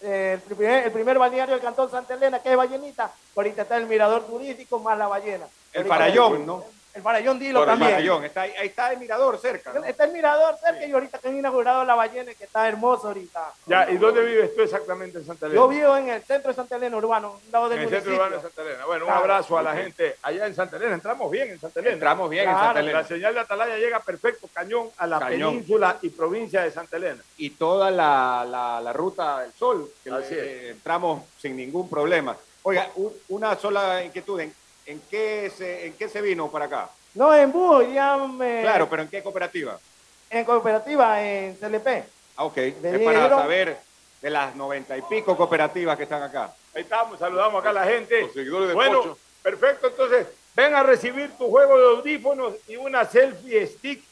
[0.00, 3.76] eh, el, primer, el primer balneario del cantón Santa Elena, que es ballenita, ahorita está
[3.76, 5.46] el mirador turístico más la ballena.
[5.72, 6.64] El Ahorita- Farallón, ¿no?
[6.98, 7.90] El Farallón Dilo Por el también.
[7.92, 9.72] Farallón, está ahí, ahí está el mirador cerca.
[9.72, 9.84] ¿no?
[9.84, 13.52] Está el mirador cerca y ahorita que han inaugurado la ballena que está hermoso ahorita.
[13.66, 15.60] Ya, ¿y dónde vives tú exactamente en Santa Elena?
[15.60, 18.10] Yo vivo en el centro de Santa Elena urbano, un lado del en el centro
[18.10, 18.26] municipio.
[18.26, 18.86] urbano de Santa Elena.
[18.86, 19.20] Bueno, un Claro.
[19.20, 20.94] abrazo a la gente allá en Santa Elena.
[20.94, 21.94] Entramos bien en Santa Elena.
[21.94, 23.00] Entramos bien en Santa Elena.
[23.02, 25.52] La señal de Atalaya llega perfecto, cañón, a la Cañón.
[25.52, 27.22] península y provincia de Santa Elena.
[27.36, 30.46] Y toda la, la- la ruta del sol, que Así le- es.
[30.64, 32.36] eh, entramos sin ningún problema.
[32.64, 34.52] Oiga, un- una sola inquietud, ¿en,
[34.88, 36.88] en qué se, ¿en qué se vino para acá?
[37.14, 39.78] No, en bus, ya me- Claro, pero ¿en qué cooperativa?
[40.30, 42.04] en cooperativa, en CLP.
[42.36, 42.56] Ah, ok.
[42.58, 42.74] Es
[43.04, 43.78] para saber
[44.20, 46.52] de las noventa y pico cooperativas que están acá.
[46.74, 48.20] Ahí estamos, saludamos acá a la gente.
[48.22, 49.18] Los seguidores de bueno, Pocho.
[49.42, 54.02] perfecto, entonces ven a recibir tu juego de audífonos y una selfie stick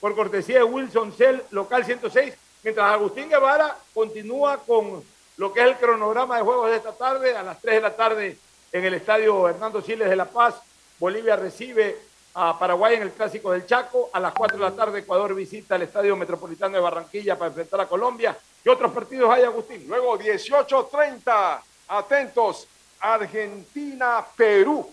[0.00, 5.02] por cortesía de Wilson Cell, local 106, mientras Agustín Guevara continúa con
[5.36, 7.96] lo que es el cronograma de juegos de esta tarde, a las 3 de la
[7.96, 8.38] tarde
[8.74, 10.56] en el estadio Hernando Siles de La Paz,
[10.98, 11.96] Bolivia recibe
[12.34, 15.76] a Paraguay en el Clásico del Chaco, a las 4 de la tarde Ecuador visita
[15.76, 18.36] el Estadio Metropolitano de Barranquilla para enfrentar a Colombia.
[18.64, 19.84] ¿Qué otros partidos hay, Agustín?
[19.86, 22.66] Luego 18.30, atentos,
[22.98, 24.90] Argentina-Perú.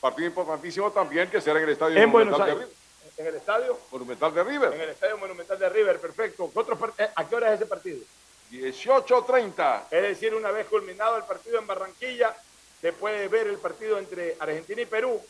[0.00, 2.78] Partido importantísimo también que será en el Estadio En Buenos Monumental de Aires.
[3.18, 3.72] En el estadio.
[3.74, 3.90] River.
[3.92, 4.72] Monumental de River.
[4.72, 6.50] En el Estadio Monumental de River, perfecto.
[6.50, 7.98] ¿Qué eh, ¿A qué hora es ese partido?
[8.50, 9.82] 18.30.
[9.90, 12.34] Es decir, una vez culminado el partido en Barranquilla,
[12.80, 15.20] se puede ver el partido entre Argentina y Perú.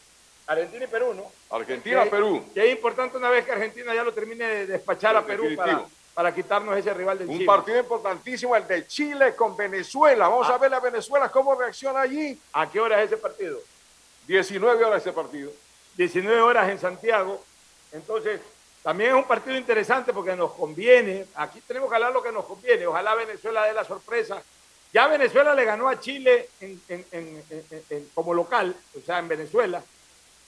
[0.47, 1.31] Argentina y Perú, ¿no?
[1.55, 2.43] Argentina-Perú.
[2.55, 5.85] Que es importante una vez que Argentina ya lo termine de despachar a Perú para,
[6.15, 7.47] para quitarnos ese rival del Un Chile.
[7.47, 10.27] partido importantísimo, el de Chile con Venezuela.
[10.29, 10.55] Vamos Ah.
[10.55, 12.41] a ver a Venezuela cómo reacciona allí.
[12.55, 13.59] ¿A qué hora es ese partido?
[14.27, 15.51] 19 horas ese partido.
[15.97, 17.45] 19 horas en Santiago.
[17.93, 18.41] Entonces,
[18.83, 21.27] también es un partido interesante porque nos conviene.
[21.35, 22.87] Aquí tenemos que hablar lo que nos conviene.
[22.87, 24.43] Ojalá Venezuela dé la sorpresa.
[24.93, 27.45] Ya Venezuela le ganó a Chile en- en-
[27.91, 29.83] en- como local, o sea, en Venezuela.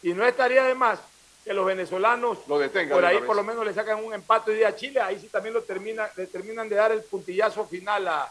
[0.02, 0.98] Y no estaría de más
[1.44, 4.68] que los venezolanos Lo detengan por ahí por lo menos le sacan un empate día
[4.68, 5.00] a Chile.
[5.00, 8.30] Ahí sí también lo termina, le terminan de dar el puntillazo final a,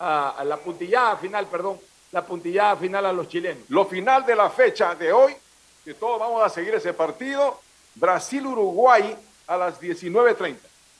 [0.00, 1.78] a- a la puntillada final, perdón,
[2.12, 3.64] la puntillada final a los chilenos.
[3.68, 5.34] Lo final de la fecha de hoy,
[5.84, 7.60] que todos vamos a seguir ese partido,
[7.94, 9.16] Brasil-Uruguay
[9.46, 10.56] a las 19.30.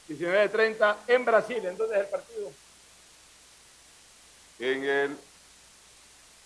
[0.09, 1.63] 19.30 en Brasil.
[1.65, 2.51] Entonces el partido.
[4.59, 5.17] En el,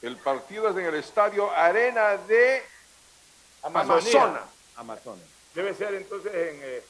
[0.03, 2.63] el partido es en el estadio Arena de
[3.63, 4.23] Amazonía.
[4.23, 4.43] Amazonas.
[4.77, 5.25] Amazonas.
[5.55, 6.83] Debe ser entonces en, eh,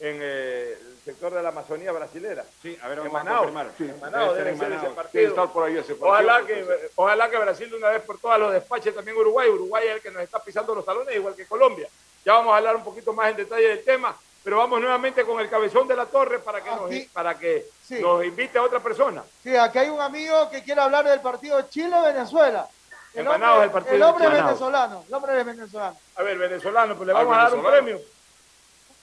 [0.00, 2.44] en eh, el sector de la Amazonía brasilera.
[2.62, 3.38] Sí, a ver, en vamos a Manao.
[3.44, 3.66] confirmar.
[3.78, 5.28] En Debe ser debe en ser ese partido.
[5.30, 6.08] estar por ahí ese partido.
[6.08, 9.48] Ojalá que, ojalá que Brasil de una vez por todas lo despache también Uruguay.
[9.48, 11.88] Uruguay es el que nos está pisando los talones, igual que Colombia.
[12.24, 15.40] Ya vamos a hablar un poquito más en detalle del tema, pero vamos nuevamente con
[15.40, 18.00] el cabezón de la torre para que, nos, para que Sí.
[18.00, 19.22] nos invite a otra persona.
[19.42, 22.68] Sí, aquí hay un amigo que quiere hablar del partido Chile-Venezuela.
[23.14, 25.96] El Manaos hombre, el partido el hombre venezolano, el hombre es venezolano.
[26.16, 28.00] A ver, venezolano, pues le Al vamos a dar un premio.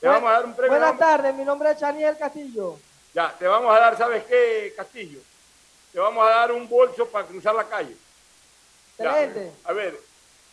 [0.02, 0.78] Le vamos a dar un premio.
[0.78, 2.78] Buenas tardes, mi nombre es Chaniel Castillo.
[3.14, 5.20] Ya, te vamos a dar, ¿sabes qué, Castillo?
[5.94, 7.96] Te vamos a dar un bolso para cruzar la calle.
[8.98, 9.52] Ya, Excelente.
[9.66, 10.00] A ver,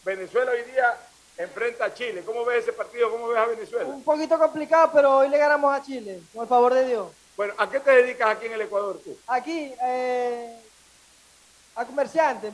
[0.05, 0.97] Venezuela hoy día
[1.39, 2.23] enfrenta a Chile.
[2.25, 3.11] ¿Cómo ves ese partido?
[3.11, 3.89] ¿Cómo ves a Venezuela?
[3.89, 7.09] Un poquito complicado, pero hoy le ganamos a Chile, con el favor de Dios.
[7.37, 9.17] Bueno, ¿a qué te dedicas aquí en el Ecuador tú?
[9.27, 10.59] Aquí, eh,
[11.75, 12.51] a comerciante.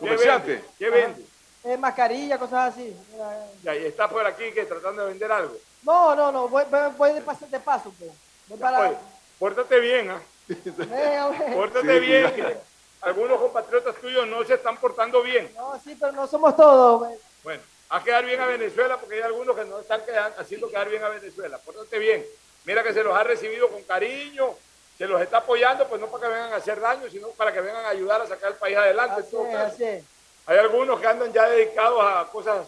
[0.00, 0.64] ¿Qué vende?
[0.78, 1.24] ¿Qué vende?
[1.64, 2.96] eh, mascarilla, cosas así.
[3.12, 3.50] Mira, eh.
[3.62, 5.54] Y ahí está por aquí que tratando de vender algo.
[5.82, 6.64] No, no, no, voy,
[6.96, 7.92] voy, de, paso, de paso.
[7.98, 8.10] Pues.
[8.48, 8.80] Voy para...
[8.80, 8.96] Oye,
[9.38, 10.20] pórtate bien, ¿ah?
[10.46, 11.54] Güey.
[11.54, 12.34] Pórtate bien.
[12.34, 12.56] que
[13.00, 15.50] Algunos compatriotas tuyos no se están portando bien.
[15.56, 17.00] No, sí, pero no somos todos.
[17.00, 17.16] güey.
[17.42, 20.88] Bueno, a quedar bien a Venezuela porque hay algunos que no están quedan- haciendo quedar
[20.88, 21.58] bien a Venezuela.
[21.58, 22.24] Pórtate bien.
[22.64, 24.54] Mira que se los ha recibido con cariño,
[24.96, 27.60] se los está apoyando, pues no para que vengan a hacer daño, sino para que
[27.60, 29.16] vengan a ayudar a sacar el país adelante.
[29.16, 29.74] en Así todo es, caso.
[29.74, 30.04] así es.
[30.46, 32.66] Hay algunos que andan ya dedicados a cosas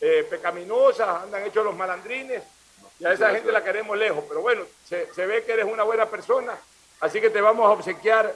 [0.00, 2.42] eh, pecaminosas, andan hechos los malandrines,
[2.98, 4.24] y a esa gente la queremos lejos.
[4.28, 6.58] Pero bueno, se, se ve que eres una buena persona,
[7.00, 8.34] así que te vamos a obsequiar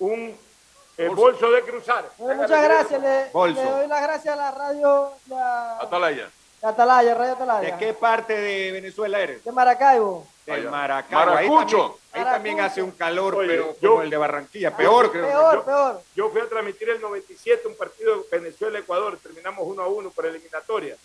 [0.00, 0.36] un
[0.96, 1.50] eh, bolso.
[1.50, 2.04] de cruzar.
[2.18, 3.02] Bueno, muchas gracias.
[3.02, 3.62] Le, Bolso.
[3.62, 6.30] le doy las gracias a la radio la, Atalaya.
[6.62, 7.76] de Atalaya, Radio Atalaya.
[7.76, 9.44] ¿De qué parte de Venezuela eres?
[9.44, 10.26] De Maracaibo.
[10.46, 11.20] Del Maracaibo.
[11.32, 11.76] Ahí Maracucho.
[11.78, 12.72] también, ahí también Maracucho.
[12.72, 14.76] hace un calor, Oye, pero yo- como el de Barranquilla.
[14.76, 15.26] Peor, creo.
[15.26, 16.00] Peor, Yo- peor.
[16.14, 20.96] Yo fui a transmitir el 97, un partido Venezuela-Ecuador, terminamos uno a uno por eliminatoria.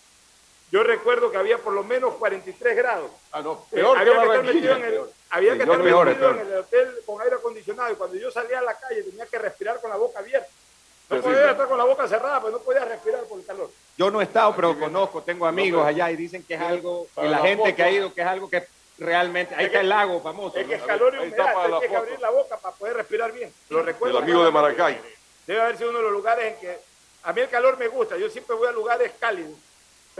[0.72, 3.10] Yo recuerdo que había por lo menos 43 grados.
[3.32, 5.78] Ah, no, Eh, peor que había que estar metido en el, había que Sí, estar
[5.78, 9.02] no, metido en el hotel con aire acondicionado y cuando yo salía a la calle
[9.02, 10.46] tenía que respirar con la boca abierta.
[10.48, 10.52] No
[11.08, 13.46] Pero sí, podía pero- estar con la boca cerrada, pues no podía respirar por el
[13.46, 13.70] calor.
[13.98, 17.22] Yo no he estado, pero conozco, tengo amigos allá y dicen que es algo, y
[17.22, 17.76] la la gente foto.
[17.76, 18.64] que ha ido, que es algo que
[18.98, 20.56] realmente, ahí Es está que- el lago famoso.
[20.56, 20.82] Es que ¿no?
[20.82, 23.52] es calor y humedad, hay que abrir la boca para poder respirar bien.
[23.70, 24.18] Lo El recuerdo.
[24.18, 25.00] amigo de Maracay.
[25.48, 26.78] Debe haber sido uno de los lugares en que
[27.24, 28.16] a mí el calor me gusta.
[28.16, 29.50] Yo siempre voy a lugares cálidos,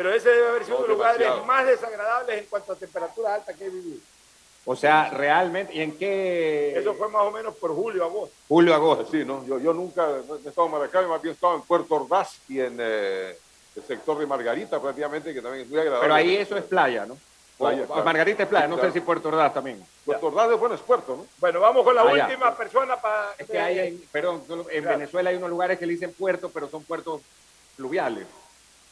[0.00, 1.44] pero ese debe haber sido No, uno de los lugares demasiado.
[1.46, 3.98] más desagradables en cuanto a temperatura alta que he vivido.
[4.64, 6.72] O sea, realmente, ¿y en qué?
[6.78, 8.34] Eso fue más o menos por julio, agosto.
[8.48, 9.06] Julio, agosto.
[9.10, 11.96] Sí, no, yo, yo nunca he estado en Maracay, más bien he estado en Puerto
[11.96, 13.36] Ordaz y en eh,
[13.76, 16.04] el sector de Margarita, prácticamente, que también es muy agradable.
[16.04, 17.18] Pero ahí eso es playa, ¿no?
[17.58, 18.02] Playa, claro.
[18.02, 18.88] Margarita es playa, no Claro.
[18.90, 19.84] sé si Puerto Ordaz también.
[20.06, 21.26] Puerto Ordaz, bueno, es puerto, ¿no?
[21.36, 23.34] Bueno, vamos con la última persona para...
[23.36, 24.98] Es que hay, en- perdón, en Claro.
[24.98, 27.20] Venezuela hay unos lugares que le dicen puerto, pero son puertos
[27.76, 28.26] fluviales.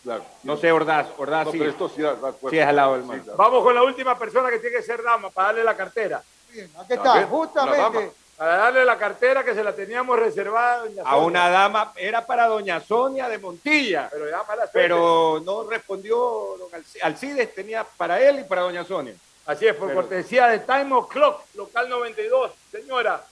[0.08, 0.24] Claro.
[0.42, 1.58] No sé, Ordaz, Ordaz No, sí.
[1.58, 2.48] pero esto sí da- da puerto.
[2.50, 3.20] Sí, es al lado del Sí, mar.
[3.20, 3.36] claro.
[3.36, 6.22] Vamos con la última persona que tiene que ser dama para darle la cartera.
[6.50, 6.60] Aquí
[6.92, 8.12] A está, justamente.
[8.38, 12.24] Para darle la cartera que se la teníamos reservada a doña A una dama, era
[12.24, 16.16] para doña Sonia de Montilla, Pero ya mala pero no respondió
[16.56, 19.14] don Alci- Alcides, tenía para él y para doña Sonia.
[19.44, 22.52] Así es, por Pero- cortesía de Time of Clock, local 92.
[22.70, 23.22] Señora,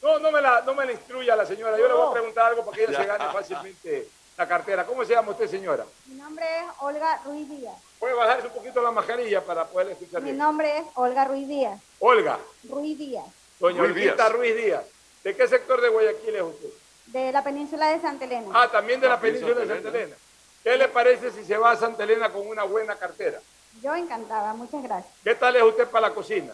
[0.00, 1.76] no, no, me la, no me la instruya la señora.
[1.76, 4.84] Yo le voy a preguntar algo para que ella se gane fácilmente la cartera.
[4.84, 5.84] ¿Cómo se llama usted, señora?
[6.06, 7.74] Mi nombre es Olga Ruiz Díaz.
[7.98, 10.38] Puede bajarse un poquito la mascarilla para poder escuchar Mi bien.
[10.38, 11.80] nombre es Olga Ruiz Díaz.
[11.98, 12.38] Olga,
[12.68, 13.24] Ruiz Díaz.
[13.58, 14.32] doña Ruiz Díaz.
[14.32, 14.84] Ruiz Díaz.
[15.24, 16.68] ¿De qué sector de Guayaquil es usted?
[17.06, 18.48] De la península de Santa Elena.
[18.52, 20.16] Ah, también de la península de Santa Elena.
[20.62, 23.40] ¿Qué le parece si se va a Santa Elena con una buena cartera?
[23.82, 25.12] Yo encantada, muchas gracias.
[25.24, 26.52] ¿Qué tal es usted para la cocina?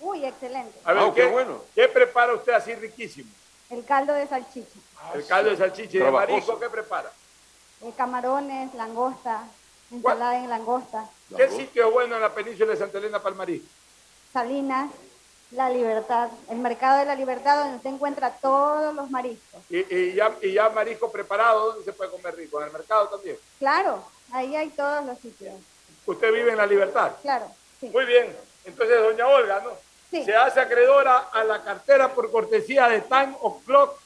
[0.00, 0.78] Uy, excelente.
[0.84, 1.62] A ver, Ah, qué ¿qué, bueno.
[1.74, 3.30] ¿qué prepara usted así riquísimo?
[3.70, 4.78] El caldo de salchicha.
[5.14, 7.10] El caldo de salchicha y de marisco, ¿qué prepara?
[7.82, 9.44] Eh, camarones, langosta,
[9.90, 13.68] ensalada en langosta, ¿Qué sitio es bueno en la península de Santa Elena marisco?
[14.32, 14.90] salinas,
[15.50, 16.28] la libertad.
[16.50, 19.60] El mercado de la libertad donde usted encuentra todos los mariscos.
[19.70, 22.60] Y, y ya, y ya marisco preparado, ¿dónde se puede comer rico?
[22.60, 23.36] ¿En el mercado también?
[23.58, 24.02] Claro,
[24.32, 25.54] ahí hay todos los sitios.
[26.06, 27.12] Usted vive en la libertad.
[27.22, 27.46] Claro,
[27.80, 27.88] sí.
[27.90, 28.34] Muy bien.
[28.64, 29.70] Entonces, doña Olga, ¿no?
[30.10, 30.24] Sí.
[30.24, 33.98] Se hace acreedora a la cartera por cortesía de Time of Clock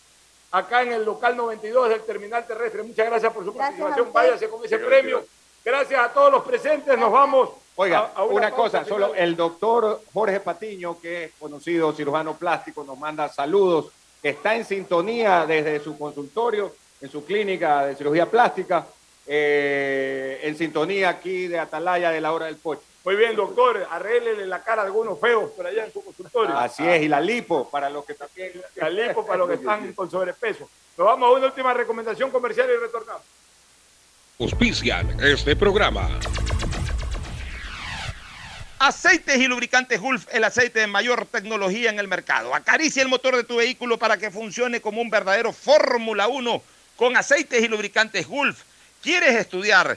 [0.51, 2.83] acá en el local 92 del terminal terrestre.
[2.83, 4.13] Muchas gracias por su Gracias participación.
[4.13, 4.89] Váyase con ese Gracias.
[5.01, 5.25] premio.
[5.65, 6.99] Gracias a todos los presentes.
[6.99, 7.51] Nos vamos.
[7.77, 8.89] Oiga, a- a una, cosa, final.
[8.89, 13.87] solo el doctor Jorge Patiño, que es conocido cirujano plástico, nos manda saludos,
[14.23, 18.85] está en sintonía desde su consultorio, en su clínica de cirugía plástica,
[19.27, 22.83] eh, en sintonía aquí de Atalaya de la hora del pocho.
[23.09, 23.89] Muy bien, doctor.
[23.91, 26.55] Arréglele la cara a algunos feos por allá en su consultorio.
[26.59, 28.53] Así es, y la lipo, para los que también...
[28.75, 30.69] La lipo para los que están con sobrepeso.
[30.95, 33.23] Nos vamos a una última recomendación comercial y retornamos.
[34.39, 36.19] Auspician este programa.
[38.79, 42.55] Aceites y lubricantes Gulf, el aceite de mayor tecnología en el mercado.
[42.55, 46.63] Acaricia el motor de tu vehículo para que funcione como un verdadero Fórmula 1
[46.97, 48.65] con aceites y lubricantes Gulf.
[49.03, 49.97] ¿Quieres estudiar,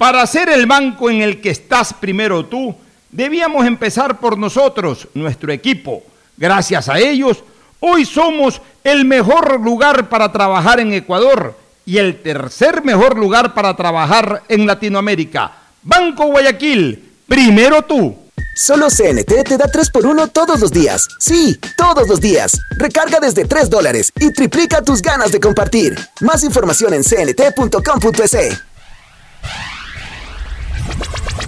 [0.00, 2.74] Para ser el banco en el que estás primero tú,
[3.10, 6.02] debíamos empezar por nosotros, nuestro equipo.
[6.38, 7.44] Gracias a ellos,
[7.80, 11.54] hoy somos el mejor lugar para trabajar en Ecuador
[11.84, 15.52] y el tercer mejor lugar para trabajar en Latinoamérica.
[15.82, 18.16] Banco Guayaquil, primero tú.
[18.56, 21.08] Solo CNT te da 3x1 todos los días.
[21.18, 22.58] Sí, todos los días.
[22.78, 25.94] Recarga desde 3 dólares y triplica tus ganas de compartir.
[26.22, 28.69] Más información en cnt.com.es.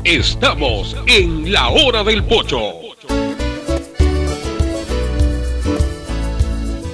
[0.04, 2.58] Estamos en la hora del pocho.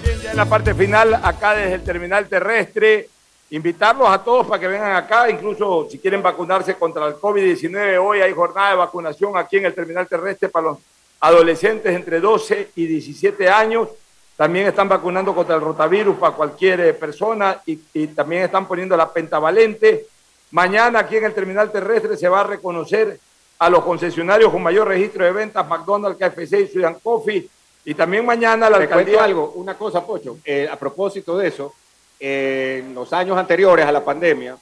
[0.02, 3.08] Bien, ya en la parte final, acá desde el terminal terrestre,
[3.50, 8.20] invitarlos a todos para que vengan acá, incluso si quieren vacunarse contra el COVID-19, hoy
[8.20, 10.78] hay jornada de vacunación aquí en el terminal terrestre para los
[11.20, 13.88] adolescentes entre 12 y 17 años.
[14.36, 18.96] También están vacunando contra el rotavirus para cualquier eh, persona y, y también están poniendo
[18.96, 20.06] la pentavalente.
[20.50, 23.18] Mañana aquí en el terminal terrestre se va a reconocer
[23.58, 27.48] a los concesionarios con mayor registro de ventas, McDonald's, KFC y Sudan Coffee.
[27.84, 29.24] Y también mañana la Te alcaldía...
[29.24, 30.38] algo, una cosa, Pocho.
[30.44, 31.74] Eh, a propósito de eso,
[32.20, 34.56] eh, en los años anteriores a la pandemia,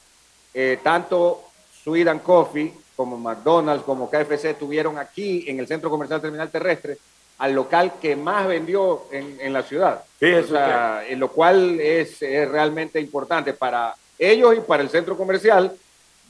[0.54, 1.42] eh, tanto
[1.82, 6.96] Sweet Coffee como McDonald's como KFC tuvieron aquí en el Centro Comercial Terminal Terrestre
[7.38, 10.02] al local que más vendió en, en la ciudad.
[10.18, 14.88] Sí, O sea, eh, lo cual es, es realmente importante para ellos y para el
[14.90, 15.74] centro comercial,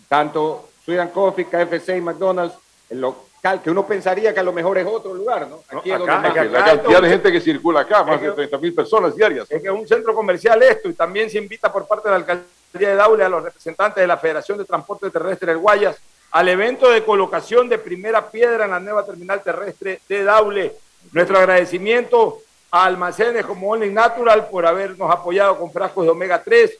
[0.08, 2.56] tanto Sweet Coffee, KFC y McDonald's,
[2.90, 5.60] el local que uno pensaría que a lo mejor es otro lugar, ¿no?
[5.68, 8.58] Aquí es donde acá, La cantidad de gente que circula acá, más de que- 30
[8.58, 9.46] mil personas diarias.
[9.50, 12.16] Es que es un centro comercial esto y también se invita por parte de la
[12.16, 12.46] alcaldía
[12.90, 15.96] de Daule a los representantes de la Federación de Transporte Terrestre del Guayas
[16.32, 20.74] al evento de colocación de primera piedra en la nueva terminal terrestre de Daule.
[21.12, 22.40] Nuestro agradecimiento
[22.70, 26.76] a almacenes como Only Natural por habernos apoyado con frascos de omega 3,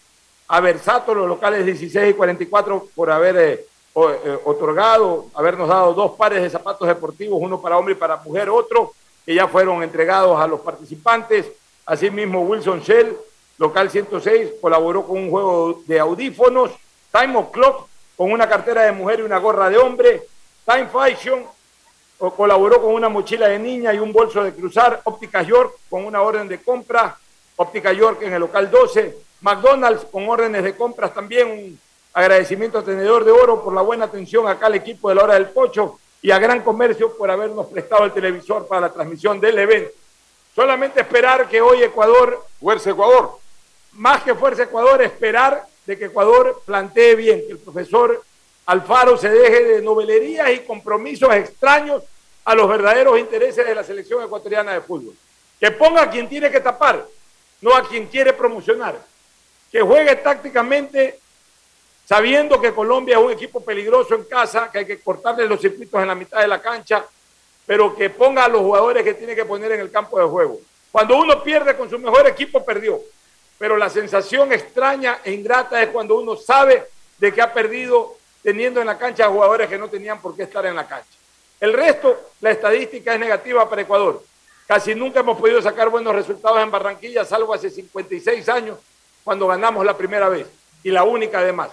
[0.48, 3.66] a Versato, los locales 16 y 44 por haber eh,
[3.96, 8.48] eh, otorgado, habernos dado dos pares de zapatos deportivos, uno para hombre y para mujer,
[8.48, 8.92] otro,
[9.24, 11.46] que ya fueron entregados a los participantes.
[11.84, 13.16] Asimismo, Wilson Shell,
[13.58, 16.70] local 106, colaboró con un juego de audífonos.
[17.10, 20.22] Time of Clock, con una cartera de mujer y una gorra de hombre.
[20.64, 21.44] Time Fashion,
[22.36, 25.00] colaboró con una mochila de niña y un bolso de cruzar.
[25.04, 27.16] Óptica York, con una orden de compra.
[27.56, 29.25] Óptica York en el local 12.
[29.40, 31.50] McDonald's, con órdenes de compras también.
[31.50, 31.80] Un
[32.12, 35.34] agradecimiento a Tenedor de Oro por la buena atención acá al equipo de la Hora
[35.34, 39.58] del Pocho y a Gran Comercio por habernos prestado el televisor para la transmisión del
[39.58, 39.92] evento.
[40.54, 42.44] Solamente esperar que hoy Ecuador...
[42.58, 43.38] Fuerza Ecuador.
[43.92, 48.22] Más que Fuerza Ecuador, esperar de que Ecuador plantee bien, que el profesor
[48.66, 52.02] Alfaro se deje de novelerías y compromisos extraños
[52.44, 55.14] a los verdaderos intereses de la selección ecuatoriana de fútbol.
[55.60, 57.06] Que ponga a quien tiene que tapar,
[57.60, 58.98] no a quien quiere promocionar.
[59.70, 61.18] Que juegue tácticamente
[62.06, 66.00] sabiendo que Colombia es un equipo peligroso en casa, que hay que cortarle los circuitos
[66.00, 67.04] en la mitad de la cancha,
[67.66, 70.60] pero que ponga a los jugadores que tiene que poner en el campo de juego.
[70.92, 73.00] Cuando uno pierde con su mejor equipo, perdió.
[73.58, 76.86] Pero la sensación extraña e ingrata es cuando uno sabe
[77.18, 80.64] de que ha perdido teniendo en la cancha jugadores que no tenían por qué estar
[80.66, 81.10] en la cancha.
[81.58, 84.22] El resto, la estadística es negativa para Ecuador.
[84.66, 88.78] Casi nunca hemos podido sacar buenos resultados en Barranquilla, salvo hace 56 años,
[89.26, 90.46] cuando ganamos la primera vez,
[90.84, 91.70] y la única además.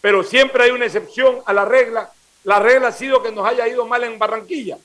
[0.00, 2.10] Pero siempre hay una excepción a la regla.
[2.42, 4.76] La regla ha sido que nos haya ido mal en Barranquilla.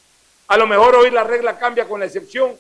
[0.47, 2.55] A lo mejor hoy la regla cambia con la excepción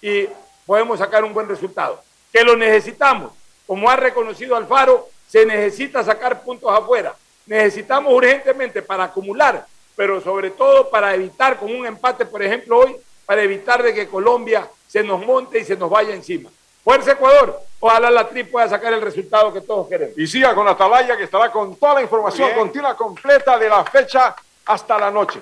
[0.00, 0.28] y
[0.64, 2.00] podemos sacar un buen resultado.
[2.32, 3.32] Que lo necesitamos.
[3.66, 7.16] Como ha reconocido Alfaro, se necesita sacar puntos afuera.
[7.46, 9.66] Necesitamos urgentemente para acumular,
[9.96, 12.96] pero sobre todo para evitar con un empate, por ejemplo, hoy,
[13.26, 16.48] para evitar de que Colombia se nos monte y se nos vaya encima.
[16.90, 20.18] Fuerza Ecuador, ojalá la TRI pueda sacar el resultado que todos queremos.
[20.18, 24.34] Y siga con Atalaya que estará con toda la información continua completa de la fecha
[24.66, 25.38] hasta la noche.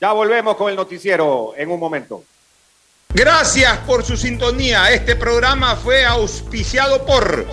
[0.00, 2.24] Ya volvemos con el noticiero en un momento.
[3.10, 4.90] Gracias por su sintonía.
[4.90, 7.44] Este programa fue auspiciado por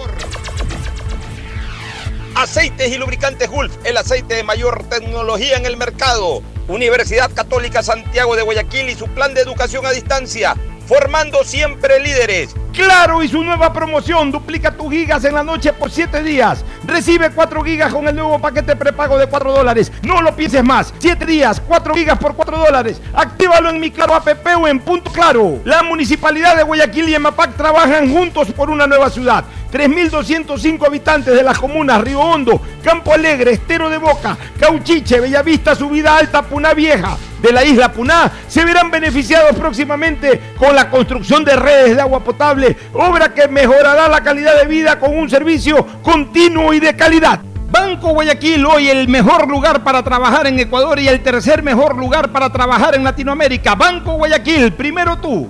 [2.35, 6.43] Aceites y Lubricantes Gulf, el aceite de mayor tecnología en el mercado.
[6.69, 10.55] Universidad Católica Santiago de Guayaquil y su plan de educación a distancia,
[10.87, 12.55] formando siempre líderes.
[12.73, 16.65] Claro y su nueva promoción, duplica tus gigas en la noche por 7 días.
[16.85, 19.91] Recibe 4 gigas con el nuevo paquete prepago de 4 dólares.
[20.01, 20.93] No lo pienses más.
[20.97, 22.99] 7 días, 4 gigas por 4 dólares.
[23.13, 24.27] Actívalo en mi Claro app
[24.59, 25.59] o en Punto Claro.
[25.65, 29.43] La Municipalidad de Guayaquil y EMAPAC trabajan juntos por una nueva ciudad.
[29.71, 36.17] 3.205 habitantes de las comunas Río Hondo, Campo Alegre, Estero de Boca, Cauchiche, Bellavista, Subida
[36.17, 41.55] Alta, Puná Vieja, de la isla Puná, se verán beneficiados próximamente con la construcción de
[41.57, 46.73] redes de agua potable, obra que mejorará la calidad de vida con un servicio continuo
[46.73, 47.41] y de calidad.
[47.69, 52.31] Banco Guayaquil, hoy el mejor lugar para trabajar en Ecuador y el tercer mejor lugar
[52.31, 53.75] para trabajar en Latinoamérica.
[53.75, 55.49] Banco Guayaquil, primero tú.